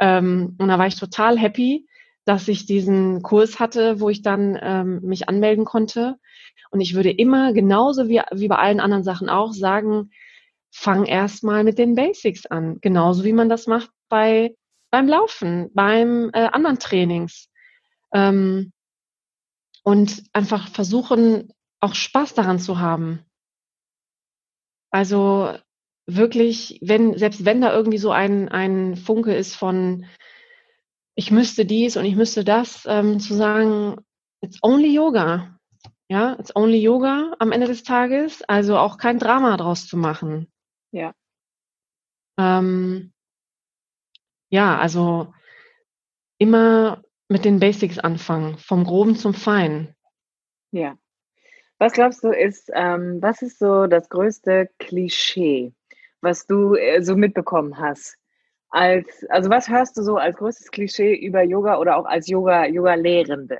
Ähm, 0.00 0.56
und 0.58 0.68
da 0.68 0.78
war 0.78 0.86
ich 0.86 0.96
total 0.96 1.38
happy, 1.38 1.86
dass 2.24 2.48
ich 2.48 2.66
diesen 2.66 3.22
Kurs 3.22 3.60
hatte, 3.60 4.00
wo 4.00 4.08
ich 4.08 4.22
dann 4.22 4.58
ähm, 4.60 5.00
mich 5.02 5.28
anmelden 5.28 5.64
konnte. 5.64 6.18
Und 6.70 6.80
ich 6.80 6.94
würde 6.94 7.10
immer 7.10 7.52
genauso 7.52 8.08
wie, 8.08 8.20
wie 8.32 8.48
bei 8.48 8.56
allen 8.56 8.80
anderen 8.80 9.04
Sachen 9.04 9.28
auch 9.28 9.52
sagen, 9.52 10.10
fang 10.70 11.04
erstmal 11.04 11.64
mit 11.64 11.78
den 11.78 11.94
Basics 11.94 12.46
an. 12.46 12.78
Genauso 12.80 13.24
wie 13.24 13.32
man 13.32 13.48
das 13.48 13.66
macht 13.66 13.90
bei, 14.08 14.54
beim 14.90 15.08
Laufen, 15.08 15.70
beim 15.72 16.30
äh, 16.32 16.48
anderen 16.52 16.78
Trainings. 16.78 17.48
Ähm, 18.12 18.72
und 19.84 20.24
einfach 20.32 20.68
versuchen, 20.68 21.52
auch 21.80 21.94
Spaß 21.94 22.34
daran 22.34 22.58
zu 22.58 22.80
haben. 22.80 23.24
Also 24.90 25.56
wirklich, 26.06 26.78
wenn, 26.82 27.18
selbst 27.18 27.44
wenn 27.44 27.60
da 27.60 27.72
irgendwie 27.72 27.98
so 27.98 28.10
ein, 28.10 28.48
ein 28.48 28.96
Funke 28.96 29.34
ist 29.34 29.54
von, 29.54 30.06
ich 31.14 31.30
müsste 31.30 31.64
dies 31.64 31.96
und 31.96 32.04
ich 32.04 32.16
müsste 32.16 32.44
das, 32.44 32.84
ähm, 32.86 33.20
zu 33.20 33.34
sagen, 33.34 33.96
it's 34.40 34.58
only 34.62 34.92
Yoga. 34.94 35.58
Ja, 36.08 36.36
it's 36.38 36.54
only 36.54 36.78
Yoga 36.78 37.34
am 37.40 37.50
Ende 37.50 37.66
des 37.66 37.82
Tages, 37.82 38.42
also 38.42 38.78
auch 38.78 38.96
kein 38.96 39.18
Drama 39.18 39.56
draus 39.56 39.88
zu 39.88 39.96
machen. 39.96 40.46
Ja. 40.92 41.14
Ähm, 42.38 43.12
ja, 44.50 44.78
also 44.78 45.32
immer 46.38 47.02
mit 47.28 47.44
den 47.44 47.58
Basics 47.58 47.98
anfangen, 47.98 48.56
vom 48.58 48.84
Groben 48.84 49.16
zum 49.16 49.34
Feinen. 49.34 49.96
Ja. 50.70 50.96
Was 51.78 51.92
glaubst 51.92 52.22
du, 52.22 52.30
ist, 52.30 52.70
ähm, 52.72 53.18
was 53.20 53.42
ist 53.42 53.58
so 53.58 53.86
das 53.86 54.08
größte 54.08 54.70
Klischee, 54.78 55.74
was 56.26 56.46
du 56.46 56.74
äh, 56.74 57.02
so 57.02 57.16
mitbekommen 57.16 57.78
hast? 57.78 58.16
Als, 58.68 59.24
also 59.30 59.48
was 59.48 59.68
hörst 59.68 59.96
du 59.96 60.02
so 60.02 60.16
als 60.16 60.36
größtes 60.36 60.70
Klischee 60.70 61.14
über 61.14 61.42
Yoga 61.42 61.78
oder 61.78 61.96
auch 61.96 62.04
als 62.04 62.28
Yoga, 62.28 62.66
Yoga-Lehrende? 62.66 63.58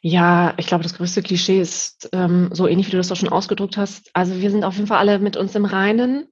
Ja, 0.00 0.54
ich 0.56 0.68
glaube, 0.68 0.84
das 0.84 0.94
größte 0.94 1.22
Klischee 1.22 1.60
ist 1.60 2.08
ähm, 2.12 2.50
so 2.52 2.68
ähnlich, 2.68 2.86
wie 2.86 2.92
du 2.92 2.96
das 2.98 3.10
auch 3.10 3.16
schon 3.16 3.28
ausgedrückt 3.28 3.76
hast. 3.76 4.10
Also 4.14 4.40
wir 4.40 4.50
sind 4.50 4.64
auf 4.64 4.76
jeden 4.76 4.86
Fall 4.86 4.98
alle 4.98 5.18
mit 5.18 5.36
uns 5.36 5.54
im 5.56 5.64
Reinen. 5.64 6.28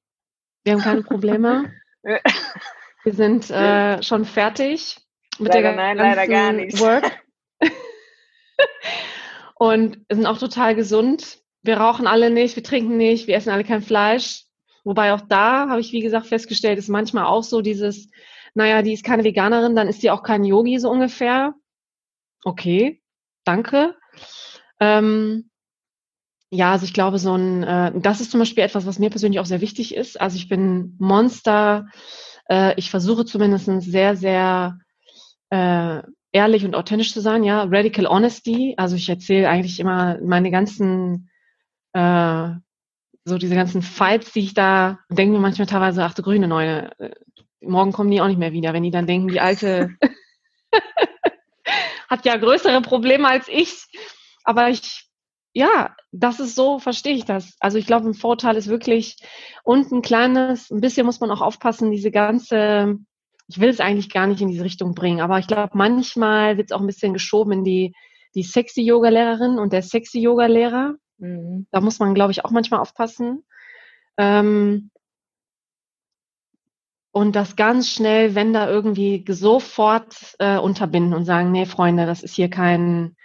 Wir 0.65 0.75
haben 0.75 0.81
keine 0.81 1.03
Probleme. 1.03 1.73
wir 2.03 3.13
sind 3.13 3.51
äh, 3.51 4.01
schon 4.03 4.25
fertig 4.25 4.97
mit 5.39 5.53
leider 5.53 5.75
der 5.75 5.77
nein, 5.77 5.97
leider 5.97 6.29
gar 6.29 6.53
nicht. 6.53 6.79
Work. 6.81 7.11
Und 9.59 9.99
sind 10.11 10.27
auch 10.27 10.39
total 10.39 10.75
gesund. 10.77 11.43
Wir 11.67 11.79
rauchen 11.79 12.07
alle 12.07 12.31
nicht, 12.31 12.57
wir 12.57 12.63
trinken 12.63 12.97
nicht, 12.97 13.27
wir 13.27 13.37
essen 13.37 13.51
alle 13.51 13.65
kein 13.65 13.83
Fleisch. 13.83 14.45
Wobei 14.85 15.13
auch 15.13 15.21
da 15.21 15.69
habe 15.69 15.81
ich, 15.81 15.93
wie 15.93 16.01
gesagt, 16.01 16.27
festgestellt, 16.27 16.79
ist 16.79 16.89
manchmal 16.89 17.27
auch 17.27 17.43
so 17.43 17.61
dieses, 17.61 18.09
naja, 18.55 18.83
die 18.83 18.93
ist 18.93 19.05
keine 19.05 19.25
Veganerin, 19.25 19.75
dann 19.75 19.89
ist 19.89 20.03
die 20.03 20.11
auch 20.11 20.23
kein 20.23 20.45
Yogi 20.45 20.79
so 20.79 20.91
ungefähr. 20.91 21.55
Okay, 22.45 23.03
danke. 23.45 23.97
Ähm, 24.81 25.51
ja, 26.51 26.73
also 26.73 26.85
ich 26.85 26.93
glaube, 26.93 27.19
so 27.19 27.35
ein, 27.35 27.63
äh, 27.65 27.93
das 27.97 28.21
ist 28.21 28.31
zum 28.31 28.41
Beispiel 28.41 28.63
etwas, 28.63 28.87
was 28.87 28.99
mir 28.99 29.11
persönlich 29.11 29.41
auch 29.41 29.47
sehr 29.47 29.61
wichtig 29.61 29.95
ist. 29.95 30.21
Also 30.21 30.37
ich 30.37 30.49
bin 30.49 30.95
Monster. 30.99 31.89
Äh, 32.49 32.75
ich 32.77 32.91
versuche 32.91 33.25
zumindest 33.25 33.69
sehr, 33.83 34.17
sehr 34.17 34.79
äh, 35.51 36.03
ehrlich 36.33 36.65
und 36.65 36.77
authentisch 36.77 37.13
zu 37.13 37.21
sein. 37.21 37.43
Ja, 37.43 37.65
Radical 37.65 38.07
Honesty. 38.07 38.75
Also 38.77 38.95
ich 38.95 39.09
erzähle 39.09 39.49
eigentlich 39.49 39.81
immer 39.81 40.19
meine 40.23 40.51
ganzen, 40.51 41.31
äh, 41.97 42.55
so 43.25 43.39
diese 43.39 43.55
ganzen 43.55 43.83
Fights, 43.83 44.33
die 44.33 44.41
ich 44.41 44.55
da 44.55 44.99
denke 45.09 45.35
mir 45.35 45.41
manchmal 45.41 45.67
teilweise, 45.67 46.05
ach 46.05 46.15
du 46.15 46.23
grüne 46.23 46.47
Neune, 46.47 46.93
äh, 46.99 47.11
morgen 47.61 47.93
kommen 47.93 48.11
die 48.11 48.21
auch 48.21 48.29
nicht 48.29 48.39
mehr 48.39 48.53
wieder, 48.53 48.73
wenn 48.73 48.83
die 48.83 48.91
dann 48.91 49.07
denken, 49.07 49.29
die 49.29 49.41
alte 49.41 49.97
hat 52.09 52.25
ja 52.25 52.37
größere 52.37 52.83
Probleme 52.83 53.27
als 53.27 53.49
ich. 53.49 53.87
Aber 54.45 54.69
ich, 54.69 55.09
ja, 55.55 55.97
das 56.13 56.39
ist 56.39 56.55
so, 56.55 56.79
verstehe 56.79 57.15
ich 57.15 57.25
das. 57.25 57.57
Also 57.61 57.79
ich 57.79 57.87
glaube, 57.87 58.07
ein 58.07 58.15
Vorteil 58.15 58.57
ist 58.57 58.69
wirklich, 58.69 59.17
und 59.65 59.91
ein 59.91 60.03
kleines, 60.03 60.71
ein 60.71 60.81
bisschen 60.81 61.07
muss 61.07 61.21
man 61.21 61.31
auch 61.31 61.41
aufpassen, 61.41 61.91
diese 61.91 62.11
ganze, 62.11 62.99
ich 63.49 63.59
will 63.59 63.71
es 63.71 63.81
eigentlich 63.81 64.11
gar 64.11 64.27
nicht 64.27 64.43
in 64.43 64.49
diese 64.49 64.65
Richtung 64.65 64.95
bringen, 64.95 65.21
aber 65.21 65.39
ich 65.39 65.47
glaube, 65.47 65.71
manchmal 65.73 66.59
wird 66.59 66.71
es 66.71 66.77
auch 66.77 66.81
ein 66.81 66.87
bisschen 66.87 67.15
geschoben 67.15 67.53
in 67.53 67.65
die, 67.65 67.95
die 68.35 68.43
sexy 68.43 68.83
Yoga-Lehrerin 68.83 69.59
und 69.59 69.73
der 69.73 69.83
sexy 69.83 70.21
Yoga-Lehrer. 70.21 70.95
Mhm. 71.19 71.67
Da 71.71 71.81
muss 71.81 71.99
man, 71.99 72.15
glaube 72.15 72.33
ich, 72.33 72.45
auch 72.45 72.51
manchmal 72.51 72.81
aufpassen. 72.81 73.45
Ähm, 74.17 74.91
und 77.13 77.35
das 77.35 77.57
ganz 77.57 77.91
schnell, 77.91 78.35
wenn 78.35 78.53
da 78.53 78.69
irgendwie 78.69 79.25
sofort 79.29 80.37
äh, 80.39 80.59
unterbinden 80.59 81.15
und 81.15 81.25
sagen, 81.25 81.51
nee, 81.51 81.65
Freunde, 81.65 82.05
das 82.05 82.23
ist 82.23 82.35
hier 82.35 82.51
kein 82.51 83.17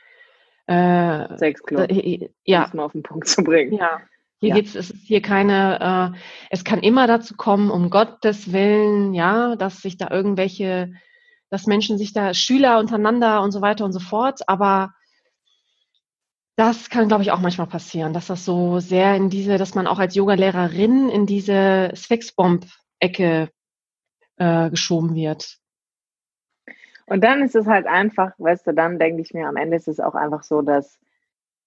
äh, 0.68 1.38
Sexclub. 1.38 1.92
Äh, 1.92 2.30
ja. 2.46 2.70
Um 2.72 2.78
mal 2.78 2.86
auf 2.86 2.94
den 2.94 3.04
Punkt 3.04 3.28
zu 3.28 3.44
bringen. 3.44 3.74
Ja. 3.74 4.00
Hier 4.40 4.50
ja. 4.50 4.56
geht's, 4.56 4.76
es 4.76 4.90
ist 4.90 5.06
hier 5.06 5.22
keine, 5.22 6.14
äh, 6.16 6.18
es 6.50 6.64
kann 6.64 6.80
immer 6.80 7.06
dazu 7.06 7.36
kommen, 7.36 7.70
um 7.70 7.90
Gottes 7.90 8.52
Willen, 8.52 9.14
ja, 9.14 9.56
dass 9.56 9.82
sich 9.82 9.98
da 9.98 10.10
irgendwelche, 10.10 10.94
dass 11.50 11.68
Menschen 11.68 11.98
sich 11.98 12.12
da, 12.14 12.34
Schüler 12.34 12.80
untereinander 12.80 13.44
und 13.44 13.52
so 13.52 13.62
weiter 13.62 13.86
und 13.86 13.92
so 13.92 14.00
fort, 14.00 14.40
aber 14.48 14.94
das 16.56 16.90
kann, 16.90 17.08
glaube 17.08 17.24
ich, 17.24 17.32
auch 17.32 17.40
manchmal 17.40 17.68
passieren, 17.68 18.14
dass 18.14 18.28
das 18.28 18.46
so 18.46 18.80
sehr 18.80 19.16
in 19.16 19.30
diese, 19.30 19.58
dass 19.58 19.76
man 19.76 19.88
auch 19.88 20.00
als 20.00 20.16
Yogalehrerin 20.16 21.10
in 21.10 21.26
diese 21.26 21.92
Sexbomb-Ecke 21.96 23.50
äh, 24.38 24.70
geschoben 24.70 25.16
wird. 25.16 25.58
Und 27.06 27.24
dann 27.24 27.42
ist 27.42 27.56
es 27.56 27.68
halt 27.68 27.88
einfach, 27.88 28.32
weißt 28.38 28.68
du, 28.68 28.74
dann 28.74 29.00
denke 29.00 29.22
ich 29.22 29.34
mir, 29.34 29.48
am 29.48 29.58
Ende 29.58 29.76
ist 29.76 29.88
es 29.88 30.00
auch 30.00 30.16
einfach 30.16 30.44
so, 30.44 30.62
dass 30.62 31.00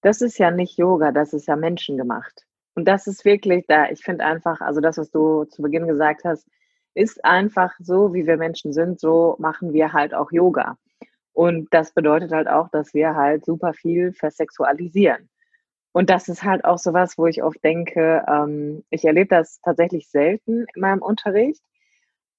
das 0.01 0.21
ist 0.21 0.37
ja 0.37 0.51
nicht 0.51 0.77
Yoga, 0.77 1.11
das 1.11 1.33
ist 1.33 1.47
ja 1.47 1.55
menschengemacht. 1.55 2.45
Und 2.75 2.87
das 2.87 3.07
ist 3.07 3.25
wirklich 3.25 3.65
da, 3.67 3.89
ich 3.89 4.03
finde 4.03 4.25
einfach, 4.25 4.61
also 4.61 4.81
das, 4.81 4.97
was 4.97 5.09
du 5.09 5.45
zu 5.45 5.61
Beginn 5.61 5.87
gesagt 5.87 6.23
hast, 6.25 6.47
ist 6.93 7.23
einfach 7.25 7.73
so, 7.79 8.13
wie 8.13 8.27
wir 8.27 8.37
Menschen 8.37 8.73
sind, 8.73 8.99
so 8.99 9.35
machen 9.39 9.73
wir 9.73 9.93
halt 9.93 10.13
auch 10.13 10.31
Yoga. 10.31 10.77
Und 11.35 11.67
das 11.73 11.91
bedeutet 11.91 12.31
halt 12.31 12.47
auch, 12.47 12.69
dass 12.69 12.93
wir 12.93 13.13
halt 13.13 13.43
super 13.43 13.73
viel 13.73 14.13
versexualisieren. 14.13 15.29
Und 15.91 16.09
das 16.09 16.29
ist 16.29 16.43
halt 16.43 16.63
auch 16.63 16.77
sowas, 16.77 17.17
wo 17.17 17.27
ich 17.27 17.43
oft 17.43 17.61
denke, 17.61 18.23
ähm, 18.25 18.85
ich 18.89 19.03
erlebe 19.03 19.27
das 19.27 19.59
tatsächlich 19.61 20.09
selten 20.09 20.65
in 20.73 20.81
meinem 20.81 21.01
Unterricht, 21.01 21.61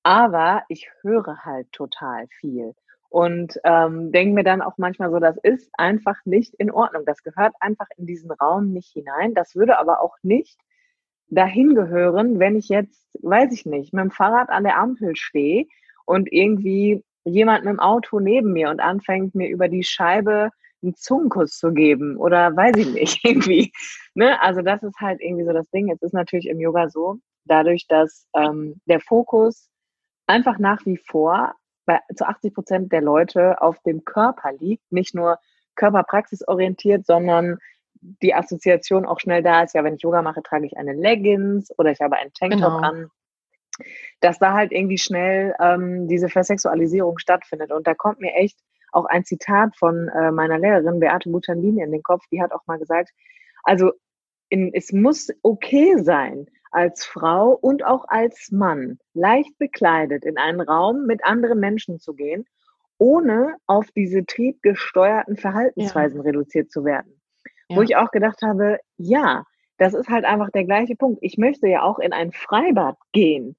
aber 0.03 0.63
ich 0.69 0.91
höre 1.03 1.45
halt 1.45 1.71
total 1.73 2.27
viel 2.41 2.75
und 3.11 3.61
ähm, 3.65 4.13
denke 4.13 4.35
mir 4.35 4.45
dann 4.45 4.63
auch 4.63 4.79
manchmal 4.79 5.11
so, 5.11 5.19
das 5.19 5.37
ist 5.43 5.71
einfach 5.75 6.17
nicht 6.25 6.55
in 6.55 6.71
Ordnung. 6.71 7.05
Das 7.05 7.23
gehört 7.23 7.55
einfach 7.61 7.89
in 7.99 8.07
diesen 8.07 8.31
Raum 8.31 8.73
nicht 8.73 8.93
hinein. 8.93 9.35
Das 9.35 9.55
würde 9.55 9.79
aber 9.79 10.01
auch 10.01 10.17
nicht 10.23 10.59
dahin 11.29 11.75
gehören, 11.75 12.39
wenn 12.39 12.57
ich 12.57 12.71
jetzt, 12.71 13.07
weiß 13.23 13.53
ich 13.53 13.67
nicht, 13.67 13.93
mit 13.93 14.05
dem 14.05 14.11
Fahrrad 14.11 14.49
an 14.49 14.65
der 14.65 14.79
Ampel 14.79 15.17
stehe 15.17 15.67
und 16.07 16.33
irgendwie 16.33 17.05
jemand 17.27 17.65
mit 17.65 17.73
dem 17.73 17.81
Auto 17.81 18.21
neben 18.21 18.53
mir 18.53 18.71
und 18.71 18.81
anfängt 18.81 19.35
mir 19.35 19.49
über 19.49 19.69
die 19.69 19.85
Scheibe 19.85 20.51
einen 20.83 20.95
Zungenkuss 20.95 21.59
zu 21.59 21.73
geben 21.73 22.17
oder 22.17 22.57
weiß 22.57 22.77
ich 22.77 22.93
nicht, 22.93 23.21
irgendwie. 23.25 23.73
Ne? 24.15 24.41
Also 24.41 24.63
das 24.63 24.83
ist 24.83 24.99
halt 25.01 25.21
irgendwie 25.21 25.45
so 25.45 25.53
das 25.53 25.69
Ding. 25.71 25.91
Es 25.91 26.01
ist 26.03 26.15
natürlich 26.15 26.49
im 26.49 26.61
Yoga 26.61 26.89
so, 26.89 27.19
dadurch, 27.45 27.87
dass 27.89 28.27
ähm, 28.35 28.81
der 28.87 29.01
Fokus 29.01 29.69
einfach 30.27 30.59
nach 30.59 30.85
wie 30.87 30.97
vor 30.97 31.55
bei, 31.87 32.01
zu 32.15 32.27
80 32.27 32.55
Prozent 32.55 32.93
der 32.93 33.03
Leute 33.03 33.61
auf 33.61 33.79
dem 33.81 34.05
Körper 34.05 34.53
liegt, 34.59 34.91
nicht 34.91 35.15
nur 35.15 35.39
körperpraxisorientiert, 35.77 37.07
sondern 37.07 37.59
die 38.23 38.35
Assoziation 38.35 39.07
auch 39.07 39.21
schnell 39.21 39.43
da 39.43 39.63
ist, 39.63 39.75
ja, 39.75 39.85
wenn 39.85 39.95
ich 39.95 40.03
Yoga 40.03 40.23
mache, 40.23 40.43
trage 40.43 40.67
ich 40.67 40.77
eine 40.77 40.93
Leggings 40.93 41.71
oder 41.79 41.91
ich 41.91 42.01
habe 42.01 42.17
einen 42.17 42.33
Tanktop 42.33 42.61
genau. 42.61 42.89
an, 42.89 43.11
dass 44.21 44.39
da 44.39 44.53
halt 44.53 44.73
irgendwie 44.73 44.99
schnell 44.99 45.55
ähm, 45.61 46.09
diese 46.09 46.29
Versexualisierung 46.29 47.19
stattfindet. 47.19 47.73
Und 47.73 47.87
da 47.87 47.95
kommt 47.95 48.21
mir 48.21 48.35
echt 48.35 48.59
auch 48.93 49.05
ein 49.05 49.25
Zitat 49.25 49.77
von 49.77 50.09
äh, 50.09 50.31
meiner 50.31 50.59
Lehrerin 50.59 51.01
Beate 51.01 51.31
Butandini 51.31 51.83
in 51.83 51.93
den 51.93 52.03
Kopf, 52.03 52.25
die 52.31 52.41
hat 52.41 52.53
auch 52.53 52.67
mal 52.67 52.79
gesagt, 52.79 53.11
also 53.63 53.93
in, 54.49 54.73
es 54.73 54.93
muss 54.93 55.29
okay 55.43 55.97
sein, 55.99 56.47
als 56.71 57.05
Frau 57.07 57.53
und 57.53 57.85
auch 57.85 58.05
als 58.09 58.51
Mann 58.51 58.99
leicht 59.15 59.57
bekleidet 59.59 60.25
in 60.25 60.37
einen 60.37 60.61
Raum 60.61 61.07
mit 61.07 61.25
anderen 61.25 61.59
Menschen 61.59 62.01
zu 62.01 62.15
gehen, 62.15 62.47
ohne 62.99 63.57
auf 63.67 63.91
diese 63.93 64.25
triebgesteuerten 64.25 65.37
Verhaltensweisen 65.37 66.19
ja. 66.19 66.25
reduziert 66.25 66.71
zu 66.71 66.85
werden. 66.85 67.21
Ja. 67.69 67.77
Wo 67.77 67.83
ich 67.83 67.97
auch 67.97 68.11
gedacht 68.11 68.43
habe, 68.43 68.79
ja, 68.99 69.45
das 69.79 69.95
ist 69.95 70.09
halt 70.09 70.25
einfach 70.25 70.51
der 70.51 70.65
gleiche 70.65 70.97
Punkt. 70.97 71.19
Ich 71.23 71.39
möchte 71.39 71.67
ja 71.67 71.83
auch 71.83 71.99
in 71.99 72.13
ein 72.13 72.33
Freibad 72.33 72.97
gehen, 73.13 73.57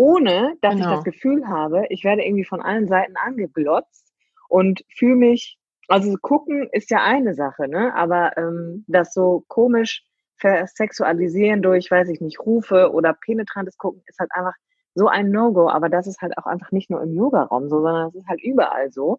ohne 0.00 0.56
dass 0.62 0.76
genau. 0.76 0.88
ich 0.88 0.94
das 0.94 1.04
Gefühl 1.04 1.46
habe, 1.46 1.84
ich 1.90 2.04
werde 2.04 2.24
irgendwie 2.24 2.46
von 2.46 2.62
allen 2.62 2.88
Seiten 2.88 3.16
angeglotzt 3.18 4.10
und 4.48 4.82
fühle 4.96 5.16
mich, 5.16 5.58
also 5.88 6.16
gucken 6.22 6.70
ist 6.72 6.90
ja 6.90 7.04
eine 7.04 7.34
Sache, 7.34 7.68
ne? 7.68 7.94
Aber 7.94 8.34
ähm, 8.38 8.86
das 8.88 9.12
so 9.12 9.44
komisch 9.46 10.02
versexualisieren 10.36 11.60
durch, 11.60 11.90
weiß 11.90 12.08
ich 12.08 12.22
nicht, 12.22 12.40
Rufe 12.40 12.92
oder 12.92 13.12
penetrantes 13.12 13.76
Gucken 13.76 14.02
ist 14.06 14.18
halt 14.18 14.30
einfach 14.32 14.54
so 14.94 15.06
ein 15.06 15.30
No-Go. 15.30 15.68
Aber 15.68 15.90
das 15.90 16.06
ist 16.06 16.22
halt 16.22 16.38
auch 16.38 16.46
einfach 16.46 16.72
nicht 16.72 16.88
nur 16.88 17.02
im 17.02 17.14
Yoga-Raum 17.14 17.68
so, 17.68 17.82
sondern 17.82 18.08
es 18.08 18.14
ist 18.14 18.26
halt 18.26 18.42
überall 18.42 18.90
so. 18.90 19.18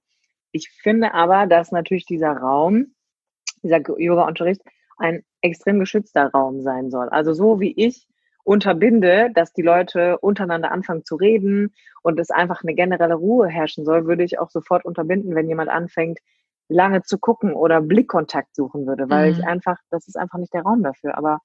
Ich 0.51 0.71
finde 0.81 1.13
aber, 1.13 1.45
dass 1.45 1.71
natürlich 1.71 2.07
dieser 2.07 2.31
Raum, 2.31 2.95
dieser 3.61 3.81
Yoga-Unterricht 3.99 4.63
ein 4.97 5.23
extrem 5.41 5.79
geschützter 5.79 6.31
Raum 6.31 6.61
sein 6.61 6.89
soll. 6.89 7.07
Also 7.09 7.33
so 7.33 7.59
wie 7.59 7.73
ich 7.77 8.07
unterbinde, 8.43 9.29
dass 9.33 9.53
die 9.53 9.61
Leute 9.61 10.17
untereinander 10.19 10.71
anfangen 10.71 11.05
zu 11.05 11.15
reden 11.15 11.73
und 12.01 12.19
es 12.19 12.31
einfach 12.31 12.63
eine 12.63 12.73
generelle 12.73 13.15
Ruhe 13.15 13.47
herrschen 13.47 13.85
soll, 13.85 14.05
würde 14.05 14.23
ich 14.23 14.39
auch 14.39 14.49
sofort 14.49 14.85
unterbinden, 14.85 15.35
wenn 15.35 15.47
jemand 15.47 15.69
anfängt, 15.69 16.19
lange 16.67 17.03
zu 17.03 17.17
gucken 17.17 17.53
oder 17.53 17.81
Blickkontakt 17.81 18.55
suchen 18.55 18.87
würde, 18.87 19.09
weil 19.09 19.31
mhm. 19.31 19.39
ich 19.39 19.45
einfach, 19.45 19.77
das 19.89 20.07
ist 20.07 20.15
einfach 20.15 20.39
nicht 20.39 20.53
der 20.53 20.63
Raum 20.63 20.83
dafür. 20.83 21.17
Aber 21.17 21.39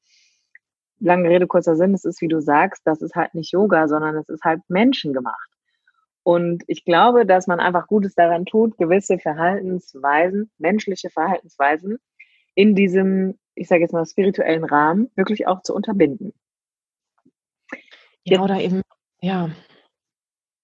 lange 0.99 1.29
Rede, 1.29 1.47
kurzer 1.47 1.77
Sinn, 1.77 1.95
es 1.95 2.05
ist, 2.05 2.21
wie 2.21 2.29
du 2.29 2.41
sagst, 2.41 2.83
das 2.85 3.03
ist 3.03 3.15
halt 3.15 3.35
nicht 3.35 3.53
Yoga, 3.53 3.89
sondern 3.89 4.17
es 4.17 4.29
ist 4.29 4.45
halt 4.45 4.61
menschengemacht. 4.69 5.51
Und 6.23 6.65
ich 6.67 6.85
glaube, 6.85 7.25
dass 7.25 7.47
man 7.47 7.61
einfach 7.61 7.87
Gutes 7.87 8.15
daran 8.15 8.47
tut, 8.47 8.77
gewisse 8.79 9.19
Verhaltensweisen, 9.19 10.51
menschliche 10.59 11.11
Verhaltensweisen 11.11 11.99
in 12.55 12.75
diesem, 12.75 13.39
ich 13.55 13.69
sage 13.69 13.83
jetzt 13.83 13.93
mal, 13.93 14.05
spirituellen 14.07 14.65
Rahmen 14.65 15.11
wirklich 15.15 15.47
auch 15.47 15.63
zu 15.63 15.75
unterbinden. 15.75 16.33
Ja, 18.27 18.41
oder 18.41 18.61
eben, 18.61 18.83
ja. 19.21 19.51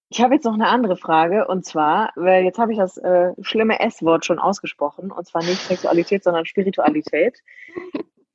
Ich 0.09 0.21
habe 0.21 0.35
jetzt 0.35 0.43
noch 0.43 0.53
eine 0.53 0.67
andere 0.67 0.97
Frage 0.97 1.47
und 1.47 1.65
zwar, 1.65 2.11
weil 2.15 2.43
jetzt 2.43 2.59
habe 2.59 2.71
ich 2.71 2.77
das 2.77 2.97
äh, 2.97 3.31
schlimme 3.41 3.79
S-Wort 3.79 4.25
schon 4.25 4.37
ausgesprochen 4.37 5.11
und 5.11 5.25
zwar 5.25 5.43
nicht 5.43 5.61
Sexualität, 5.61 6.23
sondern 6.23 6.45
Spiritualität. 6.45 7.39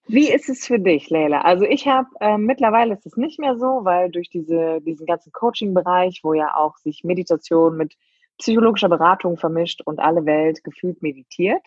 Wie 0.06 0.32
ist 0.32 0.48
es 0.48 0.66
für 0.66 0.80
dich, 0.80 1.10
Leila? 1.10 1.42
Also 1.42 1.64
ich 1.64 1.86
habe 1.86 2.08
äh, 2.20 2.38
mittlerweile 2.38 2.94
ist 2.94 3.06
es 3.06 3.16
nicht 3.16 3.38
mehr 3.38 3.56
so, 3.56 3.84
weil 3.84 4.10
durch 4.10 4.30
diese, 4.30 4.80
diesen 4.80 5.06
ganzen 5.06 5.30
Coaching-Bereich, 5.30 6.20
wo 6.24 6.32
ja 6.32 6.56
auch 6.56 6.76
sich 6.78 7.04
Meditation 7.04 7.76
mit 7.76 7.94
psychologischer 8.38 8.88
Beratung 8.88 9.36
vermischt 9.36 9.82
und 9.84 10.00
alle 10.00 10.24
Welt 10.24 10.64
gefühlt 10.64 11.02
meditiert 11.02 11.62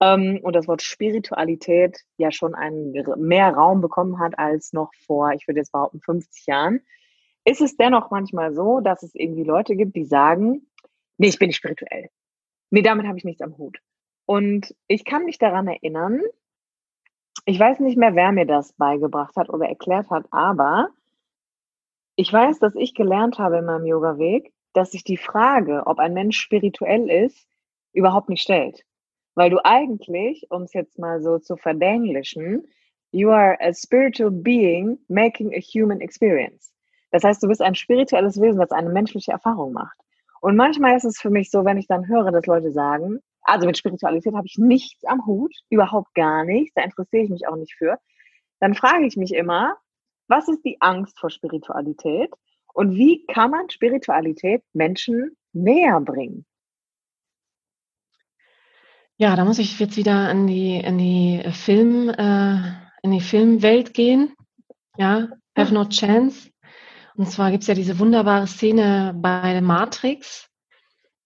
und 0.00 0.52
das 0.52 0.68
Wort 0.68 0.82
Spiritualität 0.82 2.04
ja 2.18 2.30
schon 2.30 2.54
einen 2.54 2.92
mehr 3.16 3.52
Raum 3.52 3.80
bekommen 3.80 4.20
hat 4.20 4.38
als 4.38 4.72
noch 4.72 4.92
vor, 5.06 5.32
ich 5.32 5.48
würde 5.48 5.58
jetzt 5.60 5.72
behaupten, 5.72 6.00
50 6.00 6.46
Jahren 6.46 6.80
ist 7.44 7.60
es 7.60 7.76
dennoch 7.76 8.10
manchmal 8.10 8.54
so, 8.54 8.80
dass 8.80 9.02
es 9.02 9.14
irgendwie 9.14 9.42
Leute 9.42 9.74
gibt, 9.74 9.96
die 9.96 10.04
sagen, 10.04 10.66
nee, 11.16 11.28
ich 11.28 11.38
bin 11.38 11.48
nicht 11.48 11.56
spirituell. 11.56 12.10
Nee, 12.70 12.82
damit 12.82 13.06
habe 13.06 13.16
ich 13.16 13.24
nichts 13.24 13.42
am 13.42 13.56
Hut. 13.56 13.78
Und 14.26 14.74
ich 14.86 15.04
kann 15.04 15.24
mich 15.24 15.38
daran 15.38 15.66
erinnern, 15.66 16.20
ich 17.46 17.58
weiß 17.58 17.80
nicht 17.80 17.96
mehr, 17.96 18.14
wer 18.14 18.32
mir 18.32 18.44
das 18.44 18.74
beigebracht 18.74 19.34
hat 19.36 19.48
oder 19.48 19.66
erklärt 19.66 20.10
hat, 20.10 20.26
aber 20.30 20.90
ich 22.16 22.30
weiß, 22.30 22.58
dass 22.58 22.74
ich 22.74 22.94
gelernt 22.94 23.38
habe 23.38 23.58
in 23.58 23.64
meinem 23.64 23.86
Yoga-Weg, 23.86 24.52
dass 24.74 24.90
sich 24.90 25.02
die 25.02 25.16
Frage, 25.16 25.84
ob 25.86 25.98
ein 25.98 26.12
Mensch 26.12 26.38
spirituell 26.38 27.08
ist, 27.08 27.48
überhaupt 27.94 28.28
nicht 28.28 28.42
stellt. 28.42 28.84
Weil 29.38 29.50
du 29.50 29.64
eigentlich, 29.64 30.44
um 30.50 30.62
es 30.62 30.72
jetzt 30.72 30.98
mal 30.98 31.22
so 31.22 31.38
zu 31.38 31.56
verdenglischen, 31.56 32.66
you 33.12 33.30
are 33.30 33.56
a 33.60 33.72
spiritual 33.72 34.32
being 34.32 34.98
making 35.06 35.54
a 35.54 35.60
human 35.60 36.00
experience. 36.00 36.72
Das 37.12 37.22
heißt, 37.22 37.40
du 37.40 37.46
bist 37.46 37.62
ein 37.62 37.76
spirituelles 37.76 38.40
Wesen, 38.40 38.58
das 38.58 38.72
eine 38.72 38.88
menschliche 38.88 39.30
Erfahrung 39.30 39.72
macht. 39.72 39.96
Und 40.40 40.56
manchmal 40.56 40.96
ist 40.96 41.04
es 41.04 41.20
für 41.20 41.30
mich 41.30 41.52
so, 41.52 41.64
wenn 41.64 41.76
ich 41.76 41.86
dann 41.86 42.08
höre, 42.08 42.32
dass 42.32 42.46
Leute 42.46 42.72
sagen, 42.72 43.20
also 43.42 43.64
mit 43.64 43.78
Spiritualität 43.78 44.34
habe 44.34 44.48
ich 44.48 44.58
nichts 44.58 45.04
am 45.04 45.24
Hut, 45.24 45.54
überhaupt 45.70 46.12
gar 46.16 46.42
nichts, 46.44 46.74
da 46.74 46.82
interessiere 46.82 47.22
ich 47.22 47.30
mich 47.30 47.46
auch 47.46 47.54
nicht 47.54 47.76
für, 47.78 47.96
dann 48.58 48.74
frage 48.74 49.06
ich 49.06 49.16
mich 49.16 49.32
immer, 49.32 49.76
was 50.26 50.48
ist 50.48 50.64
die 50.64 50.80
Angst 50.80 51.16
vor 51.16 51.30
Spiritualität 51.30 52.32
und 52.74 52.96
wie 52.96 53.24
kann 53.26 53.52
man 53.52 53.70
Spiritualität 53.70 54.64
Menschen 54.72 55.36
näher 55.52 56.00
bringen? 56.00 56.44
Ja, 59.20 59.34
da 59.34 59.44
muss 59.44 59.58
ich 59.58 59.80
jetzt 59.80 59.96
wieder 59.96 60.30
in 60.30 60.46
die, 60.46 60.76
in 60.76 60.96
die 60.96 61.42
Film, 61.50 62.08
äh, 62.08 62.54
in 63.02 63.10
die 63.10 63.20
Filmwelt 63.20 63.92
gehen. 63.92 64.32
Ja, 64.96 65.26
Have 65.56 65.74
No 65.74 65.86
Chance. 65.86 66.50
Und 67.16 67.28
zwar 67.28 67.50
gibt 67.50 67.62
es 67.62 67.66
ja 67.66 67.74
diese 67.74 67.98
wunderbare 67.98 68.46
Szene 68.46 69.12
bei 69.16 69.60
Matrix, 69.60 70.48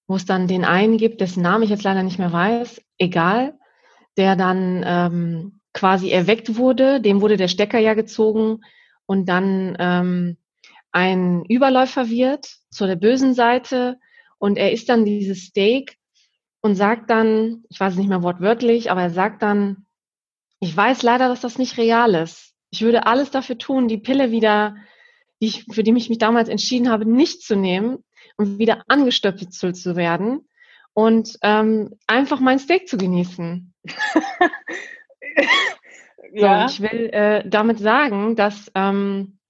wo 0.07 0.17
es 0.17 0.25
dann 0.25 0.49
den 0.49 0.65
einen 0.65 0.97
gibt, 0.97 1.21
dessen 1.21 1.43
Namen 1.43 1.65
ich 1.65 1.69
jetzt 1.69 1.83
leider 1.83 2.03
nicht 2.03 2.19
mehr 2.19 2.33
weiß, 2.33 2.81
egal, 2.97 3.59
der 4.17 4.37
dann 4.37 4.83
ähm, 4.87 5.61
quasi 5.75 6.11
erweckt 6.11 6.57
wurde, 6.57 6.99
dem 6.99 7.21
wurde 7.21 7.37
der 7.37 7.49
Stecker 7.49 7.79
ja 7.79 7.93
gezogen 7.93 8.61
und 9.05 9.27
dann 9.29 9.77
ähm, 9.79 10.39
ein 10.93 11.45
Überläufer 11.45 12.09
wird 12.09 12.47
zu 12.71 12.87
der 12.87 12.97
bösen 12.97 13.35
Seite 13.35 13.99
und 14.39 14.57
er 14.57 14.73
isst 14.73 14.89
dann 14.89 15.05
dieses 15.05 15.45
Steak 15.45 15.99
und 16.63 16.75
sagt 16.75 17.11
dann, 17.11 17.65
ich 17.69 17.79
weiß 17.79 17.93
es 17.93 17.99
nicht 17.99 18.09
mehr 18.09 18.23
wortwörtlich, 18.23 18.91
aber 18.91 19.03
er 19.03 19.11
sagt 19.11 19.43
dann, 19.43 19.85
ich 20.61 20.75
weiß 20.75 21.03
leider, 21.03 21.29
dass 21.29 21.41
das 21.41 21.59
nicht 21.59 21.77
real 21.77 22.15
ist. 22.15 22.55
Ich 22.71 22.83
würde 22.83 23.07
alles 23.07 23.31
dafür 23.31 23.59
tun, 23.59 23.89
die 23.89 23.99
Pille 23.99 24.31
wieder 24.31 24.75
die 25.43 25.49
ich, 25.49 25.67
für 25.71 25.83
die 25.83 25.93
ich 25.97 26.09
mich 26.09 26.19
damals 26.19 26.49
entschieden 26.49 26.89
habe, 26.89 27.05
nicht 27.05 27.43
zu 27.43 27.57
nehmen 27.57 28.05
und 28.37 28.59
wieder 28.59 28.85
angestöpselt 28.87 29.77
zu 29.77 29.97
werden 29.97 30.49
und 30.95 31.37
ähm, 31.43 31.99
einfach 32.07 32.39
mein 32.39 32.61
Steak 32.61 32.89
zu 32.89 32.97
genießen. 32.97 33.75
ja. 36.33 36.69
So, 36.69 36.75
ich 36.75 36.93
will 36.93 37.11
äh, 37.13 37.43
damit 37.45 37.81
sagen, 37.81 38.37
dass, 38.37 38.71
ähm, 38.77 39.41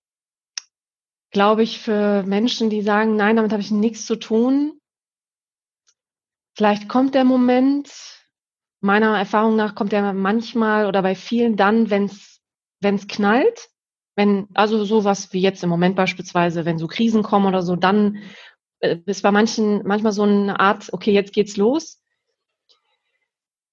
glaube 1.31 1.63
ich, 1.63 1.79
für 1.79 2.23
Menschen, 2.23 2.71
die 2.71 2.81
sagen, 2.81 3.17
nein, 3.17 3.37
damit 3.37 3.53
habe 3.53 3.63
ich 3.63 3.71
nichts 3.71 4.07
zu 4.07 4.17
tun, 4.17 4.81
vielleicht 6.55 6.89
kommt 6.89 7.15
der 7.15 7.25
Moment, 7.25 7.91
meiner 8.81 9.17
Erfahrung 9.19 9.57
nach 9.57 9.75
kommt 9.75 9.93
er 9.93 10.13
manchmal 10.13 10.87
oder 10.87 11.03
bei 11.03 11.15
vielen 11.15 11.57
dann, 11.57 11.91
wenn 11.91 12.07
es 12.81 13.07
knallt 13.09 13.73
wenn, 14.15 14.49
also 14.55 14.85
sowas 14.85 15.33
wie 15.33 15.41
jetzt 15.41 15.63
im 15.63 15.71
Moment 15.71 15.97
beispielsweise, 15.97 16.65
wenn 16.65 16.79
so 16.79 16.87
Krisen 16.87 17.23
kommen 17.23 17.47
oder 17.47 17.63
so, 17.63 17.77
dann 17.77 18.19
äh, 18.81 18.99
ist 19.07 19.23
bei 19.23 19.31
manchen 19.31 19.87
manchmal 19.87 20.13
so 20.13 20.23
eine 20.23 20.61
Art, 20.61 20.93
okay, 20.93 21.13
jetzt 21.13 21.33
geht's 21.33 21.57
los. 21.57 22.03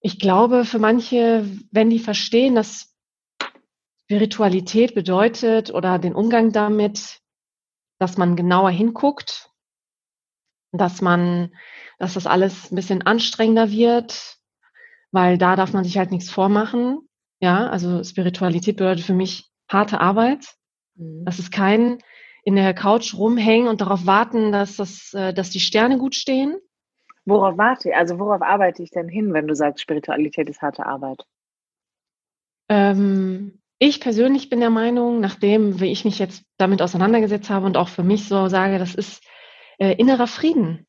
Ich 0.02 0.20
glaube, 0.20 0.64
für 0.64 0.80
manche, 0.80 1.46
wenn 1.72 1.90
die 1.90 2.00
verstehen, 2.00 2.56
dass 2.56 2.96
Spiritualität 4.06 4.96
bedeutet 4.96 5.72
oder 5.72 6.00
den 6.00 6.16
Umgang 6.16 6.54
damit, 6.54 7.20
dass 8.00 8.18
man 8.18 8.38
genauer 8.38 8.70
hinguckt, 8.70 9.49
dass 10.72 11.02
man, 11.02 11.54
dass 11.98 12.14
das 12.14 12.28
alles 12.28 12.72
ein 12.72 12.76
bisschen 12.76 13.02
anstrengender 13.02 13.72
wird, 13.72 14.38
weil 15.12 15.38
da 15.38 15.56
darf 15.56 15.74
man 15.74 15.84
sich 15.84 15.98
halt 15.98 16.12
nichts 16.12 16.30
vormachen. 16.30 17.00
Ja, 17.40 17.68
also 17.68 18.04
Spiritualität 18.04 18.78
bedeutet 18.78 19.06
für 19.06 19.14
mich 19.14 19.50
harte 19.70 20.02
Arbeit. 20.02 20.46
Mhm. 20.96 21.26
Das 21.26 21.40
ist 21.40 21.52
kein 21.52 22.00
in 22.44 22.56
der 22.56 22.74
Couch 22.74 23.14
rumhängen 23.14 23.68
und 23.68 23.82
darauf 23.82 24.06
warten, 24.06 24.52
dass, 24.52 24.78
das, 24.78 25.14
äh, 25.14 25.34
dass 25.34 25.50
die 25.50 25.60
Sterne 25.60 25.98
gut 25.98 26.16
stehen. 26.16 26.58
Worauf 27.26 27.58
warte 27.58 27.90
ich? 27.90 27.96
Also 27.96 28.18
worauf 28.18 28.42
arbeite 28.42 28.82
ich 28.82 28.92
denn 28.92 29.08
hin, 29.08 29.34
wenn 29.34 29.48
du 29.48 29.56
sagst, 29.56 29.82
Spiritualität 29.82 30.50
ist 30.50 30.62
harte 30.62 30.86
Arbeit? 30.86 31.26
Ähm, 32.70 33.62
ich 33.78 34.00
persönlich 34.00 34.50
bin 34.50 34.62
der 34.62 34.70
Meinung, 34.70 35.20
nachdem 35.20 35.80
wie 35.80 35.92
ich 35.92 36.06
mich 36.06 36.18
jetzt 36.18 36.44
damit 36.58 36.82
auseinandergesetzt 36.82 37.50
habe 37.50 37.66
und 37.66 37.78
auch 37.78 37.90
für 37.90 38.04
mich 38.04 38.28
so 38.28 38.48
sage, 38.48 38.80
das 38.80 38.96
ist 38.96 39.24
äh, 39.80 39.94
innerer 39.94 40.28
Frieden. 40.28 40.86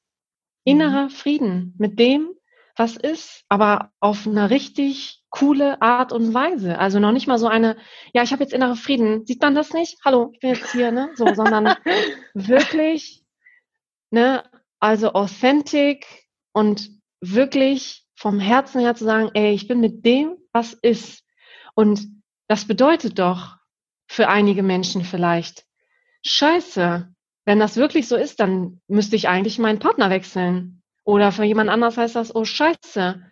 Innerer 0.64 1.04
mhm. 1.04 1.10
Frieden 1.10 1.74
mit 1.78 1.98
dem, 1.98 2.30
was 2.76 2.96
ist, 2.96 3.44
aber 3.48 3.92
auf 4.00 4.26
einer 4.26 4.50
richtig 4.50 5.22
coole 5.30 5.80
Art 5.80 6.12
und 6.12 6.34
Weise. 6.34 6.78
Also 6.78 6.98
noch 6.98 7.12
nicht 7.12 7.26
mal 7.26 7.38
so 7.38 7.46
eine, 7.46 7.76
ja, 8.12 8.22
ich 8.22 8.32
habe 8.32 8.42
jetzt 8.42 8.52
innere 8.52 8.76
Frieden. 8.76 9.24
Sieht 9.26 9.40
man 9.40 9.54
das 9.54 9.72
nicht? 9.72 9.98
Hallo, 10.04 10.30
ich 10.32 10.40
bin 10.40 10.50
jetzt 10.50 10.72
hier, 10.72 10.92
ne? 10.92 11.10
So, 11.14 11.34
sondern 11.34 11.76
wirklich, 12.34 13.24
ne, 14.10 14.42
also 14.80 15.12
authentic 15.12 16.06
und 16.52 16.90
wirklich 17.20 18.04
vom 18.16 18.40
Herzen 18.40 18.80
her 18.80 18.94
zu 18.94 19.04
sagen, 19.04 19.30
ey, 19.34 19.52
ich 19.52 19.68
bin 19.68 19.80
mit 19.80 20.04
dem, 20.04 20.36
was 20.52 20.74
ist. 20.74 21.24
Und 21.74 22.06
das 22.48 22.66
bedeutet 22.66 23.18
doch 23.18 23.56
für 24.08 24.28
einige 24.28 24.62
Menschen 24.62 25.04
vielleicht, 25.04 25.64
scheiße, 26.26 27.14
wenn 27.44 27.58
das 27.58 27.76
wirklich 27.76 28.08
so 28.08 28.16
ist, 28.16 28.40
dann 28.40 28.80
müsste 28.86 29.16
ich 29.16 29.28
eigentlich 29.28 29.58
meinen 29.58 29.78
Partner 29.78 30.10
wechseln. 30.10 30.82
Oder 31.04 31.32
für 31.32 31.44
jemand 31.44 31.70
anders 31.70 31.96
heißt 31.96 32.16
das, 32.16 32.34
oh 32.34 32.44
scheiße, 32.44 33.22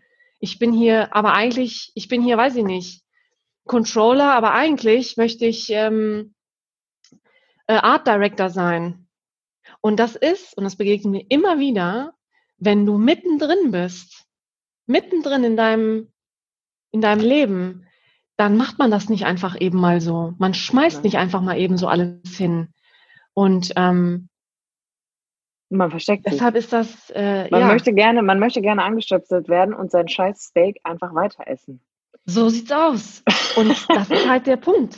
ich 0.40 0.58
bin 0.58 0.72
hier, 0.72 1.14
aber 1.14 1.34
eigentlich, 1.34 1.92
ich 1.94 2.08
bin 2.08 2.22
hier, 2.22 2.36
weiß 2.36 2.56
ich 2.56 2.64
nicht, 2.64 3.02
Controller, 3.66 4.32
aber 4.32 4.52
eigentlich 4.54 5.16
möchte 5.16 5.44
ich 5.44 5.70
ähm, 5.70 6.34
äh, 7.66 7.74
Art 7.74 8.06
Director 8.06 8.50
sein. 8.50 9.06
Und 9.80 10.00
das 10.00 10.16
ist, 10.16 10.56
und 10.56 10.64
das 10.64 10.76
begegnet 10.76 11.12
mir 11.12 11.26
immer 11.28 11.58
wieder, 11.58 12.14
wenn 12.56 12.86
du 12.86 12.98
mittendrin 12.98 13.70
bist, 13.70 14.24
mittendrin 14.86 15.44
in 15.44 15.56
deinem, 15.56 16.12
in 16.90 17.00
deinem 17.00 17.20
Leben, 17.20 17.86
dann 18.36 18.56
macht 18.56 18.78
man 18.78 18.90
das 18.90 19.08
nicht 19.08 19.26
einfach 19.26 19.60
eben 19.60 19.78
mal 19.78 20.00
so. 20.00 20.34
Man 20.38 20.54
schmeißt 20.54 21.04
nicht 21.04 21.18
einfach 21.18 21.42
mal 21.42 21.58
eben 21.58 21.76
so 21.76 21.88
alles 21.88 22.36
hin. 22.36 22.68
Und 23.38 23.72
ähm, 23.76 24.28
man 25.68 25.92
versteckt 25.92 26.24
sich. 26.24 26.32
Deshalb 26.32 26.56
ist 26.56 26.72
das. 26.72 27.08
Äh, 27.10 27.48
man 27.52 27.60
ja. 27.60 27.66
möchte 27.68 27.92
gerne, 27.94 28.20
man 28.20 28.40
möchte 28.40 28.60
gerne 28.60 28.82
angestöpselt 28.82 29.48
werden 29.48 29.74
und 29.74 29.92
sein 29.92 30.08
scheiß 30.08 30.40
Steak 30.40 30.80
einfach 30.82 31.14
weiter 31.14 31.46
essen. 31.46 31.80
So 32.24 32.48
sieht's 32.48 32.72
aus. 32.72 33.22
Und 33.54 33.68
das 33.90 34.10
ist 34.10 34.28
halt 34.28 34.48
der 34.48 34.56
Punkt. 34.56 34.96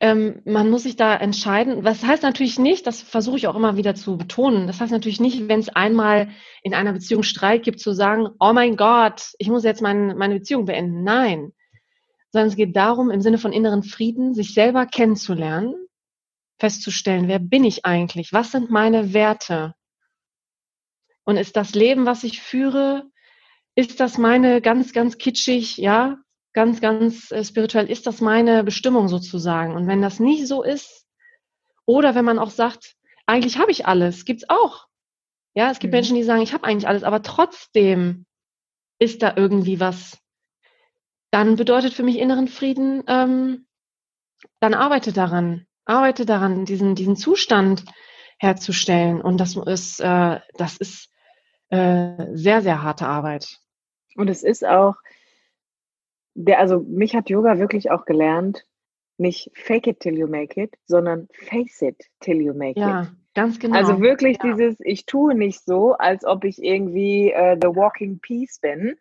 Ähm, 0.00 0.42
man 0.44 0.68
muss 0.68 0.82
sich 0.82 0.96
da 0.96 1.16
entscheiden. 1.16 1.82
Was 1.82 2.04
heißt 2.04 2.24
natürlich 2.24 2.58
nicht, 2.58 2.86
das 2.86 3.00
versuche 3.00 3.38
ich 3.38 3.46
auch 3.46 3.56
immer 3.56 3.78
wieder 3.78 3.94
zu 3.94 4.18
betonen. 4.18 4.66
Das 4.66 4.82
heißt 4.82 4.92
natürlich 4.92 5.18
nicht, 5.18 5.48
wenn 5.48 5.60
es 5.60 5.70
einmal 5.70 6.28
in 6.62 6.74
einer 6.74 6.92
Beziehung 6.92 7.22
Streit 7.22 7.62
gibt, 7.62 7.80
zu 7.80 7.94
sagen, 7.94 8.28
oh 8.38 8.52
mein 8.52 8.76
Gott, 8.76 9.32
ich 9.38 9.48
muss 9.48 9.64
jetzt 9.64 9.80
mein, 9.80 10.18
meine 10.18 10.34
Beziehung 10.34 10.66
beenden. 10.66 11.04
Nein. 11.04 11.52
Sondern 12.32 12.48
es 12.48 12.56
geht 12.56 12.76
darum, 12.76 13.10
im 13.10 13.22
Sinne 13.22 13.38
von 13.38 13.54
inneren 13.54 13.82
Frieden, 13.82 14.34
sich 14.34 14.52
selber 14.52 14.84
kennenzulernen, 14.84 15.87
festzustellen, 16.58 17.28
wer 17.28 17.38
bin 17.38 17.64
ich 17.64 17.84
eigentlich? 17.84 18.32
Was 18.32 18.52
sind 18.52 18.70
meine 18.70 19.12
Werte? 19.12 19.74
Und 21.24 21.36
ist 21.36 21.56
das 21.56 21.74
Leben, 21.74 22.06
was 22.06 22.24
ich 22.24 22.40
führe, 22.42 23.04
ist 23.74 24.00
das 24.00 24.18
meine 24.18 24.60
ganz, 24.60 24.92
ganz 24.92 25.18
kitschig, 25.18 25.76
ja, 25.76 26.18
ganz, 26.52 26.80
ganz 26.80 27.30
äh, 27.30 27.44
spirituell, 27.44 27.90
ist 27.90 28.06
das 28.06 28.20
meine 28.20 28.64
Bestimmung 28.64 29.08
sozusagen? 29.08 29.74
Und 29.76 29.86
wenn 29.86 30.02
das 30.02 30.20
nicht 30.20 30.46
so 30.46 30.62
ist, 30.62 31.06
Oder 31.86 32.14
wenn 32.14 32.24
man 32.26 32.38
auch 32.38 32.50
sagt, 32.50 32.96
eigentlich 33.24 33.58
habe 33.58 33.70
ich 33.70 33.86
alles, 33.86 34.26
gibt's 34.26 34.44
auch. 34.50 34.88
Ja, 35.54 35.70
es 35.70 35.78
gibt 35.78 35.92
mhm. 35.92 35.96
Menschen, 35.96 36.16
die 36.16 36.22
sagen, 36.22 36.42
ich 36.42 36.52
habe 36.52 36.64
eigentlich 36.64 36.86
alles, 36.86 37.02
aber 37.02 37.22
trotzdem 37.22 38.26
ist 38.98 39.22
da 39.22 39.34
irgendwie 39.36 39.80
was. 39.80 40.18
Dann 41.30 41.56
bedeutet 41.56 41.94
für 41.94 42.02
mich 42.02 42.18
inneren 42.18 42.48
Frieden, 42.48 43.04
ähm, 43.06 43.66
dann 44.60 44.74
arbeite 44.74 45.12
daran, 45.14 45.66
arbeite 45.88 46.26
daran, 46.26 46.64
diesen, 46.64 46.94
diesen 46.94 47.16
Zustand 47.16 47.84
herzustellen. 48.38 49.20
Und 49.20 49.38
das 49.38 49.56
ist, 49.56 50.00
äh, 50.00 50.40
das 50.56 50.76
ist 50.76 51.10
äh, 51.70 52.26
sehr, 52.34 52.62
sehr 52.62 52.82
harte 52.82 53.06
Arbeit. 53.06 53.58
Und 54.14 54.28
es 54.28 54.42
ist 54.42 54.64
auch, 54.66 54.96
der, 56.34 56.60
also 56.60 56.80
mich 56.80 57.16
hat 57.16 57.30
Yoga 57.30 57.58
wirklich 57.58 57.90
auch 57.90 58.04
gelernt, 58.04 58.64
nicht 59.16 59.50
fake 59.54 59.88
it 59.88 60.00
till 60.00 60.16
you 60.16 60.28
make 60.28 60.60
it, 60.60 60.76
sondern 60.86 61.28
face 61.32 61.82
it 61.82 61.96
till 62.20 62.40
you 62.40 62.54
make 62.54 62.78
ja, 62.78 63.02
it. 63.02 63.08
Ganz 63.34 63.58
genau. 63.58 63.76
Also 63.76 64.00
wirklich 64.00 64.38
ja. 64.42 64.52
dieses, 64.52 64.76
ich 64.80 65.06
tue 65.06 65.34
nicht 65.34 65.64
so, 65.64 65.94
als 65.94 66.24
ob 66.24 66.44
ich 66.44 66.62
irgendwie 66.62 67.30
äh, 67.30 67.56
The 67.60 67.68
Walking 67.68 68.20
Peace 68.20 68.58
bin, 68.60 68.96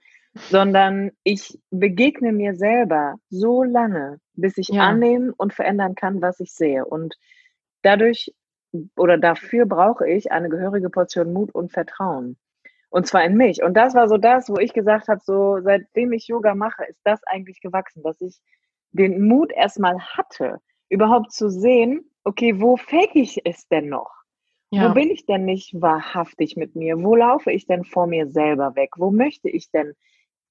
sondern 0.49 1.11
ich 1.23 1.59
begegne 1.71 2.31
mir 2.31 2.55
selber 2.55 3.15
so 3.29 3.63
lange, 3.63 4.19
bis 4.33 4.57
ich 4.57 4.69
ja. 4.69 4.83
annehmen 4.83 5.31
und 5.35 5.53
verändern 5.53 5.95
kann, 5.95 6.21
was 6.21 6.39
ich 6.39 6.53
sehe. 6.53 6.85
Und 6.85 7.15
dadurch 7.81 8.33
oder 8.95 9.17
dafür 9.17 9.65
brauche 9.65 10.07
ich 10.07 10.31
eine 10.31 10.49
gehörige 10.49 10.89
Portion 10.89 11.33
Mut 11.33 11.53
und 11.53 11.71
Vertrauen. 11.71 12.37
Und 12.89 13.07
zwar 13.07 13.23
in 13.25 13.35
mich. 13.35 13.63
Und 13.63 13.75
das 13.75 13.95
war 13.95 14.07
so 14.07 14.17
das, 14.17 14.49
wo 14.49 14.57
ich 14.57 14.73
gesagt 14.73 15.07
habe, 15.07 15.21
so 15.23 15.59
seitdem 15.61 16.13
ich 16.13 16.27
Yoga 16.27 16.55
mache, 16.55 16.85
ist 16.85 17.01
das 17.03 17.21
eigentlich 17.25 17.59
gewachsen, 17.61 18.01
dass 18.03 18.21
ich 18.21 18.39
den 18.91 19.27
Mut 19.27 19.51
erstmal 19.51 19.99
hatte, 19.99 20.59
überhaupt 20.89 21.31
zu 21.31 21.49
sehen, 21.49 22.09
okay, 22.23 22.61
wo 22.61 22.77
fake 22.77 23.15
ich 23.15 23.45
es 23.45 23.67
denn 23.67 23.89
noch? 23.89 24.11
Ja. 24.69 24.89
Wo 24.89 24.93
bin 24.93 25.09
ich 25.09 25.25
denn 25.25 25.45
nicht 25.45 25.81
wahrhaftig 25.81 26.55
mit 26.57 26.75
mir? 26.75 27.01
Wo 27.01 27.15
laufe 27.15 27.51
ich 27.51 27.67
denn 27.67 27.83
vor 27.83 28.07
mir 28.07 28.27
selber 28.27 28.75
weg? 28.75 28.91
Wo 28.97 29.11
möchte 29.11 29.49
ich 29.49 29.69
denn 29.71 29.93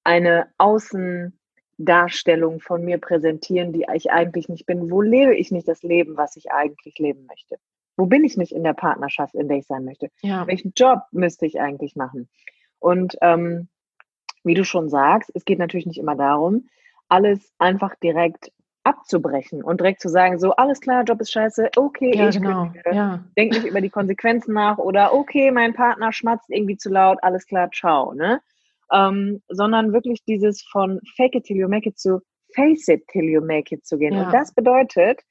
eine 0.07 0.47
Außendarstellung 0.57 2.61
von 2.61 2.85
mir 2.85 2.97
präsentieren, 2.97 3.73
die 3.73 3.85
ich 3.93 4.09
eigentlich 4.09 4.47
nicht 4.47 4.65
bin? 4.65 4.89
Wo 4.89 5.01
lebe 5.01 5.35
ich 5.35 5.51
nicht 5.51 5.67
das 5.67 5.83
Leben, 5.83 6.15
was 6.15 6.37
ich 6.37 6.49
eigentlich 6.49 6.97
leben 6.97 7.25
möchte? 7.27 7.57
Wo 7.97 8.05
bin 8.05 8.23
ich 8.23 8.37
nicht 8.37 8.53
in 8.53 8.63
der 8.63 8.73
Partnerschaft, 8.73 9.35
in 9.35 9.49
der 9.49 9.57
ich 9.57 9.67
sein 9.67 9.83
möchte? 9.83 10.09
Ja. 10.21 10.47
Welchen 10.47 10.71
Job 10.77 11.01
müsste 11.11 11.45
ich 11.45 11.59
eigentlich 11.59 11.97
machen? 11.97 12.29
Und 12.79 13.17
ähm, 13.21 13.67
wie 14.45 14.53
du 14.53 14.63
schon 14.63 14.87
sagst, 14.87 15.29
es 15.35 15.43
geht 15.43 15.59
natürlich 15.59 15.87
nicht 15.87 15.99
immer 15.99 16.15
darum, 16.15 16.69
alles 17.09 17.51
einfach 17.59 17.93
direkt 17.95 18.53
abzubrechen 18.83 19.61
und 19.61 19.81
direkt 19.81 19.99
zu 19.99 20.07
sagen, 20.07 20.39
so, 20.39 20.55
alles 20.55 20.79
klar, 20.79 21.03
Job 21.03 21.19
ist 21.19 21.33
scheiße, 21.33 21.71
okay, 21.75 22.15
ja, 22.15 22.29
ich 22.29 22.37
genau. 22.37 22.71
ja. 22.89 23.25
denk 23.35 23.51
nicht 23.51 23.65
über 23.65 23.81
die 23.81 23.89
Konsequenzen 23.89 24.53
nach 24.53 24.77
oder 24.77 25.13
okay, 25.13 25.51
mein 25.51 25.73
Partner 25.73 26.13
schmatzt 26.13 26.49
irgendwie 26.49 26.77
zu 26.77 26.89
laut, 26.89 27.17
alles 27.21 27.45
klar, 27.45 27.69
ciao, 27.71 28.13
ne? 28.13 28.39
Ähm, 28.91 29.41
sondern 29.49 29.91
wirklich 29.91 30.23
dieses 30.23 30.63
von 30.63 31.01
fake 31.15 31.35
it 31.35 31.43
till 31.45 31.57
you 31.57 31.67
make 31.67 31.89
it 31.89 31.99
zu 31.99 32.21
face 32.55 32.87
it 32.87 33.05
till 33.07 33.25
you 33.25 33.41
make 33.41 33.73
it 33.73 33.85
zu 33.85 33.97
gehen. 33.97 34.13
Ja. 34.13 34.25
Und 34.25 34.33
das 34.33 34.53
bedeutet, 34.53 35.21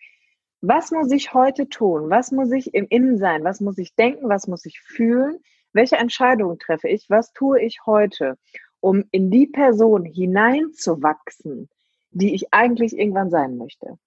was 0.61 0.91
muss 0.91 1.11
ich 1.11 1.33
heute 1.33 1.69
tun? 1.69 2.11
Was 2.11 2.33
muss 2.33 2.51
ich 2.53 2.75
im 2.75 2.87
Innen 2.89 3.19
sein? 3.19 3.45
Was 3.45 3.61
muss 3.61 3.79
ich 3.79 3.95
denken? 3.95 4.29
Was 4.29 4.47
muss 4.47 4.65
ich 4.65 4.81
fühlen? 4.81 5.39
Welche 5.73 5.97
Entscheidungen 5.97 6.59
treffe 6.59 6.89
ich? 6.89 7.09
Was 7.09 7.33
tue 7.33 7.61
ich 7.61 7.81
heute, 7.87 8.39
um 8.81 9.05
in 9.11 9.31
die 9.31 9.47
Person 9.47 10.05
hineinzuwachsen, 10.05 11.69
die 12.11 12.35
ich 12.35 12.53
eigentlich 12.53 12.99
irgendwann 12.99 13.31
sein 13.31 13.59
möchte? 13.59 13.99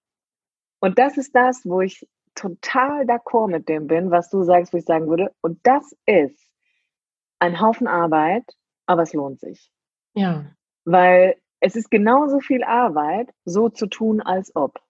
Und 0.80 0.98
das 0.98 1.16
ist 1.16 1.34
das, 1.34 1.64
wo 1.64 1.80
ich 1.80 2.06
total 2.34 3.04
d'accord 3.04 3.50
mit 3.50 3.68
dem 3.68 3.86
bin, 3.86 4.10
was 4.10 4.30
du 4.30 4.42
sagst, 4.42 4.72
wo 4.72 4.78
ich 4.78 4.84
sagen 4.84 5.08
würde. 5.08 5.32
Und 5.42 5.60
das 5.64 5.94
ist 6.06 6.48
ein 7.38 7.60
Haufen 7.60 7.86
Arbeit, 7.86 8.44
aber 8.90 9.02
es 9.02 9.12
lohnt 9.12 9.38
sich. 9.38 9.70
Ja. 10.14 10.46
Weil 10.84 11.36
es 11.60 11.76
ist 11.76 11.92
genauso 11.92 12.40
viel 12.40 12.64
Arbeit, 12.64 13.30
so 13.44 13.68
zu 13.68 13.86
tun, 13.86 14.20
als 14.20 14.54
ob. 14.56 14.80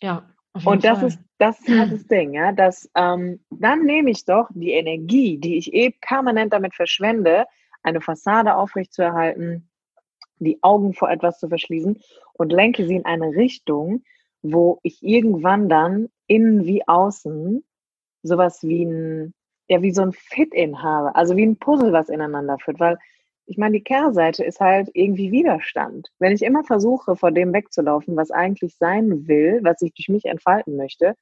Ja. 0.00 0.28
Und 0.64 0.84
das 0.84 1.00
Fall. 1.00 1.08
ist 1.08 1.18
das 1.38 1.58
ist 1.60 1.76
halt 1.76 1.92
das 1.92 2.06
Ding, 2.06 2.34
ja, 2.34 2.52
dass 2.52 2.88
ähm, 2.94 3.40
dann 3.50 3.84
nehme 3.84 4.10
ich 4.10 4.24
doch 4.24 4.48
die 4.54 4.70
Energie, 4.70 5.38
die 5.38 5.58
ich 5.58 5.72
eben 5.72 5.96
permanent 6.00 6.52
damit 6.52 6.74
verschwende, 6.74 7.46
eine 7.82 8.00
Fassade 8.00 8.54
aufrechtzuerhalten, 8.54 9.68
die 10.38 10.62
Augen 10.62 10.94
vor 10.94 11.10
etwas 11.10 11.40
zu 11.40 11.48
verschließen 11.48 12.00
und 12.34 12.52
lenke 12.52 12.86
sie 12.86 12.94
in 12.94 13.04
eine 13.04 13.30
Richtung, 13.30 14.04
wo 14.42 14.78
ich 14.82 15.02
irgendwann 15.02 15.68
dann 15.68 16.08
innen 16.28 16.64
wie 16.64 16.86
außen 16.86 17.64
sowas 18.22 18.62
wie 18.62 18.84
ein, 18.84 19.34
ja, 19.68 19.82
wie 19.82 19.92
so 19.92 20.02
ein 20.02 20.12
Fit-In 20.12 20.82
habe, 20.82 21.14
also 21.14 21.36
wie 21.36 21.44
ein 21.44 21.56
Puzzle, 21.58 21.92
was 21.92 22.08
ineinander 22.08 22.58
führt, 22.58 22.80
weil 22.80 22.98
ich 23.46 23.58
meine, 23.58 23.74
die 23.78 23.84
Kehrseite 23.84 24.44
ist 24.44 24.60
halt 24.60 24.90
irgendwie 24.94 25.30
Widerstand. 25.30 26.08
Wenn 26.18 26.32
ich 26.32 26.42
immer 26.42 26.64
versuche, 26.64 27.14
vor 27.16 27.30
dem 27.30 27.52
wegzulaufen, 27.52 28.16
was 28.16 28.32
eigentlich 28.32 28.76
sein 28.76 29.28
will, 29.28 29.60
was 29.62 29.80
ich 29.82 29.94
durch 29.94 30.08
mich 30.08 30.24
entfalten 30.24 30.76
möchte, 30.76 31.14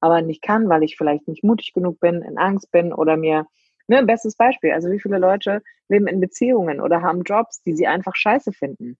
aber 0.00 0.22
nicht 0.22 0.42
kann, 0.42 0.68
weil 0.68 0.82
ich 0.82 0.96
vielleicht 0.96 1.28
nicht 1.28 1.44
mutig 1.44 1.72
genug 1.74 2.00
bin, 2.00 2.22
in 2.22 2.38
Angst 2.38 2.70
bin 2.70 2.92
oder 2.92 3.16
mir, 3.16 3.46
ne, 3.88 4.02
bestes 4.04 4.36
Beispiel, 4.36 4.72
also 4.72 4.90
wie 4.90 5.00
viele 5.00 5.18
Leute 5.18 5.62
leben 5.88 6.06
in 6.06 6.20
Beziehungen 6.20 6.80
oder 6.80 7.02
haben 7.02 7.22
Jobs, 7.22 7.62
die 7.62 7.74
sie 7.74 7.86
einfach 7.86 8.14
scheiße 8.14 8.52
finden. 8.52 8.96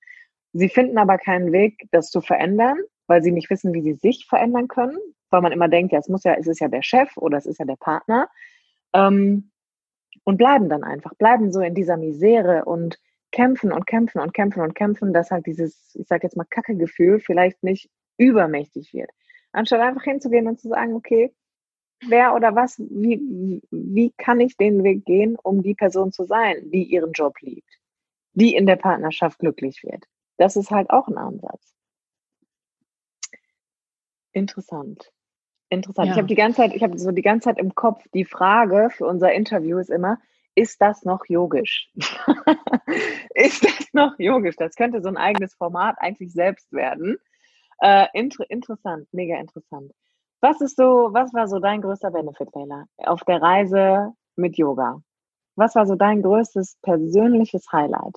Sie 0.53 0.68
finden 0.68 0.99
aber 0.99 1.18
keinen 1.18 1.53
Weg, 1.53 1.86
das 1.92 2.11
zu 2.11 2.20
verändern, 2.20 2.78
weil 3.07 3.22
sie 3.22 3.32
nicht 3.32 3.51
wissen, 3.51 3.72
wie 3.74 3.82
sie 3.82 3.94
sich 3.94 4.26
verändern 4.28 4.68
können, 4.68 4.99
weil 5.30 5.42
man 5.42 5.53
immer 5.53 5.68
denkt, 5.68 5.92
ja, 5.92 5.99
es 5.99 6.09
muss 6.09 6.24
ja, 6.24 6.34
es 6.34 6.47
ist 6.47 6.61
ja 6.61 6.68
der 6.68 6.82
Chef 6.82 7.16
oder 7.16 7.38
es 7.38 7.47
ist 7.47 7.59
ja 7.59 7.66
der 7.66 7.76
Partner. 7.76 8.28
Ähm, 8.97 9.51
und 10.24 10.38
bleiben 10.38 10.68
dann 10.68 10.82
einfach, 10.82 11.14
bleiben 11.14 11.53
so 11.53 11.61
in 11.61 11.74
dieser 11.74 11.97
Misere 11.97 12.64
und 12.64 12.99
kämpfen 13.30 13.70
und 13.70 13.86
kämpfen 13.86 14.20
und 14.20 14.32
kämpfen 14.32 14.62
und 14.62 14.74
kämpfen, 14.74 15.12
dass 15.12 15.30
halt 15.30 15.47
dieses, 15.47 15.94
ich 15.94 16.09
sage 16.09 16.24
jetzt 16.24 16.36
mal, 16.36 16.47
Kacke-Gefühl 16.49 17.20
vielleicht 17.20 17.62
nicht 17.62 17.90
übermächtig 18.16 18.92
wird. 18.94 19.11
Anstatt 19.53 19.80
einfach 19.80 20.03
hinzugehen 20.03 20.49
und 20.49 20.59
zu 20.59 20.68
sagen, 20.68 20.94
okay, 20.94 21.32
wer 22.09 22.34
oder 22.34 22.55
was, 22.55 22.78
wie, 22.78 23.62
wie 23.70 24.12
kann 24.16 24.40
ich 24.40 24.57
den 24.57 24.82
Weg 24.82 25.05
gehen, 25.05 25.36
um 25.42 25.62
die 25.62 25.74
Person 25.74 26.12
zu 26.12 26.24
sein, 26.24 26.70
die 26.70 26.84
ihren 26.84 27.12
Job 27.12 27.40
liebt, 27.40 27.78
die 28.32 28.55
in 28.55 28.66
der 28.66 28.76
Partnerschaft 28.76 29.38
glücklich 29.38 29.82
wird. 29.84 30.05
Das 30.38 30.57
ist 30.57 30.70
halt 30.70 30.90
auch 30.90 31.09
ein 31.09 31.18
Ansatz. 31.18 31.74
Interessant. 34.32 35.12
Interessant. 35.68 36.06
Ja. 36.06 36.12
Ich 36.12 36.18
habe 36.18 36.28
die 36.28 36.34
ganze 36.34 36.58
Zeit, 36.58 36.74
ich 36.74 36.82
habe 36.82 36.98
so 36.98 37.10
die 37.10 37.22
ganze 37.22 37.46
Zeit 37.46 37.58
im 37.58 37.74
Kopf 37.74 38.04
die 38.14 38.24
Frage 38.24 38.88
für 38.90 39.06
unser 39.06 39.32
Interview 39.32 39.78
ist 39.78 39.90
immer, 39.90 40.18
ist 40.54 40.80
das 40.80 41.04
noch 41.04 41.26
yogisch? 41.26 41.90
ist 43.34 43.64
das 43.64 43.88
noch 43.92 44.18
yogisch? 44.18 44.56
Das 44.56 44.74
könnte 44.74 45.02
so 45.02 45.08
ein 45.08 45.16
eigenes 45.16 45.54
Format 45.54 45.96
eigentlich 45.98 46.32
selbst 46.32 46.72
werden. 46.72 47.18
Äh, 47.80 48.06
inter 48.14 48.48
interessant, 48.48 49.06
mega 49.12 49.38
interessant. 49.38 49.92
Was 50.40 50.60
ist 50.60 50.76
so, 50.76 51.10
was 51.12 51.34
war 51.34 51.48
so 51.48 51.58
dein 51.58 51.82
größter 51.82 52.10
Benefit, 52.10 52.48
Leila, 52.54 52.86
auf 52.98 53.22
der 53.24 53.42
Reise 53.42 54.12
mit 54.36 54.56
Yoga? 54.56 55.02
Was 55.56 55.74
war 55.74 55.86
so 55.86 55.94
dein 55.94 56.22
größtes 56.22 56.78
persönliches 56.82 57.70
Highlight? 57.72 58.16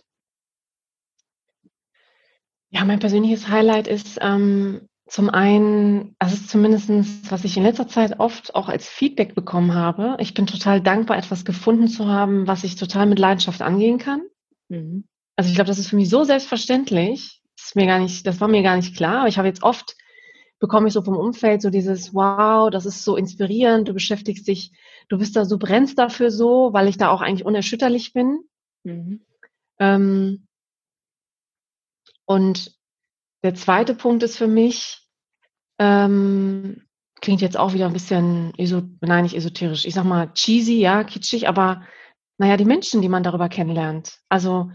Ja, 2.69 2.85
mein 2.85 2.99
persönliches 2.99 3.49
Highlight 3.49 3.87
ist, 3.87 4.19
ähm, 4.21 4.87
zum 5.09 5.29
einen, 5.29 6.15
also 6.19 6.37
zumindest, 6.37 6.89
was 7.31 7.43
ich 7.43 7.57
in 7.57 7.63
letzter 7.63 7.87
Zeit 7.87 8.19
oft 8.19 8.53
auch 8.53 8.69
als 8.69 8.87
Feedback 8.87 9.33
bekommen 9.33 9.73
habe. 9.73 10.15
Ich 10.19 10.35
bin 10.35 10.45
total 10.45 10.81
dankbar, 10.81 11.17
etwas 11.17 11.45
gefunden 11.45 11.87
zu 11.87 12.07
haben, 12.07 12.45
was 12.45 12.63
ich 12.63 12.75
total 12.75 13.07
mit 13.07 13.17
Leidenschaft 13.17 13.63
angehen 13.63 13.97
kann. 13.97 14.21
Mhm. 14.69 15.05
Also 15.35 15.49
ich 15.49 15.55
glaube, 15.55 15.67
das 15.67 15.79
ist 15.79 15.89
für 15.89 15.95
mich 15.95 16.09
so 16.09 16.23
selbstverständlich. 16.23 17.41
Das, 17.57 17.67
ist 17.67 17.75
mir 17.75 17.87
gar 17.87 17.97
nicht, 17.97 18.27
das 18.27 18.39
war 18.39 18.47
mir 18.47 18.61
gar 18.61 18.75
nicht 18.75 18.95
klar. 18.95 19.21
Aber 19.21 19.27
ich 19.27 19.39
habe 19.39 19.47
jetzt 19.47 19.63
oft, 19.63 19.95
bekomme 20.59 20.87
ich 20.87 20.93
so 20.93 21.01
vom 21.01 21.17
Umfeld 21.17 21.63
so 21.63 21.71
dieses, 21.71 22.13
wow, 22.13 22.69
das 22.69 22.85
ist 22.85 23.03
so 23.03 23.15
inspirierend, 23.15 23.87
du 23.87 23.93
beschäftigst 23.93 24.47
dich, 24.47 24.71
du 25.07 25.17
bist 25.17 25.35
da 25.35 25.43
so, 25.43 25.57
brennst 25.57 25.97
dafür 25.97 26.29
so, 26.29 26.69
weil 26.71 26.87
ich 26.87 26.97
da 26.97 27.09
auch 27.09 27.21
eigentlich 27.21 27.45
unerschütterlich 27.45 28.13
bin. 28.13 28.41
Mhm. 28.83 29.21
Ähm, 29.79 30.45
und 32.25 32.78
der 33.43 33.55
zweite 33.55 33.95
Punkt 33.95 34.23
ist 34.23 34.37
für 34.37 34.47
mich, 34.47 35.07
ähm, 35.79 36.83
klingt 37.21 37.41
jetzt 37.41 37.57
auch 37.57 37.73
wieder 37.73 37.85
ein 37.85 37.93
bisschen, 37.93 38.53
nein, 39.01 39.23
nicht 39.23 39.35
esoterisch, 39.35 39.85
ich 39.85 39.93
sag 39.93 40.05
mal 40.05 40.31
cheesy, 40.33 40.79
ja, 40.79 41.03
kitschig, 41.03 41.47
aber 41.47 41.83
naja, 42.37 42.57
die 42.57 42.65
Menschen, 42.65 43.01
die 43.01 43.09
man 43.09 43.23
darüber 43.23 43.49
kennenlernt. 43.49 44.19
Also, 44.29 44.71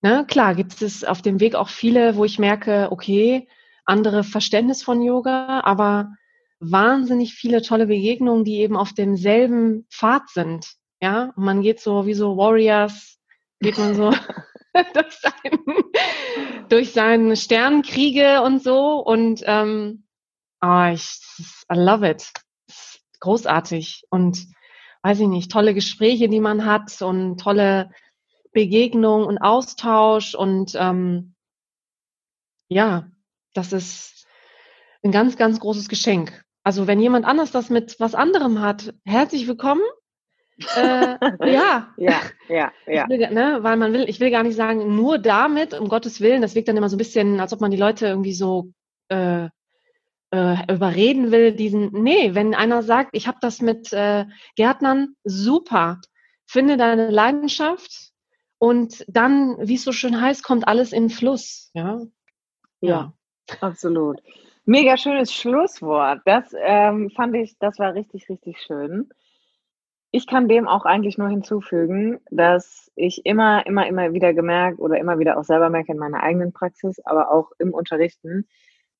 ne, 0.00 0.24
klar, 0.28 0.54
gibt 0.54 0.80
es 0.82 1.04
auf 1.04 1.22
dem 1.22 1.40
Weg 1.40 1.54
auch 1.54 1.68
viele, 1.68 2.16
wo 2.16 2.24
ich 2.24 2.38
merke, 2.38 2.88
okay, 2.90 3.48
andere 3.84 4.22
Verständnis 4.22 4.82
von 4.82 5.02
Yoga, 5.02 5.60
aber 5.64 6.12
wahnsinnig 6.60 7.34
viele 7.34 7.62
tolle 7.62 7.86
Begegnungen, 7.86 8.44
die 8.44 8.58
eben 8.60 8.76
auf 8.76 8.92
demselben 8.92 9.86
Pfad 9.90 10.28
sind. 10.28 10.74
Ja, 11.02 11.32
und 11.34 11.44
man 11.44 11.62
geht 11.62 11.80
so 11.80 12.06
wie 12.06 12.14
so 12.14 12.36
Warriors, 12.36 13.18
geht 13.60 13.78
man 13.78 13.94
so 13.94 14.12
durch, 14.94 15.12
seinen, 15.12 16.68
durch 16.68 16.92
seine 16.92 17.36
Sternenkriege 17.36 18.42
und 18.42 18.62
so. 18.62 18.96
Und 18.96 19.42
ähm, 19.46 20.04
oh, 20.62 20.90
ich, 20.92 21.20
I 21.72 21.76
love 21.76 22.08
it. 22.08 22.30
großartig 23.20 24.04
und 24.10 24.46
weiß 25.02 25.20
ich 25.20 25.28
nicht, 25.28 25.50
tolle 25.50 25.74
Gespräche, 25.74 26.28
die 26.28 26.40
man 26.40 26.64
hat 26.66 27.00
und 27.02 27.38
tolle 27.38 27.90
Begegnung 28.52 29.24
und 29.24 29.38
Austausch 29.38 30.34
und 30.34 30.74
ähm, 30.74 31.34
ja, 32.68 33.10
das 33.54 33.72
ist 33.72 34.26
ein 35.02 35.12
ganz, 35.12 35.36
ganz 35.36 35.60
großes 35.60 35.88
Geschenk. 35.88 36.44
Also 36.62 36.86
wenn 36.86 37.00
jemand 37.00 37.24
anders 37.24 37.50
das 37.52 37.70
mit 37.70 37.98
was 38.00 38.14
anderem 38.14 38.60
hat, 38.60 38.92
herzlich 39.04 39.46
willkommen. 39.46 39.82
Äh, 40.76 41.16
ja. 41.52 41.88
ja, 41.96 42.20
ja, 42.48 42.72
ja. 42.86 43.08
Will, 43.08 43.30
ne, 43.30 43.58
weil 43.62 43.76
man 43.76 43.92
will, 43.92 44.08
ich 44.08 44.20
will 44.20 44.30
gar 44.30 44.42
nicht 44.42 44.56
sagen, 44.56 44.94
nur 44.96 45.18
damit, 45.18 45.78
um 45.78 45.88
Gottes 45.88 46.20
Willen, 46.20 46.42
das 46.42 46.54
wirkt 46.54 46.68
dann 46.68 46.76
immer 46.76 46.88
so 46.88 46.96
ein 46.96 46.98
bisschen, 46.98 47.40
als 47.40 47.52
ob 47.52 47.60
man 47.60 47.70
die 47.70 47.76
Leute 47.76 48.06
irgendwie 48.06 48.34
so 48.34 48.72
äh, 49.08 49.48
äh, 50.32 50.72
überreden 50.72 51.32
will, 51.32 51.52
diesen, 51.52 51.90
nee, 51.92 52.34
wenn 52.34 52.54
einer 52.54 52.82
sagt, 52.82 53.10
ich 53.12 53.26
habe 53.26 53.38
das 53.40 53.60
mit 53.60 53.92
äh, 53.92 54.26
Gärtnern, 54.56 55.14
super, 55.24 56.00
finde 56.46 56.76
deine 56.76 57.10
Leidenschaft 57.10 58.12
und 58.58 59.04
dann, 59.08 59.56
wie 59.60 59.74
es 59.74 59.84
so 59.84 59.92
schön 59.92 60.20
heißt, 60.20 60.44
kommt 60.44 60.68
alles 60.68 60.92
in 60.92 61.10
Fluss, 61.10 61.70
ja. 61.74 62.00
Ja, 62.80 63.12
absolut. 63.60 64.20
Mega 64.64 64.96
schönes 64.96 65.34
Schlusswort. 65.34 66.20
Das 66.24 66.54
ähm, 66.56 67.10
fand 67.10 67.34
ich, 67.36 67.58
das 67.58 67.78
war 67.78 67.94
richtig, 67.94 68.28
richtig 68.28 68.58
schön. 68.60 69.10
Ich 70.12 70.26
kann 70.26 70.48
dem 70.48 70.66
auch 70.66 70.84
eigentlich 70.84 71.18
nur 71.18 71.28
hinzufügen, 71.28 72.18
dass 72.30 72.90
ich 72.96 73.24
immer, 73.24 73.64
immer, 73.66 73.86
immer 73.86 74.12
wieder 74.12 74.34
gemerkt 74.34 74.80
oder 74.80 74.98
immer 74.98 75.18
wieder 75.20 75.38
auch 75.38 75.44
selber 75.44 75.70
merke 75.70 75.92
in 75.92 75.98
meiner 75.98 76.22
eigenen 76.22 76.52
Praxis, 76.52 76.98
aber 77.04 77.30
auch 77.30 77.52
im 77.58 77.72
Unterrichten, 77.72 78.48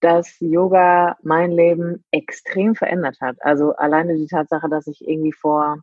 dass 0.01 0.39
Yoga 0.41 1.17
mein 1.23 1.51
Leben 1.51 2.05
extrem 2.13 2.75
verändert 2.77 3.21
hat. 3.21 3.37
Also 3.41 3.75
alleine 3.75 4.17
die 4.17 4.29
Tatsache, 4.29 4.69
dass 4.69 4.87
ich 4.87 5.07
irgendwie 5.07 5.33
vor 5.33 5.83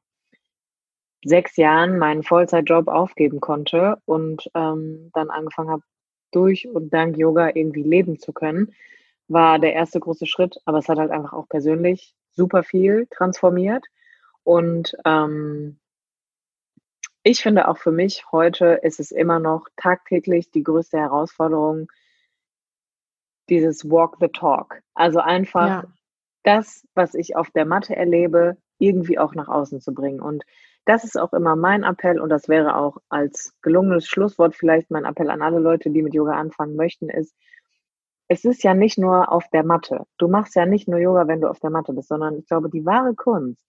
sechs 1.25 1.57
Jahren 1.57 1.97
meinen 1.97 2.23
Vollzeitjob 2.23 2.88
aufgeben 2.88 3.39
konnte 3.41 3.97
und 4.05 4.49
ähm, 4.55 5.11
dann 5.13 5.30
angefangen 5.30 5.69
habe, 5.69 5.84
durch 6.32 6.67
und 6.67 6.93
dank 6.93 7.17
Yoga 7.17 7.51
irgendwie 7.53 7.84
leben 7.84 8.19
zu 8.19 8.34
können, 8.34 8.73
war 9.28 9.59
der 9.59 9.73
erste 9.73 9.99
große 9.99 10.25
Schritt. 10.25 10.57
Aber 10.65 10.80
es 10.80 10.89
hat 10.89 10.97
halt 10.97 11.11
einfach 11.11 11.34
auch 11.34 11.47
persönlich 11.47 12.13
super 12.32 12.63
viel 12.63 13.07
transformiert. 13.09 13.86
Und 14.48 14.95
ähm, 15.04 15.78
ich 17.22 17.41
finde 17.41 17.68
auch 17.68 17.78
für 17.78 17.91
mich 17.91 18.32
heute 18.32 18.80
ist 18.82 19.02
es 19.02 19.12
immer 19.12 19.39
noch 19.39 19.68
tagtäglich 19.76 20.52
die 20.52 20.64
größte 20.64 20.98
Herausforderung, 20.98 21.91
dieses 23.50 23.89
Walk 23.89 24.16
the 24.22 24.30
Talk. 24.30 24.80
Also 24.93 25.20
einfach 25.20 25.68
ja. 25.68 25.84
das, 26.43 26.88
was 26.93 27.14
ich 27.14 27.36
auf 27.36 27.52
der 27.52 27.66
Matte 27.66 27.98
erlebe, 27.98 28.56
irgendwie 28.78 29.20
auch 29.20 29.36
nach 29.36 29.50
außen 29.50 29.82
zu 29.82 29.93
bringen. 29.93 30.22
Und 30.22 30.45
das 30.86 31.04
ist 31.04 31.20
auch 31.20 31.34
immer 31.34 31.58
mein 31.58 31.84
Appell 31.84 32.18
und 32.18 32.30
das 32.30 32.48
wäre 32.48 32.78
auch 32.78 33.00
als 33.10 33.54
gelungenes 33.62 34.08
Schlusswort 34.08 34.56
vielleicht 34.56 34.91
mein 34.91 35.04
Appell 35.04 35.30
an 35.30 35.41
alle 35.41 35.60
Leute, 35.60 35.89
die 35.89 36.04
mit 36.04 36.14
Yoga 36.14 36.39
anfangen 36.39 36.78
möchten, 36.78 37.10
ist, 37.10 37.36
es 38.30 38.45
ist 38.45 38.64
ja 38.64 38.74
nicht 38.74 38.98
nur 38.98 39.30
auf 39.30 39.50
der 39.50 39.66
Matte. 39.66 40.06
Du 40.18 40.30
machst 40.30 40.56
ja 40.56 40.66
nicht 40.66 40.88
nur 40.88 41.00
Yoga, 41.00 41.28
wenn 41.28 41.41
du 41.41 41.50
auf 41.50 41.60
der 41.60 41.70
Matte 41.70 41.91
bist, 41.91 42.08
sondern 42.08 42.38
ich 42.38 42.48
glaube, 42.48 42.70
die 42.70 42.86
wahre 42.86 43.14
Kunst 43.14 43.68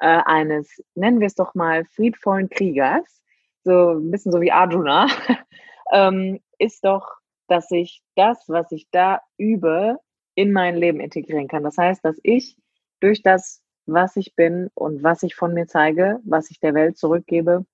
äh, 0.00 0.20
eines, 0.24 0.82
nennen 0.94 1.20
wir 1.20 1.26
es 1.26 1.34
doch 1.34 1.54
mal, 1.54 1.84
friedvollen 1.84 2.48
Kriegers, 2.48 3.22
so 3.64 3.92
ein 3.92 4.10
bisschen 4.10 4.32
so 4.32 4.40
wie 4.40 4.52
Arjuna, 4.52 5.06
ähm, 5.92 6.40
ist 6.58 6.84
doch 6.84 7.20
dass 7.50 7.70
ich 7.72 8.02
das, 8.14 8.48
was 8.48 8.70
ich 8.70 8.88
da 8.90 9.20
übe, 9.36 9.98
in 10.34 10.52
mein 10.52 10.76
Leben 10.76 11.00
integrieren 11.00 11.48
kann. 11.48 11.64
Das 11.64 11.76
heißt, 11.76 12.04
dass 12.04 12.18
ich 12.22 12.56
durch 13.00 13.22
das, 13.22 13.60
was 13.86 14.16
ich 14.16 14.36
bin 14.36 14.70
und 14.74 15.02
was 15.02 15.24
ich 15.24 15.34
von 15.34 15.52
mir 15.52 15.66
zeige, 15.66 16.20
was 16.24 16.50
ich 16.50 16.60
der 16.60 16.74
Welt 16.74 16.96
zurückgebe, 16.96 17.66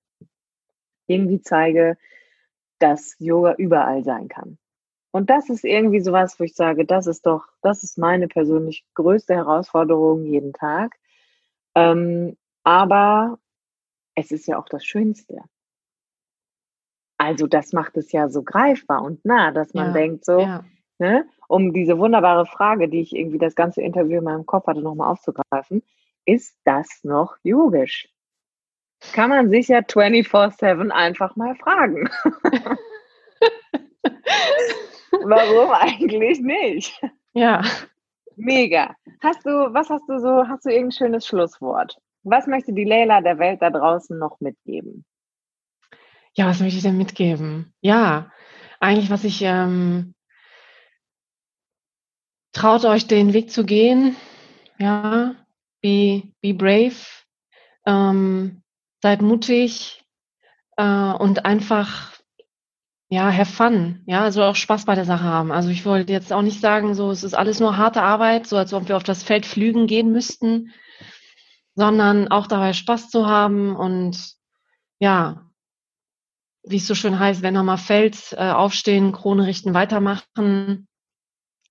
irgendwie 1.05 1.41
zeige, 1.41 1.97
dass 2.79 3.15
Yoga 3.19 3.53
überall 3.55 4.03
sein 4.03 4.27
kann. 4.27 4.57
Und 5.11 5.29
das 5.29 5.49
ist 5.49 5.63
irgendwie 5.63 6.01
sowas, 6.01 6.39
wo 6.39 6.43
ich 6.43 6.55
sage, 6.55 6.85
das 6.85 7.05
ist 7.05 7.25
doch, 7.25 7.45
das 7.61 7.83
ist 7.83 7.97
meine 7.97 8.27
persönlich 8.27 8.83
größte 8.95 9.35
Herausforderung 9.35 10.25
jeden 10.25 10.53
Tag. 10.53 10.95
Ähm, 11.77 12.35
aber 12.63 13.37
es 14.15 14.31
ist 14.31 14.47
ja 14.47 14.57
auch 14.57 14.67
das 14.67 14.83
Schönste. 14.83 15.43
Also 17.19 17.45
das 17.45 17.71
macht 17.71 17.97
es 17.97 18.11
ja 18.11 18.29
so 18.29 18.41
greifbar 18.41 19.03
und 19.03 19.23
nah, 19.25 19.51
dass 19.51 19.75
man 19.75 19.87
ja, 19.87 19.93
denkt 19.93 20.25
so, 20.25 20.39
ja. 20.39 20.65
ne, 20.97 21.27
um 21.47 21.73
diese 21.73 21.99
wunderbare 21.99 22.47
Frage, 22.47 22.89
die 22.89 23.01
ich 23.01 23.15
irgendwie 23.15 23.37
das 23.37 23.53
ganze 23.53 23.81
Interview 23.81 24.17
in 24.17 24.23
meinem 24.23 24.45
Kopf 24.47 24.65
hatte, 24.65 24.81
nochmal 24.81 25.11
aufzugreifen, 25.11 25.83
ist 26.25 26.57
das 26.65 27.03
noch 27.03 27.37
yogisch? 27.43 28.09
Kann 29.13 29.29
man 29.29 29.51
sich 29.51 29.67
ja 29.67 29.79
24-7 29.79 30.89
einfach 30.89 31.35
mal 31.35 31.55
fragen. 31.55 32.09
Warum 35.11 35.71
eigentlich 35.71 36.39
nicht? 36.39 36.99
Ja. 37.33 37.61
Mega. 38.37 38.95
Hast 39.21 39.45
du, 39.45 39.49
was 39.49 39.89
hast 39.89 40.07
du 40.07 40.19
so, 40.19 40.47
hast 40.47 40.65
du 40.65 40.69
irgendein 40.69 40.91
schönes 40.91 41.25
Schlusswort? 41.25 41.97
Was 42.23 42.45
möchte 42.45 42.71
die 42.71 42.83
Leila 42.83 43.21
der 43.21 43.39
Welt 43.39 43.61
da 43.61 43.69
draußen 43.69 44.17
noch 44.17 44.39
mitgeben? 44.39 45.05
Ja, 46.33 46.47
was 46.47 46.59
möchte 46.59 46.77
ich 46.77 46.83
denn 46.83 46.97
mitgeben? 46.97 47.73
Ja, 47.81 48.31
eigentlich, 48.79 49.09
was 49.09 49.23
ich 49.23 49.41
ähm, 49.41 50.13
traut 52.51 52.85
euch 52.85 53.07
den 53.07 53.33
Weg 53.33 53.49
zu 53.49 53.65
gehen. 53.65 54.15
Ja, 54.77 55.35
be, 55.81 56.23
be 56.41 56.53
brave. 56.53 56.95
Ähm, 57.87 58.61
seid 59.01 59.21
mutig 59.23 60.05
äh, 60.75 60.83
und 60.83 61.45
einfach 61.45 62.16
ja, 63.09 63.31
have 63.31 63.51
fun, 63.51 64.01
ja, 64.05 64.21
also 64.23 64.43
auch 64.43 64.55
Spaß 64.55 64.85
bei 64.85 64.95
der 64.95 65.05
Sache 65.05 65.23
haben. 65.23 65.51
Also 65.51 65.69
ich 65.69 65.85
wollte 65.85 66.11
jetzt 66.11 66.33
auch 66.33 66.41
nicht 66.41 66.59
sagen, 66.59 66.93
so 66.93 67.09
es 67.09 67.23
ist 67.23 67.35
alles 67.35 67.59
nur 67.59 67.77
harte 67.77 68.01
Arbeit, 68.01 68.47
so 68.47 68.57
als 68.57 68.73
ob 68.73 68.89
wir 68.89 68.97
auf 68.97 69.03
das 69.03 69.23
Feld 69.23 69.45
flügen 69.45 69.87
gehen 69.87 70.11
müssten, 70.11 70.73
sondern 71.75 72.27
auch 72.27 72.47
dabei 72.47 72.73
Spaß 72.73 73.09
zu 73.09 73.27
haben 73.27 73.75
und 73.75 74.33
ja, 74.99 75.49
wie 76.63 76.77
es 76.77 76.87
so 76.87 76.95
schön 76.95 77.17
heißt, 77.17 77.43
wenn 77.43 77.55
er 77.55 77.63
mal 77.63 77.77
fällt, 77.77 78.33
äh, 78.33 78.51
aufstehen, 78.51 79.13
Krone 79.13 79.45
richten, 79.45 79.73
weitermachen. 79.73 80.87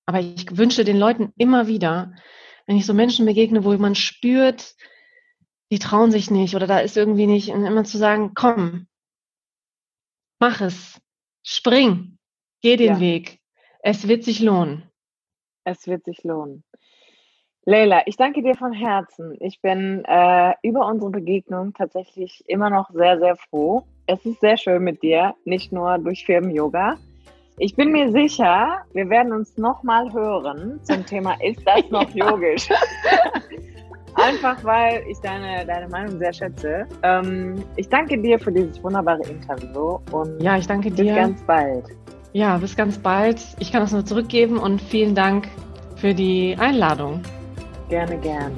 Aber 0.07 0.21
ich 0.21 0.57
wünsche 0.57 0.85
den 0.85 0.99
Leuten 0.99 1.35
immer 1.37 1.67
wieder, 1.67 2.15
wenn 2.67 2.77
ich 2.77 2.87
so 2.87 2.95
Menschen 2.95 3.27
begegne, 3.27 3.65
wo 3.65 3.77
man 3.77 3.95
spürt, 3.95 4.75
die 5.71 5.79
trauen 5.79 6.11
sich 6.13 6.31
nicht 6.31 6.55
oder 6.55 6.67
da 6.67 6.79
ist 6.79 6.97
irgendwie 6.97 7.27
nicht, 7.27 7.49
immer 7.49 7.85
zu 7.85 7.99
sagen, 7.99 8.33
komm, 8.35 8.87
mach 10.39 10.61
es, 10.61 10.99
spring, 11.47 12.19
geh 12.61 12.77
den 12.77 12.95
ja. 12.95 13.01
Weg. 13.01 13.39
Es 13.81 14.09
wird 14.09 14.25
sich 14.25 14.41
lohnen. 14.41 14.91
Es 15.65 15.87
wird 15.87 16.05
sich 16.05 16.25
lohnen. 16.25 16.65
Leila, 17.65 18.03
ich 18.07 18.17
danke 18.17 18.43
dir 18.43 18.55
von 18.55 18.73
Herzen. 18.73 19.37
Ich 19.41 19.61
bin 19.61 20.05
äh, 20.05 20.55
über 20.63 20.87
unsere 20.87 21.11
Begegnung 21.11 21.73
tatsächlich 21.73 22.45
immer 22.49 22.71
noch 22.71 22.91
sehr, 22.91 23.19
sehr 23.19 23.37
froh. 23.37 23.85
Es 24.07 24.25
ist 24.25 24.41
sehr 24.41 24.57
schön 24.57 24.85
mit 24.85 25.03
dir, 25.03 25.35
nicht 25.45 25.73
nur 25.73 25.99
durch 25.99 26.25
Firmen-Yoga. 26.27 26.97
Ich 27.59 27.75
bin 27.75 27.91
mir 27.91 28.13
sicher, 28.13 28.85
wir 28.93 29.09
werden 29.09 29.33
uns 29.33 29.57
nochmal 29.57 30.13
hören 30.13 30.81
zum 30.85 31.07
Thema, 31.07 31.35
ist 31.43 31.67
das 31.67 31.91
noch 31.91 32.09
yogisch? 32.15 32.69
Einfach 34.17 34.65
weil 34.65 35.03
ich 35.09 35.19
deine, 35.21 35.67
deine 35.67 35.89
Meinung 35.89 36.19
sehr 36.19 36.33
schätze. 36.33 36.87
Ähm, 37.03 37.63
ich 37.77 37.89
danke 37.89 38.21
dir 38.21 38.39
für 38.39 38.51
dieses 38.51 38.83
wunderbare 38.83 39.23
Interview 39.29 39.99
und 40.11 40.41
ja, 40.41 40.57
ich 40.57 40.67
danke 40.67 40.91
dir. 40.91 41.05
Bis 41.05 41.15
ganz 41.15 41.43
bald. 41.43 41.85
Ja, 42.33 42.57
bis 42.59 42.77
ganz 42.77 42.99
bald. 42.99 43.41
Ich 43.61 43.73
kann 43.73 43.81
das 43.81 43.93
nur 43.93 44.05
zurückgeben 44.05 44.59
und 44.59 44.81
vielen 44.81 45.15
Dank 45.15 45.49
für 45.97 46.15
die 46.15 46.57
Einladung. 46.59 47.23
Gerne, 47.89 48.19
gerne. 48.19 48.53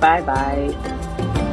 Bye, 0.00 0.22
bye. 0.22 1.43